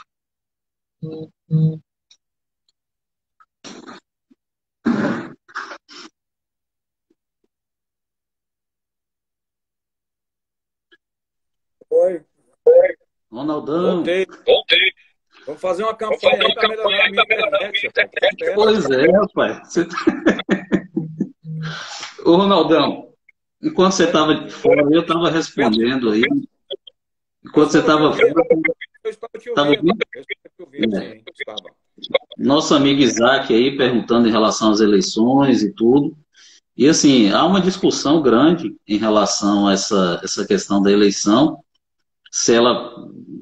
Oi. 11.88 12.24
Oi. 12.64 12.96
Ronaldão. 13.30 13.98
Voltei. 13.98 14.26
Voltei. 14.44 14.92
Vamos 15.46 15.61
fazer 15.61 15.84
uma 15.84 15.94
campanha 15.94 16.48
aí 16.48 16.52
para 16.52 16.68
melhorar 16.68 17.07
a 17.07 17.11
minha 17.70 17.86
internet. 17.86 18.54
Pois 18.57 18.90
é, 18.90 19.09
rapaz. 19.12 19.72
Você... 19.72 19.86
Ô, 22.26 22.38
Ronaldão, 22.38 23.14
Enquanto 23.62 23.92
você 23.92 24.04
estava 24.04 24.48
fora, 24.48 24.82
eu 24.90 25.00
estava 25.00 25.30
respondendo 25.30 26.11
aí. 26.11 26.22
Enquanto 27.44 27.70
você 27.70 27.78
estava 27.78 28.12
fora. 28.12 28.34
Eu 29.04 29.11
estava 29.11 29.38
te 29.38 29.50
ouvindo. 30.61 30.96
É. 30.96 31.20
Nosso 32.36 32.74
amigo 32.74 33.00
Isaac 33.00 33.52
aí 33.54 33.76
perguntando 33.76 34.28
em 34.28 34.32
relação 34.32 34.70
às 34.70 34.80
eleições 34.80 35.62
e 35.62 35.72
tudo. 35.72 36.16
E 36.76 36.86
assim, 36.88 37.30
há 37.30 37.44
uma 37.46 37.61
discussão 37.61 38.20
grande 38.20 38.76
em 38.86 38.98
relação 38.98 39.66
a 39.66 39.72
essa, 39.72 40.20
essa 40.22 40.46
questão 40.46 40.82
da 40.82 40.90
eleição. 40.90 41.59
Se 42.30 42.52
ela. 42.52 42.94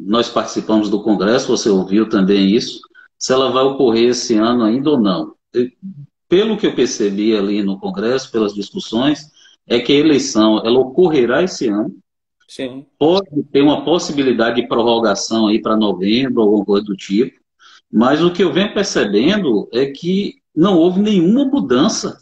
Nós 0.07 0.29
participamos 0.29 0.91
do 0.91 1.03
Congresso, 1.03 1.49
você 1.49 1.69
ouviu 1.69 2.09
também 2.09 2.55
isso. 2.55 2.81
Se 3.19 3.33
ela 3.33 3.51
vai 3.51 3.65
ocorrer 3.65 4.11
esse 4.11 4.35
ano 4.35 4.63
ainda 4.63 4.91
ou 4.91 5.01
não. 5.01 5.35
Pelo 6.29 6.59
que 6.59 6.67
eu 6.67 6.75
percebi 6.75 7.35
ali 7.35 7.63
no 7.63 7.81
Congresso, 7.81 8.31
pelas 8.31 8.55
discussões, 8.55 9.31
é 9.67 9.81
que 9.81 9.93
a 9.93 9.97
eleição 9.97 10.59
ela 10.65 10.79
ocorrerá 10.79 11.43
esse 11.43 11.69
ano. 11.69 11.95
Sim. 12.49 12.87
Pode 12.99 13.43
ter 13.51 13.63
uma 13.63 13.85
possibilidade 13.85 14.61
de 14.61 14.69
prorrogação 14.69 15.49
aí 15.49 15.61
para 15.61 15.77
novembro, 15.77 16.43
alguma 16.43 16.65
coisa 16.65 16.85
do 16.85 16.97
tipo. 16.97 17.39
Mas 17.91 18.23
o 18.23 18.33
que 18.33 18.43
eu 18.43 18.53
venho 18.53 18.75
percebendo 18.75 19.69
é 19.73 19.87
que 19.87 20.35
não 20.55 20.79
houve 20.79 21.01
nenhuma 21.01 21.45
mudança 21.45 22.19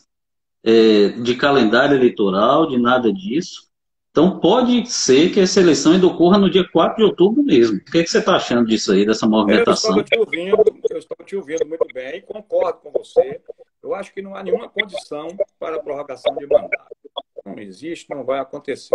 é, 0.65 1.09
de 1.09 1.35
calendário 1.35 1.97
eleitoral, 1.97 2.69
de 2.69 2.79
nada 2.79 3.13
disso. 3.13 3.71
Então 4.11 4.39
pode 4.39 4.87
ser 4.91 5.33
que 5.33 5.41
essa 5.41 5.61
eleição 5.61 5.93
ainda 5.93 6.07
ocorra 6.07 6.39
no 6.39 6.51
dia 6.51 6.69
4 6.71 6.97
de 6.99 7.03
outubro 7.03 7.43
mesmo. 7.43 7.79
O 7.79 7.85
que, 7.85 7.99
é 7.99 8.03
que 8.03 8.11
você 8.11 8.19
está 8.19 8.37
achando 8.37 8.67
disso 8.67 8.93
aí, 8.93 9.07
dessa 9.07 9.27
movimentação? 9.27 9.97
Eu 9.97 10.03
estou 10.03 10.27
te 10.27 10.37
ouvindo, 10.37 10.65
eu 10.91 10.99
estou 10.99 11.17
te 11.25 11.37
ouvindo 11.37 11.67
muito 11.67 11.87
bem, 11.95 12.21
concordo 12.21 12.81
com 12.81 12.91
você. 12.91 13.41
Eu 13.83 13.95
acho 13.95 14.13
que 14.13 14.21
não 14.21 14.37
há 14.37 14.43
nenhuma 14.43 14.69
condição 14.69 15.29
para 15.59 15.77
a 15.77 15.81
prorrogação 15.81 16.37
de 16.37 16.47
mandato 16.47 17.02
não 17.45 17.59
existe, 17.59 18.11
não 18.11 18.25
vai 18.25 18.41
acontecer. 18.41 18.95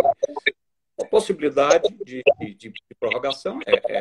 A 1.00 1.04
possibilidade 1.06 1.88
de, 2.04 2.22
de, 2.38 2.54
de 2.54 2.72
prorrogação 2.98 3.60
é, 3.66 3.98
é, 3.98 4.00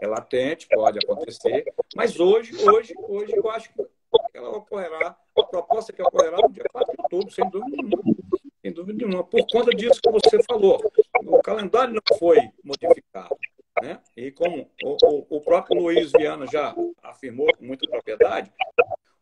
é, 0.00 0.06
latente, 0.06 0.68
pode 0.68 0.98
acontecer, 0.98 1.64
mas 1.94 2.18
hoje, 2.20 2.52
hoje, 2.68 2.94
hoje 2.96 3.32
eu 3.36 3.50
acho 3.50 3.72
que 3.72 3.86
ela 4.34 4.50
ocorrerá, 4.50 5.16
a 5.36 5.42
proposta 5.42 5.92
é 5.92 5.94
que 5.94 6.02
ocorrerá 6.02 6.38
no 6.40 6.52
dia 6.52 6.64
4 6.72 6.92
de 6.92 7.02
outubro, 7.02 7.34
sem 7.34 7.48
dúvida 7.50 7.76
nenhuma. 7.76 8.16
Sem 8.62 8.72
dúvida 8.72 9.06
nenhuma, 9.06 9.24
por 9.24 9.46
conta 9.50 9.70
disso 9.72 10.00
que 10.00 10.10
você 10.10 10.42
falou. 10.44 10.80
O 11.24 11.42
calendário 11.42 11.94
não 11.94 12.18
foi 12.18 12.38
modificado. 12.62 13.36
Né? 13.82 14.00
E 14.16 14.30
como 14.30 14.70
o, 14.82 14.96
o, 15.04 15.36
o 15.36 15.40
próprio 15.40 15.80
Luiz 15.80 16.10
Viana 16.12 16.46
já 16.46 16.74
afirmou 17.02 17.46
com 17.56 17.64
muita 17.64 17.88
propriedade, 17.88 18.50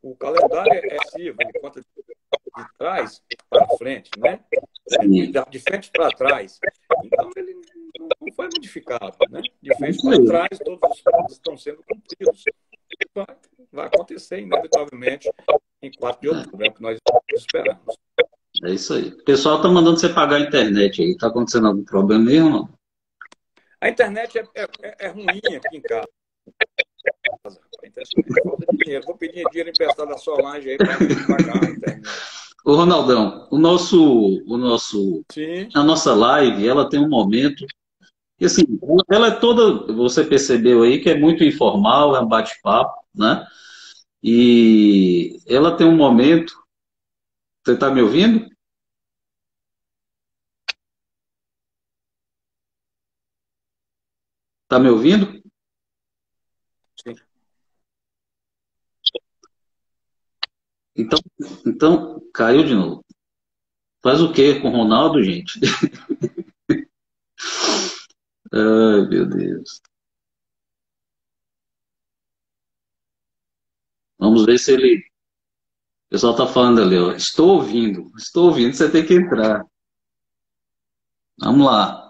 o 0.02 0.14
calendário 0.14 0.72
é 0.72 0.96
possível, 0.96 1.34
ele 1.40 1.60
conta 1.60 1.80
trás 2.84 3.22
para 3.48 3.66
frente, 3.78 4.10
né? 4.18 4.40
De 5.48 5.58
frente 5.58 5.90
para 5.90 6.10
trás. 6.10 6.60
Então, 7.02 7.30
ele 7.34 7.54
não 7.98 8.32
foi 8.36 8.44
modificado, 8.44 9.16
né? 9.30 9.40
De 9.62 9.74
frente 9.76 10.02
para 10.02 10.24
trás, 10.26 10.58
todos 10.62 10.90
os 10.90 11.00
planos 11.00 11.32
estão 11.32 11.56
sendo 11.56 11.82
cumpridos. 11.82 12.44
vai 13.72 13.86
acontecer 13.86 14.40
inevitavelmente 14.40 15.30
em 15.80 15.90
4 15.92 16.20
de 16.20 16.28
outubro, 16.28 16.66
é 16.66 16.68
o 16.68 16.74
que 16.74 16.82
nós 16.82 16.98
esperamos. 17.34 17.96
É 18.62 18.70
isso 18.70 18.92
aí. 18.92 19.08
O 19.08 19.24
pessoal 19.24 19.56
está 19.56 19.68
mandando 19.68 19.98
você 19.98 20.10
pagar 20.10 20.36
a 20.36 20.40
internet 20.40 21.00
aí. 21.00 21.12
Está 21.12 21.28
acontecendo 21.28 21.66
algum 21.66 21.84
problema 21.84 22.24
mesmo 22.24 22.50
não? 22.50 22.68
A 23.80 23.88
internet 23.88 24.38
é, 24.38 24.44
é, 24.82 25.06
é 25.06 25.08
ruim 25.08 25.40
aqui 25.56 25.76
em 25.76 25.80
casa. 25.80 26.08
Falta 28.44 28.66
dinheiro. 28.76 29.04
Vou 29.04 29.16
pedir 29.16 29.44
dinheiro 29.50 29.70
emprestado 29.70 30.08
da 30.08 30.18
Solange 30.18 30.70
aí 30.70 30.76
para 30.76 30.96
pagar 31.26 31.64
a 31.64 31.70
internet. 31.70 32.08
Ô, 32.64 32.74
Ronaldão, 32.76 33.46
o 33.50 33.58
nosso, 33.58 34.42
o 34.46 34.56
nosso, 34.56 35.22
Sim. 35.30 35.68
a 35.74 35.82
nossa 35.84 36.14
live, 36.14 36.66
ela 36.66 36.88
tem 36.88 36.98
um 36.98 37.08
momento 37.08 37.66
e 38.40 38.46
assim, 38.46 38.62
ela 39.10 39.28
é 39.28 39.30
toda, 39.32 39.92
você 39.94 40.24
percebeu 40.24 40.82
aí 40.82 41.00
que 41.00 41.10
é 41.10 41.18
muito 41.18 41.44
informal, 41.44 42.16
é 42.16 42.20
um 42.20 42.28
bate-papo, 42.28 43.02
né? 43.14 43.46
E 44.22 45.38
ela 45.48 45.76
tem 45.76 45.86
um 45.86 45.96
momento. 45.96 46.54
Você 47.64 47.74
está 47.74 47.90
me 47.90 48.00
ouvindo? 48.00 48.48
Está 54.64 54.78
me 54.78 54.90
ouvindo? 54.90 55.26
Sim. 56.96 57.14
Então, 60.96 61.18
então, 61.66 62.20
caiu 62.32 62.64
de 62.64 62.74
novo. 62.74 63.04
Faz 64.02 64.20
o 64.20 64.32
quê 64.32 64.60
com 64.60 64.68
o 64.68 64.72
Ronaldo, 64.72 65.22
gente? 65.22 65.58
Ai, 68.52 69.06
meu 69.08 69.26
Deus. 69.28 69.80
Vamos 74.18 74.44
ver 74.44 74.58
se 74.58 74.72
ele. 74.72 74.98
O 74.98 76.10
pessoal 76.10 76.32
está 76.32 76.46
falando 76.46 76.80
ali, 76.80 76.96
ó. 76.98 77.12
Estou 77.12 77.56
ouvindo, 77.56 78.10
estou 78.16 78.46
ouvindo, 78.46 78.74
você 78.74 78.90
tem 78.90 79.04
que 79.04 79.14
entrar. 79.14 79.64
Vamos 81.38 81.66
lá. 81.66 82.03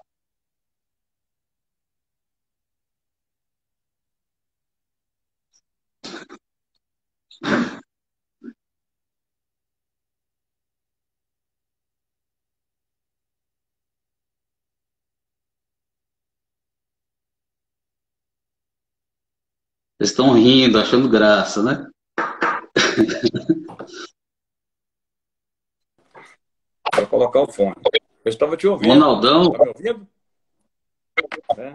Vocês 19.97 20.11
estão 20.11 20.33
rindo, 20.33 20.79
achando 20.79 21.09
graça, 21.09 21.63
né? 21.63 21.89
Vou 26.97 27.07
colocar 27.07 27.43
o 27.43 27.53
fone. 27.53 27.77
Eu 28.25 28.29
estava 28.29 28.57
te 28.57 28.67
ouvindo. 28.67 28.93
Ronaldão. 28.93 29.53
Está 29.53 29.65
me 29.65 29.69
ouvindo? 29.69 30.09
É. 31.57 31.75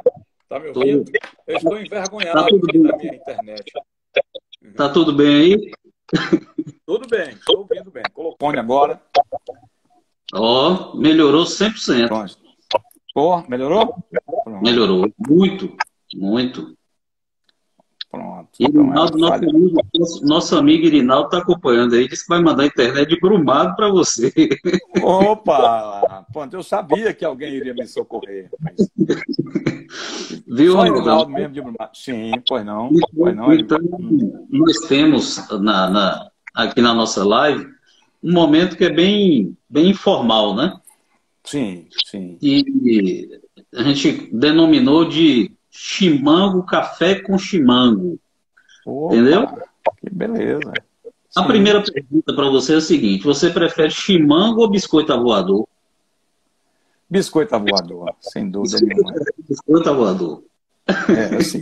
Tá 0.50 0.60
me 0.60 0.68
ouvindo? 0.68 1.12
Eu 1.48 1.58
estou 1.58 1.80
envergonhado 1.80 2.42
Tá 2.42 2.48
tudo 2.48 2.84
na 2.84 2.98
minha 2.98 3.16
internet. 3.16 3.72
Tá 4.76 4.90
tudo 4.90 5.14
bem 5.14 5.36
aí? 5.36 5.72
Tudo 6.86 7.08
bem, 7.08 7.30
estou 7.30 7.60
ouvindo 7.60 7.90
bem. 7.92 8.04
Colocou 8.12 8.48
fone 8.48 8.60
agora. 8.60 9.02
Ó, 10.34 10.96
melhorou 10.96 11.46
100%. 11.46 12.08
Pronto. 12.08 12.38
Pô, 13.14 13.42
melhorou? 13.48 13.96
Pronto. 14.44 14.62
Melhorou. 14.62 15.10
Muito, 15.18 15.78
muito. 16.14 16.78
Pronto. 18.12 18.50
Irinaldo, 18.60 19.18
Não 19.20 19.34
é 19.34 19.40
nosso 19.94 20.26
nosso, 20.26 20.58
amigo 20.58 20.84
Irinaldo 20.86 21.26
está 21.26 21.38
acompanhando 21.38 21.94
aí, 21.94 22.08
disse 22.08 22.24
que 22.24 22.30
vai 22.30 22.42
mandar 22.42 22.64
a 22.64 22.66
internet 22.66 23.08
de 23.08 23.20
Brumado 23.20 23.76
para 23.76 23.88
você. 23.90 24.32
Opa! 25.04 26.26
Pronto, 26.34 26.56
eu 26.56 26.64
sabia 26.64 27.14
que 27.14 27.24
alguém 27.24 27.54
iria 27.54 27.74
me 27.74 27.86
socorrer. 27.86 28.50
Mas... 28.60 28.90
Viu, 30.48 30.72
Só 30.74 30.88
Irinaldo 30.88 31.32
mesmo 31.32 31.54
de 31.54 31.62
Brumado. 31.62 31.92
Sim, 31.94 32.32
pois 32.48 32.66
não. 32.66 32.90
Pois 33.16 33.36
não. 33.36 33.54
Então, 33.54 33.78
nós 34.50 34.78
temos 34.88 35.48
na, 35.62 35.90
na- 35.90 36.32
aqui 36.56 36.82
na 36.82 36.96
nossa 36.96 37.24
live 37.24 37.68
um 38.24 38.34
momento 38.34 38.76
que 38.76 38.86
é 38.86 38.90
bem, 38.90 39.56
bem 39.70 39.90
informal, 39.92 40.56
né? 40.56 40.76
Sim, 41.44 41.88
sim. 42.06 42.38
E 42.42 43.40
a 43.76 43.84
gente 43.84 44.30
denominou 44.36 45.06
de 45.08 45.52
chimango 45.70 46.64
café 46.64 47.16
com 47.22 47.38
chimango. 47.38 48.20
Opa, 48.86 49.16
Entendeu? 49.16 49.48
Que 50.00 50.10
beleza. 50.10 50.74
A 51.36 51.42
Sim. 51.42 51.48
primeira 51.48 51.84
pergunta 51.84 52.34
para 52.34 52.50
você 52.50 52.74
é 52.74 52.78
a 52.78 52.82
seguinte: 52.82 53.24
você 53.24 53.50
prefere 53.50 53.92
chimango 53.92 54.62
ou 54.62 54.70
biscoito 54.70 55.14
avoador? 55.14 55.68
Biscoito 57.10 57.58
voador, 57.60 58.14
sem 58.22 58.50
dúvida 58.50 58.78
nenhuma. 58.82 59.14
Biscoito 59.48 59.90
avoador. 59.90 60.44
É, 60.88 61.36
assim. 61.38 61.62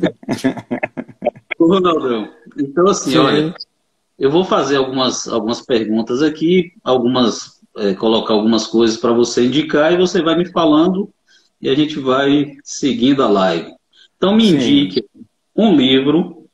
Ronaldão, 1.59 2.29
então 2.57 2.87
assim, 2.87 3.11
Sim. 3.11 3.17
olha, 3.17 3.55
eu 4.19 4.29
vou 4.29 4.43
fazer 4.43 4.77
algumas, 4.77 5.27
algumas 5.27 5.61
perguntas 5.61 6.21
aqui, 6.21 6.73
algumas, 6.83 7.61
é, 7.77 7.93
colocar 7.93 8.33
algumas 8.33 8.67
coisas 8.67 8.97
para 8.97 9.11
você 9.11 9.45
indicar 9.45 9.93
e 9.93 9.97
você 9.97 10.21
vai 10.21 10.37
me 10.37 10.45
falando 10.45 11.09
e 11.61 11.69
a 11.69 11.75
gente 11.75 11.99
vai 11.99 12.57
seguindo 12.63 13.23
a 13.23 13.29
live. 13.29 13.76
Então 14.18 14.36
me 14.36 14.47
Sim. 14.47 14.55
indique 14.55 15.07
um 15.55 15.76
livro, 15.76 16.47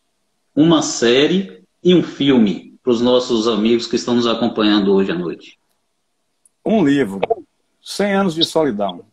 uma 0.55 0.81
série 0.81 1.63
e 1.81 1.95
um 1.95 2.03
filme 2.03 2.77
para 2.83 2.91
os 2.91 3.01
nossos 3.01 3.47
amigos 3.47 3.87
que 3.87 3.95
estão 3.95 4.15
nos 4.15 4.27
acompanhando 4.27 4.93
hoje 4.93 5.11
à 5.11 5.15
noite. 5.15 5.57
Um 6.65 6.83
livro, 6.85 7.21
100 7.81 8.13
anos 8.13 8.35
de 8.35 8.43
solidão. 8.43 9.05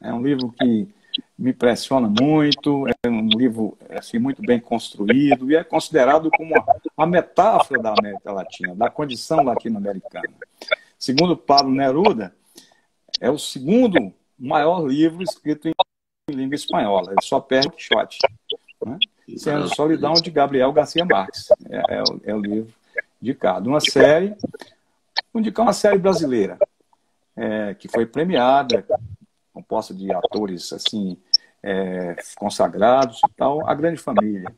É 0.00 0.12
um 0.12 0.22
livro 0.22 0.52
que 0.52 0.88
me 1.36 1.50
impressiona 1.50 2.08
muito, 2.08 2.86
é 3.04 3.08
um 3.08 3.28
livro 3.28 3.76
assim, 3.90 4.18
muito 4.18 4.42
bem 4.42 4.60
construído 4.60 5.50
e 5.50 5.56
é 5.56 5.64
considerado 5.64 6.30
como 6.30 6.54
uma 6.96 7.06
metáfora 7.06 7.82
da 7.82 7.94
América 7.98 8.32
Latina, 8.32 8.74
da 8.74 8.88
condição 8.88 9.42
latino-americana. 9.42 10.34
Segundo 10.96 11.36
Pablo 11.36 11.72
Neruda, 11.72 12.34
é 13.20 13.30
o 13.30 13.38
segundo 13.38 14.12
maior 14.38 14.86
livro 14.86 15.22
escrito 15.22 15.68
em 15.68 15.72
língua 16.32 16.54
espanhola. 16.54 17.12
Ele 17.12 17.22
só 17.22 17.40
perde 17.40 17.70
Quixote. 17.70 18.18
Né? 18.84 18.98
De 19.26 19.74
solidão, 19.74 20.14
de 20.14 20.30
Gabriel 20.30 20.72
Garcia 20.72 21.04
Marques. 21.04 21.50
É, 21.68 21.96
é 21.96 22.02
o, 22.02 22.20
é 22.24 22.34
o 22.34 22.40
livro 22.40 22.72
indicado. 23.20 23.68
Uma 23.68 23.80
série, 23.80 24.34
vou 25.32 25.40
indicar 25.40 25.66
uma 25.66 25.72
série 25.72 25.98
brasileira, 25.98 26.56
é, 27.36 27.74
que 27.74 27.88
foi 27.88 28.06
premiada, 28.06 28.84
composta 29.52 29.92
de 29.92 30.12
atores 30.12 30.72
assim 30.72 31.16
é, 31.62 32.16
consagrados 32.36 33.20
e 33.28 33.32
tal, 33.36 33.68
A 33.68 33.74
Grande 33.74 34.00
Família. 34.00 34.52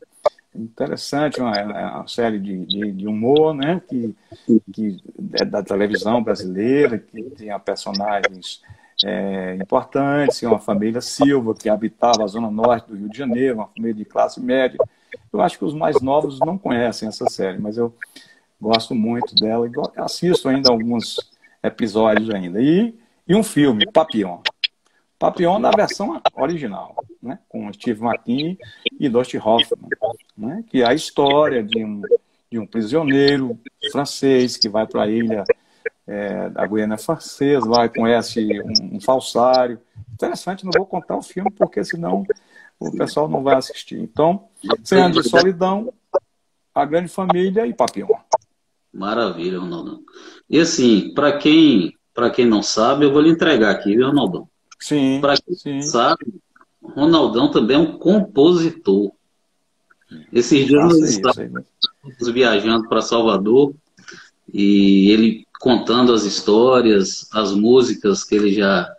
Interessante, 0.54 1.40
uma, 1.40 1.56
é 1.56 1.64
uma 1.64 2.08
série 2.08 2.38
de, 2.38 2.66
de, 2.66 2.92
de 2.92 3.06
humor, 3.06 3.54
né, 3.54 3.80
que, 3.88 4.14
que 4.72 5.02
é 5.40 5.44
da 5.44 5.62
televisão 5.62 6.22
brasileira, 6.22 6.98
que 6.98 7.22
tinha 7.30 7.58
personagens 7.58 8.60
é, 9.05 9.57
importantes, 9.57 10.42
uma 10.42 10.59
família 10.59 11.01
Silva, 11.01 11.55
que 11.55 11.68
habitava 11.68 12.24
a 12.24 12.26
zona 12.26 12.51
norte 12.51 12.88
do 12.88 12.96
Rio 12.96 13.09
de 13.09 13.16
Janeiro, 13.16 13.57
uma 13.57 13.68
família 13.68 13.94
de 13.94 14.05
classe 14.05 14.40
média. 14.40 14.78
Eu 15.32 15.40
acho 15.40 15.59
que 15.59 15.64
os 15.64 15.74
mais 15.74 16.01
novos 16.01 16.38
não 16.40 16.59
conhecem 16.59 17.09
essa 17.09 17.28
série, 17.28 17.59
mas 17.59 17.76
eu 17.76 17.94
gosto 18.61 18.94
muito 18.94 19.34
dela 19.34 19.66
e 19.66 20.01
assisto 20.01 20.48
ainda 20.48 20.70
alguns 20.70 21.16
episódios 21.62 22.30
ainda. 22.30 22.61
E, 22.61 22.94
e 23.26 23.34
um 23.34 23.42
filme, 23.42 23.86
Papillon. 23.90 24.40
Papillon 25.18 25.59
na 25.59 25.70
versão 25.70 26.20
original, 26.34 26.96
né? 27.22 27.38
com 27.48 27.72
Steve 27.72 28.03
McQueen 28.03 28.59
e 28.98 29.09
Dusty 29.09 29.38
Hoffman, 29.38 29.90
né? 30.36 30.64
que 30.68 30.82
é 30.82 30.86
a 30.86 30.94
história 30.94 31.62
de 31.62 31.84
um, 31.84 32.03
de 32.51 32.59
um 32.59 32.66
prisioneiro 32.66 33.59
francês 33.92 34.57
que 34.57 34.68
vai 34.68 34.86
para 34.86 35.03
a 35.03 35.09
ilha 35.09 35.44
é, 36.11 36.50
da 36.50 36.66
Guiana 36.66 36.98
Francesa, 36.98 37.68
lá 37.68 37.88
conhece 37.88 38.44
um, 38.62 38.96
um 38.96 39.00
falsário. 39.00 39.78
Interessante, 40.12 40.64
não 40.64 40.72
vou 40.76 40.84
contar 40.84 41.16
o 41.16 41.22
filme, 41.22 41.52
porque 41.52 41.84
senão 41.84 42.26
o 42.80 42.90
pessoal 42.90 43.28
não 43.28 43.44
vai 43.44 43.54
assistir. 43.54 44.00
Então, 44.00 44.48
Cem 44.82 45.02
anos 45.02 45.22
de 45.22 45.30
solidão, 45.30 45.92
A 46.74 46.84
Grande 46.84 47.08
Família 47.08 47.64
e 47.64 47.72
Papillon. 47.72 48.18
Maravilha, 48.92 49.61
Ronaldão. 49.61 50.00
E 50.48 50.58
assim, 50.58 51.14
para 51.14 51.38
quem, 51.38 51.96
para 52.12 52.28
quem 52.28 52.44
não 52.44 52.61
sabe, 52.61 53.04
eu 53.04 53.12
vou 53.12 53.22
lhe 53.22 53.30
entregar 53.30 53.70
aqui, 53.70 53.94
viu, 53.94 54.08
Ronaldão? 54.08 54.48
Sim, 54.80 55.20
Para 55.20 55.36
quem 55.36 55.54
sim. 55.54 55.82
sabe, 55.82 56.26
Ronaldão 56.82 57.52
também 57.52 57.76
é 57.76 57.78
um 57.78 57.98
compositor. 57.98 59.12
Esses 60.32 60.66
dias 60.66 60.82
nós 60.82 60.96
isso 60.96 61.20
estávamos 61.20 61.64
viajando 62.32 62.88
para 62.88 63.00
Salvador 63.00 63.72
e 64.52 65.11
ele 65.12 65.46
contando 65.61 66.14
as 66.14 66.24
histórias, 66.24 67.28
as 67.34 67.52
músicas 67.52 68.24
que 68.24 68.34
ele 68.34 68.52
já, 68.52 68.90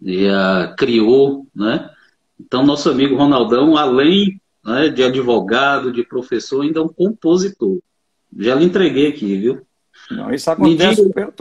já 0.00 0.74
criou, 0.76 1.46
né? 1.56 1.90
Então, 2.38 2.64
nosso 2.64 2.90
amigo 2.90 3.16
Ronaldão, 3.16 3.74
além 3.74 4.38
né, 4.62 4.90
de 4.90 5.02
advogado, 5.02 5.90
de 5.90 6.04
professor, 6.04 6.62
ainda 6.62 6.82
um 6.82 6.88
compositor. 6.88 7.78
Já 8.36 8.54
lhe 8.54 8.66
entreguei 8.66 9.08
aqui, 9.08 9.38
viu? 9.38 9.66
Não, 10.10 10.32
isso 10.32 10.50
acontece. 10.50 11.02
Diga... 11.06 11.32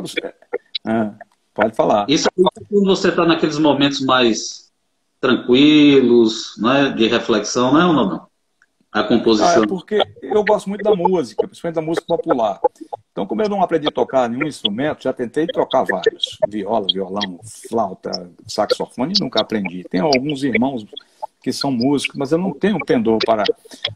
Ah, 0.85 1.13
pode 1.53 1.75
falar. 1.75 2.05
Isso 2.07 2.29
acontece 2.29 2.65
quando 2.69 2.85
você 2.85 3.09
está 3.09 3.25
naqueles 3.25 3.57
momentos 3.57 3.99
mais 3.99 4.71
tranquilos, 5.19 6.55
né, 6.57 6.89
de 6.89 7.07
reflexão, 7.07 7.73
não 7.73 7.81
é 7.81 7.85
ou 7.85 7.93
não? 7.93 8.27
A 8.93 9.03
composição. 9.03 9.61
Ah, 9.61 9.63
é 9.63 9.67
porque 9.67 10.01
eu 10.21 10.43
gosto 10.45 10.69
muito 10.69 10.83
da 10.83 10.95
música, 10.95 11.45
principalmente 11.45 11.75
da 11.75 11.81
música 11.81 12.05
popular. 12.05 12.61
Então, 13.13 13.27
como 13.27 13.43
eu 13.43 13.47
não 13.47 13.61
aprendi 13.61 13.87
a 13.87 13.91
tocar 13.91 14.27
nenhum 14.27 14.47
instrumento, 14.47 15.03
já 15.03 15.13
tentei 15.13 15.45
tocar 15.45 15.83
vários. 15.83 16.39
Viola, 16.49 16.87
violão, 16.91 17.39
flauta, 17.69 18.09
saxofone, 18.47 19.13
nunca 19.21 19.39
aprendi. 19.39 19.83
Tenho 19.83 20.05
alguns 20.05 20.43
irmãos 20.43 20.83
que 21.39 21.53
são 21.53 21.71
músicos, 21.71 22.17
mas 22.17 22.31
eu 22.31 22.39
não 22.39 22.51
tenho 22.51 22.83
pendor 22.83 23.19
para, 23.23 23.43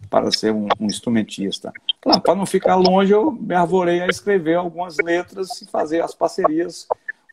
para 0.07 0.29
ser 0.29 0.53
um, 0.53 0.67
um 0.79 0.85
instrumentista. 0.85 1.73
Claro, 1.99 2.21
para 2.21 2.35
não 2.35 2.45
ficar 2.45 2.75
longe, 2.75 3.11
eu 3.11 3.31
me 3.31 3.55
arvorei 3.55 4.01
a 4.01 4.07
escrever 4.07 4.53
algumas 4.53 4.97
letras 5.03 5.63
e 5.63 5.65
fazer 5.65 6.03
as 6.03 6.13
parcerias 6.13 6.87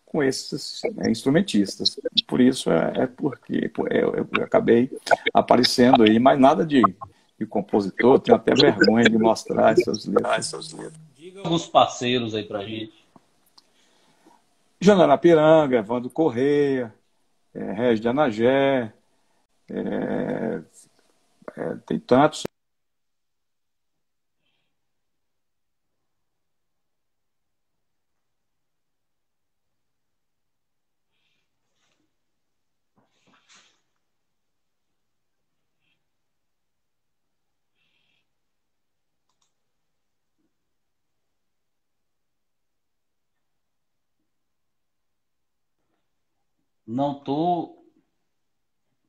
com 0.07 0.23
esses 0.23 0.81
né, 0.95 1.11
instrumentistas. 1.11 2.01
Por 2.27 2.41
isso 2.41 2.71
é, 2.71 2.93
é 3.03 3.07
porque 3.07 3.71
eu, 3.91 4.15
eu, 4.15 4.43
acabei 4.43 4.91
aparecendo 5.35 6.05
aí, 6.05 6.19
mas 6.19 6.41
nada 6.41 6.65
de, 6.65 6.81
de 7.39 7.45
compositor, 7.45 8.21
tenho 8.21 8.37
até 8.37 8.55
vergonha 8.55 9.05
de 9.05 9.19
mostrar 9.19 9.73
essas 9.73 10.07
letras 10.07 10.73
alguns 11.45 11.67
parceiros 11.67 12.35
aí 12.35 12.43
pra 12.43 12.65
gente. 12.65 13.05
Janana 14.81 15.17
Piranga, 15.19 15.79
Evandro 15.79 16.11
Correia, 16.11 16.93
é, 17.55 17.73
Regis 17.73 18.01
de 18.01 18.09
Anagé, 18.09 18.93
é, 19.71 20.63
é, 21.57 21.75
tem 21.87 21.99
tantos 21.99 22.45
Não 46.95 47.13
tô. 47.19 47.85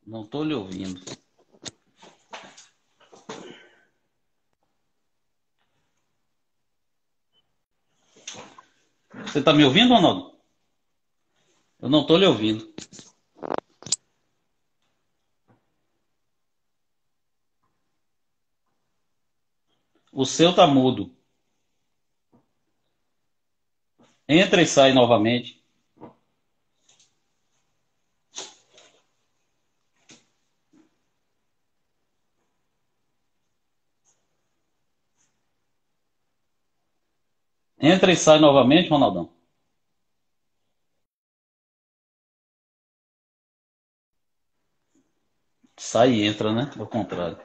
Não 0.07 0.25
tô 0.25 0.43
lhe 0.43 0.55
ouvindo. 0.55 0.99
Você 9.21 9.37
está 9.37 9.53
me 9.53 9.63
ouvindo, 9.63 9.93
Ronaldo? 9.93 10.35
Eu 11.79 11.87
não 11.87 12.01
estou 12.01 12.17
lhe 12.17 12.25
ouvindo. 12.25 12.73
O 20.11 20.25
seu 20.25 20.49
está 20.49 20.65
mudo. 20.65 21.15
Entra 24.27 24.63
e 24.63 24.65
sai 24.65 24.91
novamente. 24.91 25.54
Entra 37.93 38.11
e 38.11 38.17
sai 38.17 38.37
novamente, 38.39 38.89
Ronaldão. 38.89 39.29
Sai 45.77 46.11
e 46.15 46.25
entra, 46.27 46.51
né? 46.51 46.69
Ao 46.77 46.85
contrário. 46.85 47.37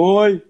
Oi. 0.00 0.40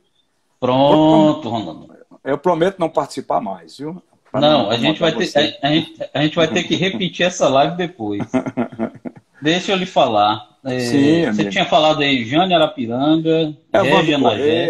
Pronto, 0.61 1.49
Ronaldo. 1.49 1.97
Eu 2.23 2.37
prometo 2.37 2.79
não 2.79 2.91
participar 2.91 3.41
mais, 3.41 3.79
viu? 3.79 4.03
Pra 4.31 4.43
não, 4.43 4.65
não 4.65 4.71
a, 4.71 4.77
gente 4.77 5.01
vai 5.01 5.11
ter, 5.11 5.59
a, 5.63 5.69
gente, 5.69 6.11
a 6.13 6.23
gente 6.23 6.37
vai 6.37 6.49
ter 6.49 6.65
que 6.65 6.77
repetir 6.77 7.25
essa 7.25 7.49
live 7.49 7.75
depois. 7.75 8.23
Deixa 9.41 9.73
eu 9.73 9.77
lhe 9.77 9.87
falar. 9.87 10.59
É, 10.65 10.81
Sim, 10.81 11.25
você 11.33 11.49
tinha 11.49 11.65
falado 11.65 12.03
aí 12.03 12.27
Jane 12.27 12.53
Arapiranga, 12.53 13.57
é, 13.73 13.81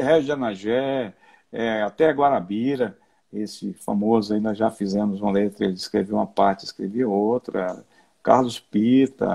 Regia 0.01 0.37
Nagé. 0.37 1.13
É, 1.51 1.83
até 1.83 2.13
Guarabira, 2.13 2.97
esse 3.33 3.73
famoso 3.73 4.33
aí, 4.33 4.41
nós 4.41 4.57
já 4.57 4.71
fizemos 4.71 5.21
uma 5.21 5.33
letra, 5.33 5.65
ele 5.65 5.75
escreveu 5.75 6.17
uma 6.17 6.27
parte, 6.27 6.65
escreveu 6.65 7.11
outra. 7.11 7.83
Carlos 8.23 8.61
Pita, 8.61 9.35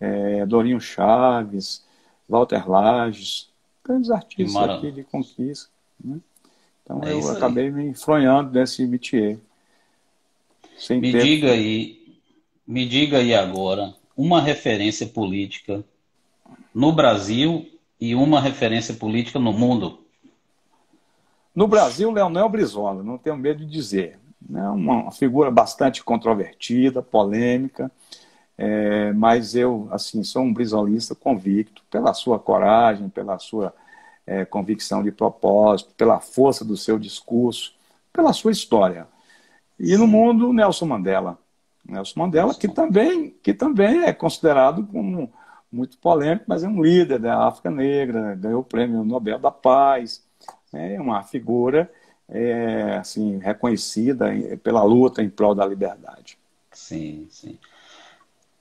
é, 0.00 0.44
Dorinho 0.44 0.80
Chaves, 0.80 1.84
Walter 2.28 2.68
Lages, 2.68 3.51
grandes 3.84 4.10
artistas 4.10 4.52
Mara... 4.52 4.76
aqui 4.76 4.90
de 4.90 5.04
conquista. 5.04 5.70
Né? 6.02 6.18
Então 6.82 7.02
é 7.04 7.12
eu 7.12 7.30
acabei 7.30 7.70
me 7.70 7.86
enfronhando 7.86 8.50
nesse 8.52 8.86
métier. 8.86 9.38
me 10.90 11.12
ter... 11.12 11.22
diga 11.22 11.52
aí, 11.52 12.18
me 12.66 12.86
diga 12.86 13.18
aí 13.18 13.34
agora 13.34 13.94
uma 14.16 14.40
referência 14.40 15.06
política 15.06 15.84
no 16.74 16.92
Brasil 16.92 17.66
e 18.00 18.14
uma 18.14 18.40
referência 18.40 18.94
política 18.94 19.38
no 19.38 19.52
mundo. 19.52 20.00
No 21.54 21.68
Brasil, 21.68 22.10
Leonel 22.10 22.48
Brizola, 22.48 23.02
não 23.02 23.18
tenho 23.18 23.36
medo 23.36 23.64
de 23.64 23.70
dizer. 23.70 24.18
É 24.54 24.68
uma 24.68 25.12
figura 25.12 25.50
bastante 25.50 26.02
controvertida, 26.02 27.02
polêmica, 27.02 27.90
é, 28.64 29.12
mas 29.12 29.56
eu, 29.56 29.88
assim, 29.90 30.22
sou 30.22 30.42
um 30.42 30.54
brizolista 30.54 31.16
convicto 31.16 31.82
pela 31.90 32.14
sua 32.14 32.38
coragem, 32.38 33.08
pela 33.08 33.36
sua 33.40 33.74
é, 34.24 34.44
convicção 34.44 35.02
de 35.02 35.10
propósito, 35.10 35.92
pela 35.96 36.20
força 36.20 36.64
do 36.64 36.76
seu 36.76 36.96
discurso, 36.96 37.74
pela 38.12 38.32
sua 38.32 38.52
história. 38.52 39.08
E 39.76 39.96
no 39.96 40.06
mundo, 40.06 40.52
Nelson 40.52 40.86
Mandela. 40.86 41.36
Nelson 41.84 42.20
Mandela, 42.20 42.54
que 42.54 42.68
também, 42.68 43.34
que 43.42 43.52
também 43.52 44.04
é 44.04 44.12
considerado 44.12 44.86
como 44.86 45.32
muito 45.72 45.98
polêmico, 45.98 46.44
mas 46.46 46.62
é 46.62 46.68
um 46.68 46.80
líder 46.80 47.18
da 47.18 47.48
África 47.48 47.68
Negra, 47.68 48.36
ganhou 48.36 48.60
o 48.60 48.64
prêmio 48.64 49.02
Nobel 49.02 49.40
da 49.40 49.50
Paz, 49.50 50.24
é 50.72 51.00
uma 51.00 51.20
figura 51.24 51.90
é, 52.28 52.96
assim 52.96 53.38
reconhecida 53.38 54.26
pela 54.62 54.84
luta 54.84 55.20
em 55.20 55.28
prol 55.28 55.52
da 55.52 55.66
liberdade. 55.66 56.38
Sim, 56.70 57.26
sim. 57.28 57.58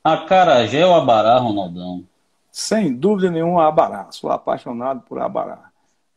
Acarajé 0.03 0.85
ou 0.85 0.95
Abará, 0.95 1.37
Ronaldão? 1.37 2.03
Sem 2.51 2.93
dúvida 2.93 3.29
nenhuma, 3.29 3.67
Abará. 3.67 4.11
Sou 4.11 4.31
apaixonado 4.31 5.01
por 5.01 5.19
Abará. 5.19 5.71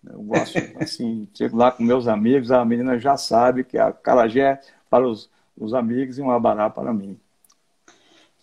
Eu 0.06 0.22
gosto, 0.22 0.58
assim, 0.80 1.28
chego 1.34 1.56
lá 1.56 1.70
com 1.70 1.82
meus 1.82 2.08
amigos, 2.08 2.50
a 2.50 2.64
menina 2.64 2.98
já 2.98 3.16
sabe 3.16 3.64
que 3.64 3.78
a 3.78 3.88
Acarajé 3.88 4.40
é 4.40 4.60
para 4.88 5.06
os, 5.06 5.30
os 5.56 5.74
amigos 5.74 6.18
e 6.18 6.22
um 6.22 6.30
Abará 6.30 6.68
para 6.70 6.92
mim. 6.92 7.18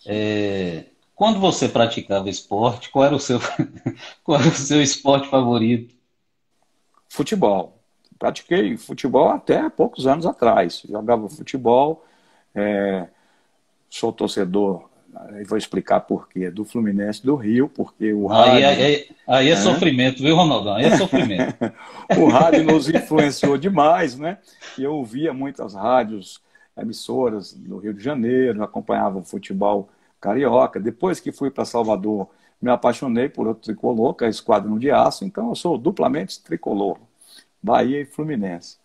É, 0.06 0.86
quando 1.14 1.40
você 1.40 1.68
praticava 1.68 2.28
esporte, 2.28 2.90
qual 2.90 3.04
era 3.04 3.14
o 3.14 3.20
seu, 3.20 3.40
qual 4.24 4.40
era 4.40 4.48
o 4.48 4.54
seu 4.54 4.80
esporte 4.80 5.28
favorito? 5.28 5.94
Futebol. 7.08 7.78
Pratiquei 8.18 8.76
futebol 8.76 9.28
até 9.28 9.68
poucos 9.68 10.06
anos 10.06 10.24
atrás. 10.24 10.82
Jogava 10.88 11.28
futebol, 11.28 12.04
é, 12.54 13.08
sou 13.90 14.12
torcedor 14.12 14.91
Aí 15.14 15.44
vou 15.44 15.58
explicar 15.58 16.00
por 16.00 16.28
quê. 16.28 16.50
Do 16.50 16.64
Fluminense 16.64 17.24
do 17.24 17.34
Rio, 17.36 17.68
porque 17.68 18.12
o 18.12 18.26
rádio. 18.26 18.52
Aí, 18.52 18.64
aí, 18.64 19.08
aí 19.26 19.48
é, 19.48 19.52
é 19.52 19.56
sofrimento, 19.56 20.22
viu, 20.22 20.34
Ronaldão? 20.34 20.74
Aí 20.74 20.86
é 20.86 20.96
sofrimento. 20.96 21.54
o 22.18 22.28
rádio 22.28 22.64
nos 22.64 22.88
influenciou 22.88 23.58
demais, 23.58 24.18
né? 24.18 24.38
E 24.78 24.82
eu 24.82 24.94
ouvia 24.94 25.32
muitas 25.32 25.74
rádios, 25.74 26.40
emissoras 26.76 27.52
do 27.52 27.78
Rio 27.78 27.92
de 27.92 28.02
Janeiro, 28.02 28.62
acompanhava 28.62 29.18
o 29.18 29.24
futebol 29.24 29.88
carioca. 30.20 30.80
Depois 30.80 31.20
que 31.20 31.30
fui 31.30 31.50
para 31.50 31.64
Salvador, 31.64 32.28
me 32.60 32.70
apaixonei 32.70 33.28
por 33.28 33.46
outro 33.46 33.64
tricolor, 33.64 34.14
que 34.14 34.24
é 34.24 34.28
Esquadrão 34.28 34.78
de 34.78 34.90
Aço, 34.90 35.24
então 35.24 35.48
eu 35.48 35.54
sou 35.54 35.76
duplamente 35.76 36.40
tricolor, 36.40 36.96
Bahia 37.60 38.00
e 38.00 38.04
Fluminense. 38.04 38.78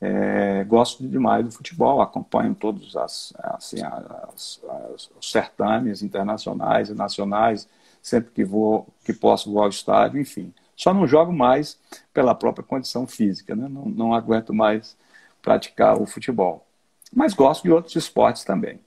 É, 0.00 0.64
gosto 0.64 1.06
demais 1.06 1.44
do 1.44 1.50
futebol, 1.50 2.00
acompanho 2.00 2.54
todos 2.54 2.96
as, 2.96 3.32
assim, 3.38 3.82
as, 3.82 4.60
as, 4.94 5.10
os 5.18 5.30
certames 5.30 6.02
internacionais 6.02 6.90
e 6.90 6.94
nacionais, 6.94 7.68
sempre 8.02 8.30
que 8.32 8.44
vou, 8.44 8.86
que 9.04 9.12
posso 9.12 9.50
vou 9.50 9.62
ao 9.62 9.68
estádio, 9.68 10.20
enfim. 10.20 10.52
Só 10.76 10.92
não 10.92 11.06
jogo 11.06 11.32
mais 11.32 11.78
pela 12.12 12.34
própria 12.34 12.64
condição 12.64 13.06
física, 13.06 13.56
né? 13.56 13.66
não, 13.68 13.86
não 13.86 14.14
aguento 14.14 14.52
mais 14.52 14.96
praticar 15.40 16.00
o 16.00 16.06
futebol. 16.06 16.66
Mas 17.12 17.32
gosto 17.32 17.62
de 17.62 17.72
outros 17.72 17.96
esportes 17.96 18.44
também. 18.44 18.78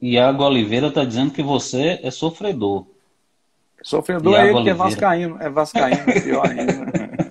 Iago 0.00 0.44
Oliveira 0.44 0.86
está 0.86 1.04
dizendo 1.04 1.32
que 1.32 1.42
você 1.42 2.00
é 2.02 2.10
sofredor. 2.10 2.86
Sofredor 3.82 4.32
Iago 4.32 4.46
é 4.46 4.48
ele 4.48 4.56
Oliveira. 4.56 4.76
que 4.76 4.82
é 4.82 4.84
vascaíno, 4.84 5.36
é 5.40 5.50
vascaíno, 5.50 6.10
é 6.10 6.20
pior 6.20 6.46
ainda. 6.46 7.18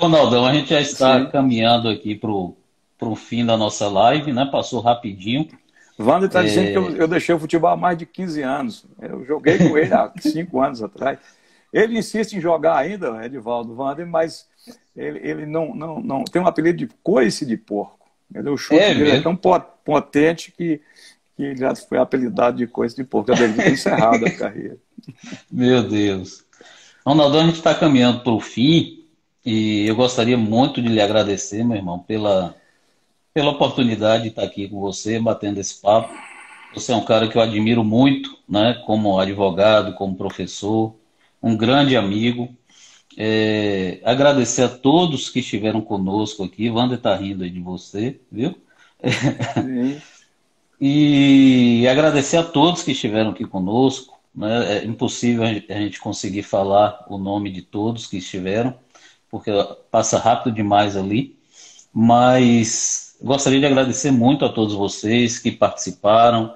Ronaldão, 0.00 0.46
a 0.46 0.52
gente 0.52 0.70
já 0.70 0.80
está 0.80 1.20
Sim. 1.20 1.30
caminhando 1.30 1.88
aqui 1.88 2.14
para 2.14 2.30
o 2.30 3.16
fim 3.16 3.44
da 3.44 3.56
nossa 3.56 3.88
live, 3.88 4.32
né? 4.32 4.48
Passou 4.50 4.80
rapidinho. 4.80 5.48
Wander 5.98 6.28
está 6.28 6.40
é... 6.40 6.44
dizendo 6.44 6.70
que 6.70 6.78
eu, 6.78 6.96
eu, 6.96 7.08
deixei 7.08 7.34
o 7.34 7.38
futebol 7.38 7.70
há 7.70 7.76
mais 7.76 7.98
de 7.98 8.06
15 8.06 8.42
anos. 8.42 8.86
Eu 9.00 9.24
joguei 9.24 9.58
com 9.58 9.76
ele 9.76 9.92
há 9.92 10.10
5 10.18 10.60
anos 10.60 10.82
atrás. 10.82 11.18
Ele 11.72 11.98
insiste 11.98 12.32
em 12.32 12.40
jogar 12.40 12.76
ainda, 12.76 13.24
Edivaldo 13.24 13.74
Wander, 13.76 14.06
mas 14.06 14.48
ele, 14.96 15.20
ele 15.22 15.46
não, 15.46 15.74
não, 15.74 16.00
não 16.00 16.24
tem 16.24 16.42
um 16.42 16.46
apelido 16.46 16.78
de 16.78 16.90
coice 17.02 17.46
de 17.46 17.56
porco. 17.56 18.08
Ele, 18.34 18.48
o 18.48 18.56
chute 18.56 18.80
é 18.80 18.94
dele 18.94 19.10
é 19.10 19.20
tão 19.20 19.36
potente 19.36 20.52
que, 20.52 20.80
que 21.36 21.56
já 21.56 21.74
foi 21.74 21.98
apelidado 21.98 22.56
de 22.56 22.66
coice 22.66 22.96
de 22.96 23.04
porco. 23.04 23.30
Eu 23.30 23.36
devia 23.36 23.64
ter 23.64 23.72
encerrado 23.72 24.26
a 24.26 24.30
carreira. 24.34 24.76
Meu 25.50 25.82
Deus. 25.82 26.44
Ronaldão, 27.06 27.40
a 27.40 27.46
gente 27.46 27.56
está 27.56 27.74
caminhando 27.74 28.20
para 28.20 28.32
o 28.32 28.40
fim. 28.40 28.99
E 29.44 29.86
eu 29.86 29.96
gostaria 29.96 30.36
muito 30.36 30.82
de 30.82 30.88
lhe 30.88 31.00
agradecer, 31.00 31.64
meu 31.64 31.76
irmão, 31.76 31.98
pela, 31.98 32.54
pela 33.32 33.50
oportunidade 33.50 34.24
de 34.24 34.28
estar 34.30 34.42
aqui 34.42 34.68
com 34.68 34.80
você, 34.80 35.18
batendo 35.18 35.58
esse 35.58 35.80
papo. 35.80 36.12
Você 36.74 36.92
é 36.92 36.96
um 36.96 37.04
cara 37.04 37.26
que 37.26 37.36
eu 37.36 37.42
admiro 37.42 37.82
muito, 37.82 38.36
né, 38.48 38.74
como 38.86 39.18
advogado, 39.18 39.94
como 39.94 40.14
professor, 40.14 40.94
um 41.42 41.56
grande 41.56 41.96
amigo. 41.96 42.54
É, 43.16 44.00
agradecer 44.04 44.62
a 44.62 44.68
todos 44.68 45.30
que 45.30 45.40
estiveram 45.40 45.80
conosco 45.80 46.44
aqui. 46.44 46.70
Wander 46.70 46.98
está 46.98 47.16
rindo 47.16 47.42
aí 47.42 47.50
de 47.50 47.60
você, 47.60 48.20
viu? 48.30 48.54
e 50.78 51.88
agradecer 51.88 52.36
a 52.36 52.44
todos 52.44 52.82
que 52.82 52.92
estiveram 52.92 53.30
aqui 53.30 53.46
conosco. 53.46 54.20
Né? 54.34 54.78
É 54.78 54.84
impossível 54.84 55.44
a 55.44 55.78
gente 55.80 55.98
conseguir 55.98 56.42
falar 56.42 57.06
o 57.08 57.16
nome 57.16 57.50
de 57.50 57.62
todos 57.62 58.06
que 58.06 58.18
estiveram 58.18 58.76
porque 59.30 59.50
passa 59.90 60.18
rápido 60.18 60.54
demais 60.54 60.96
ali. 60.96 61.38
Mas 61.92 63.16
gostaria 63.22 63.60
de 63.60 63.66
agradecer 63.66 64.10
muito 64.10 64.44
a 64.44 64.48
todos 64.48 64.74
vocês 64.74 65.38
que 65.38 65.50
participaram 65.50 66.54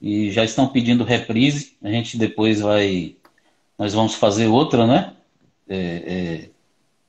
e 0.00 0.30
já 0.30 0.44
estão 0.44 0.68
pedindo 0.68 1.04
reprise. 1.04 1.76
A 1.82 1.88
gente 1.88 2.18
depois 2.18 2.60
vai. 2.60 3.16
Nós 3.78 3.92
vamos 3.92 4.14
fazer 4.14 4.46
outra, 4.46 4.86
né? 4.86 5.12
É, 5.68 6.48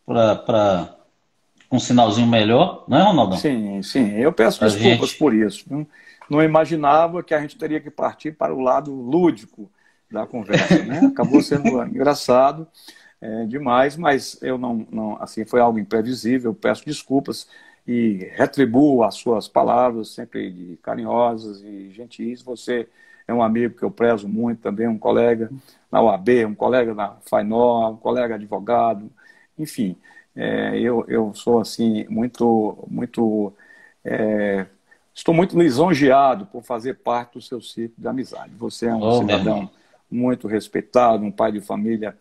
é, 0.08 0.36
para 0.36 0.96
um 1.72 1.80
sinalzinho 1.80 2.28
melhor, 2.28 2.86
não 2.88 2.98
é, 2.98 3.04
Ronaldão? 3.04 3.38
Sim, 3.38 3.82
sim. 3.84 4.12
Eu 4.14 4.32
peço 4.32 4.64
a 4.64 4.68
desculpas 4.68 5.10
gente... 5.10 5.20
por 5.20 5.34
isso. 5.34 5.66
Não, 5.70 5.88
não 6.30 6.44
imaginava 6.44 7.22
que 7.22 7.34
a 7.34 7.42
gente 7.42 7.58
teria 7.58 7.80
que 7.80 7.92
partir 7.92 8.32
para 8.32 8.54
o 8.54 8.60
lado 8.60 8.94
lúdico 8.94 9.70
da 10.10 10.26
conversa, 10.26 10.84
né? 10.84 11.00
Acabou 11.08 11.42
sendo 11.42 11.68
engraçado 11.84 12.68
é, 13.20 13.46
demais, 13.46 13.98
mas 13.98 14.42
eu 14.42 14.58
não, 14.58 14.88
não, 14.92 15.22
assim, 15.22 15.46
foi 15.46 15.60
algo 15.60 15.80
imprevisível, 15.80 16.54
peço 16.54 16.86
desculpas 16.86 17.48
e 17.88 18.30
retribuo 18.36 19.04
as 19.04 19.16
suas 19.16 19.48
palavras, 19.48 20.10
sempre 20.10 20.78
carinhosas 20.84 21.62
e 21.62 21.90
gentis. 21.92 22.42
Você 22.42 22.88
é 23.28 23.34
um 23.34 23.42
amigo 23.42 23.76
que 23.76 23.84
eu 23.84 23.92
prezo 23.92 24.28
muito 24.28 24.62
também, 24.62 24.88
um 24.88 24.98
colega 24.98 25.50
na 25.92 26.02
UAB, 26.02 26.46
um 26.46 26.56
colega 26.56 26.94
na 26.94 27.16
FAINOR, 27.26 27.92
um 27.92 27.98
colega 27.98 28.36
advogado, 28.36 29.10
enfim, 29.58 29.96
é, 30.36 30.78
eu, 30.80 31.04
eu 31.08 31.34
sou 31.34 31.60
assim 31.60 32.06
muito, 32.10 32.86
muito 32.88 33.52
é, 34.06 34.68
estou 35.14 35.34
muito 35.34 35.58
lisonjeado 35.58 36.46
por 36.46 36.62
fazer 36.62 36.94
parte 36.96 37.34
do 37.34 37.42
seu 37.42 37.60
ciclo 37.60 37.96
de 37.98 38.08
amizade. 38.08 38.54
Você 38.56 38.86
é 38.86 38.94
um 38.94 39.02
oh, 39.02 39.20
cidadão 39.20 39.70
muito 40.10 40.48
respeitado, 40.48 41.24
um 41.24 41.32
pai 41.32 41.52
de 41.52 41.60
família 41.60 42.16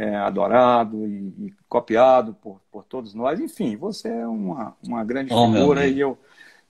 é, 0.00 0.16
adorado 0.16 1.06
e, 1.06 1.46
e, 1.46 1.54
copiado 1.68 2.34
por, 2.40 2.58
por 2.72 2.84
todos 2.84 3.12
nós. 3.12 3.38
Enfim, 3.38 3.76
você 3.76 4.08
é 4.08 4.26
uma, 4.26 4.74
uma 4.82 5.04
grande 5.04 5.30
oh, 5.30 5.52
figura 5.52 5.86
e 5.86 6.00
eu 6.00 6.16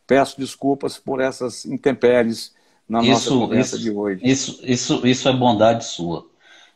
peço 0.05 0.41
desculpas 0.41 0.99
por 0.99 1.21
essas 1.21 1.65
intempéries 1.65 2.53
na 2.89 3.01
isso, 3.01 3.11
nossa 3.11 3.31
conversa 3.31 3.77
isso, 3.77 3.85
de 3.85 3.91
hoje. 3.93 4.21
Isso, 4.25 4.61
isso, 4.65 5.07
isso 5.07 5.29
é 5.29 5.33
bondade 5.33 5.85
sua. 5.85 6.27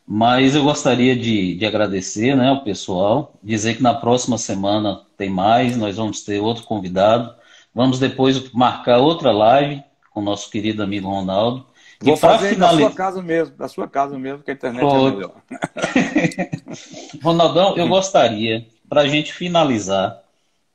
Mas 0.07 0.55
eu 0.55 0.63
gostaria 0.63 1.17
de, 1.17 1.57
de 1.57 1.67
agradecer 1.67 2.37
né, 2.37 2.51
ao 2.51 2.63
pessoal, 2.63 3.35
dizer 3.43 3.77
que 3.77 3.83
na 3.83 3.95
próxima 3.95 4.39
semana 4.39 5.01
tem 5.17 5.29
mais, 5.29 5.77
nós 5.77 5.97
vamos 5.97 6.23
ter 6.23 6.39
outro 6.39 6.63
convidado. 6.63 7.35
Vamos 7.75 7.99
depois 7.99 8.53
marcar 8.53 8.99
outra 8.99 9.33
live 9.33 9.83
com 10.13 10.21
o 10.21 10.25
nosso 10.25 10.49
querido 10.51 10.85
amigo 10.85 11.09
Ronaldo. 11.09 11.67
Vou 12.05 12.17
fazer 12.17 12.51
finaliz... 12.51 12.79
da 12.79 12.87
sua 12.87 12.97
casa 12.97 13.23
mesmo, 13.23 13.57
da 13.57 13.69
sua 13.69 13.89
casa 13.89 14.19
mesmo, 14.19 14.43
que 14.43 14.51
a 14.51 14.55
internet 14.55 14.81
Pô... 14.81 15.09
é 15.09 15.11
melhor. 15.11 15.35
Ronaldão, 17.23 17.77
eu 17.77 17.89
gostaria, 17.89 18.67
para 18.89 19.03
a 19.03 19.09
gente 19.09 19.33
finalizar, 19.33 20.23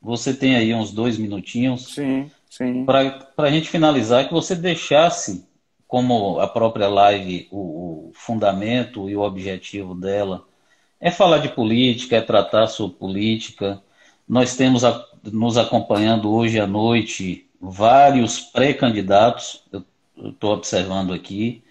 você 0.00 0.34
tem 0.34 0.56
aí 0.56 0.74
uns 0.74 0.92
dois 0.92 1.18
minutinhos. 1.18 1.94
Sim, 1.94 2.30
sim. 2.48 2.84
Para 2.84 3.24
a 3.38 3.50
gente 3.50 3.68
finalizar, 3.68 4.26
que 4.26 4.32
você 4.32 4.54
deixasse, 4.54 5.46
como 5.86 6.40
a 6.40 6.48
própria 6.48 6.88
live, 6.88 7.48
o, 7.50 7.58
o 8.08 8.12
fundamento 8.14 9.08
e 9.08 9.16
o 9.16 9.20
objetivo 9.20 9.94
dela 9.94 10.44
é 11.00 11.10
falar 11.10 11.38
de 11.38 11.48
política, 11.48 12.16
é 12.16 12.20
tratar 12.20 12.66
sobre 12.66 12.96
política. 12.96 13.82
Nós 14.28 14.56
temos 14.56 14.84
a, 14.84 15.04
nos 15.24 15.56
acompanhando 15.56 16.30
hoje 16.30 16.60
à 16.60 16.66
noite 16.66 17.46
vários 17.60 18.40
pré-candidatos. 18.40 19.64
Eu 19.72 19.82
estou 20.28 20.52
observando 20.52 21.12
aqui. 21.12 21.62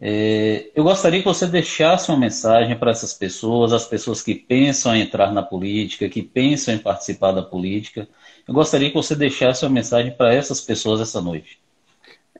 É, 0.00 0.70
eu 0.76 0.84
gostaria 0.84 1.18
que 1.18 1.26
você 1.26 1.46
deixasse 1.46 2.08
uma 2.08 2.18
mensagem 2.18 2.78
para 2.78 2.92
essas 2.92 3.12
pessoas, 3.12 3.72
as 3.72 3.84
pessoas 3.84 4.22
que 4.22 4.34
pensam 4.34 4.94
em 4.94 5.00
entrar 5.02 5.32
na 5.32 5.42
política, 5.42 6.08
que 6.08 6.22
pensam 6.22 6.74
em 6.74 6.78
participar 6.78 7.32
da 7.32 7.42
política. 7.42 8.08
Eu 8.46 8.54
gostaria 8.54 8.88
que 8.88 8.94
você 8.94 9.16
deixasse 9.16 9.64
uma 9.64 9.72
mensagem 9.72 10.12
para 10.12 10.32
essas 10.32 10.60
pessoas 10.60 11.00
essa 11.00 11.20
noite. 11.20 11.60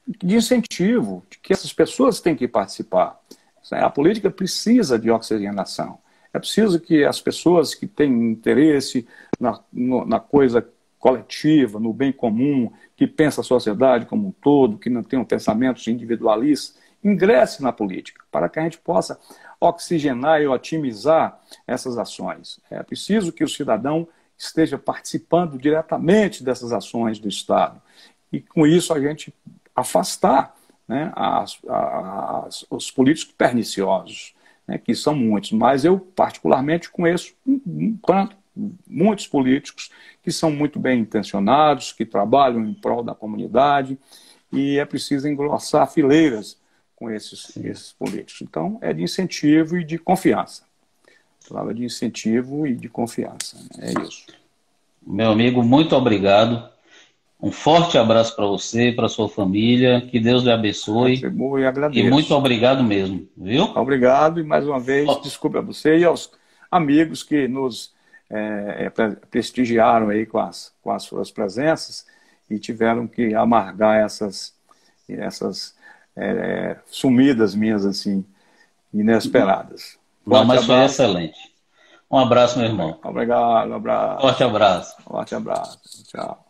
De 0.07 0.37
incentivo, 0.37 1.27
de 1.29 1.39
que 1.39 1.53
essas 1.53 1.73
pessoas 1.73 2.21
têm 2.21 2.37
que 2.37 2.47
participar. 2.47 3.21
A 3.73 3.91
política 3.91 4.31
precisa 4.31 4.99
de 4.99 5.11
oxigenação. 5.11 5.99
É 6.33 6.39
preciso 6.39 6.79
que 6.79 7.05
as 7.05 7.21
pessoas 7.21 7.75
que 7.75 7.87
têm 7.87 8.31
interesse 8.31 9.07
na, 9.41 9.61
na 9.73 10.21
coisa 10.21 10.67
coletiva, 10.99 11.79
no 11.79 11.93
bem 11.93 12.13
comum, 12.13 12.71
que 12.97 13.07
pensa 13.07 13.41
a 13.41 13.45
sociedade 13.45 14.07
como 14.07 14.29
um 14.29 14.33
todo, 14.33 14.79
que 14.79 14.91
não 14.91 15.03
tem 15.03 15.19
um 15.19 15.25
pensamento 15.25 15.89
individualista, 15.89 16.79
ingresse 17.03 17.63
na 17.63 17.73
política, 17.73 18.25
para 18.31 18.49
que 18.49 18.59
a 18.59 18.63
gente 18.63 18.79
possa 18.79 19.19
oxigenar 19.61 20.41
e 20.41 20.47
otimizar 20.47 21.41
essas 21.67 21.99
ações. 21.99 22.61
É 22.71 22.83
preciso 22.83 23.33
que 23.33 23.45
o 23.45 23.49
cidadão 23.49 24.09
esteja 24.37 24.79
participando 24.79 25.59
diretamente 25.59 26.45
dessas 26.45 26.73
ações 26.73 27.19
do 27.19 27.29
Estado. 27.29 27.81
E 28.33 28.41
com 28.41 28.67
isso 28.67 28.93
a 28.93 29.01
gente 29.01 29.35
afastar 29.75 30.55
né, 30.87 31.13
as, 31.15 31.59
as, 31.69 32.67
os 32.71 32.91
políticos 32.91 33.35
perniciosos, 33.37 34.35
né, 34.67 34.79
que 34.79 34.95
são 34.95 35.15
muitos. 35.15 35.53
Mas 35.53 35.85
eu, 35.85 35.99
particularmente, 35.99 36.91
conheço 36.91 37.35
um, 37.47 37.61
um, 37.67 37.97
muitos 38.87 39.27
políticos 39.27 39.91
que 40.23 40.31
são 40.31 40.51
muito 40.51 40.79
bem 40.79 41.01
intencionados, 41.01 41.93
que 41.93 42.05
trabalham 42.05 42.65
em 42.65 42.75
prol 42.75 43.03
da 43.03 43.15
comunidade, 43.15 43.99
e 44.53 44.79
é 44.79 44.85
preciso 44.85 45.29
engrossar 45.29 45.91
fileiras 45.91 46.59
com 46.97 47.11
esses, 47.11 47.57
esses 47.57 47.93
políticos. 47.93 48.43
Então, 48.43 48.79
é 48.81 48.93
de 48.93 49.03
incentivo 49.03 49.79
e 49.79 49.85
de 49.85 49.99
confiança. 49.99 50.65
Palavra 51.49 51.73
de 51.73 51.85
incentivo 51.85 52.67
e 52.67 52.75
de 52.75 52.89
confiança. 52.89 53.57
Né? 53.77 53.93
É 53.95 54.03
isso. 54.03 54.27
Meu 55.07 55.31
amigo, 55.31 55.63
muito 55.63 55.95
obrigado. 55.97 56.69
Um 57.41 57.53
forte 57.53 57.97
abraço 57.97 58.35
para 58.35 58.47
você, 58.47 58.93
para 58.93 59.09
sua 59.09 59.29
família. 59.29 60.01
Que 60.01 60.19
Deus 60.19 60.43
lhe 60.43 60.51
abençoe. 60.51 61.23
E, 61.23 61.65
agradeço. 61.65 62.07
e 62.07 62.11
muito 62.11 62.35
obrigado 62.35 62.83
mesmo, 62.83 63.27
viu? 63.37 63.65
Obrigado 63.77 64.41
e 64.41 64.43
mais 64.43 64.67
uma 64.67 64.81
vez, 64.81 65.09
oh. 65.09 65.21
desculpe 65.21 65.57
a 65.57 65.63
você 65.63 65.99
e 65.99 66.05
aos 66.05 66.33
amigos 66.71 67.23
que 67.23 67.47
nos 67.47 67.95
é, 68.31 68.85
é 68.87 68.91
prestigiaram 69.31 70.09
aí 70.09 70.27
com 70.27 70.39
as, 70.39 70.73
com 70.83 70.91
as 70.91 71.03
suas 71.03 71.31
presenças 71.31 72.07
e 72.51 72.59
tiveram 72.59 73.07
que 73.07 73.35
amargar 73.35 73.97
essas, 73.97 74.55
essas 75.09 75.75
é, 76.17 76.77
sumidas 76.87 77.55
minhas 77.55 77.85
assim, 77.85 78.25
inesperadas. 78.93 79.99
Não, 80.27 80.45
mas 80.45 80.65
foi 80.65 80.85
excelente. 80.85 81.39
Um 82.11 82.19
abraço, 82.19 82.59
meu 82.59 82.69
irmão. 82.69 82.99
Obrigado, 83.05 83.71
um 83.71 83.75
abraço. 83.75 84.21
Forte 84.23 84.45
abraço. 84.45 85.03
Forte 85.03 85.35
abraço. 85.35 86.05
Tchau. 86.05 86.48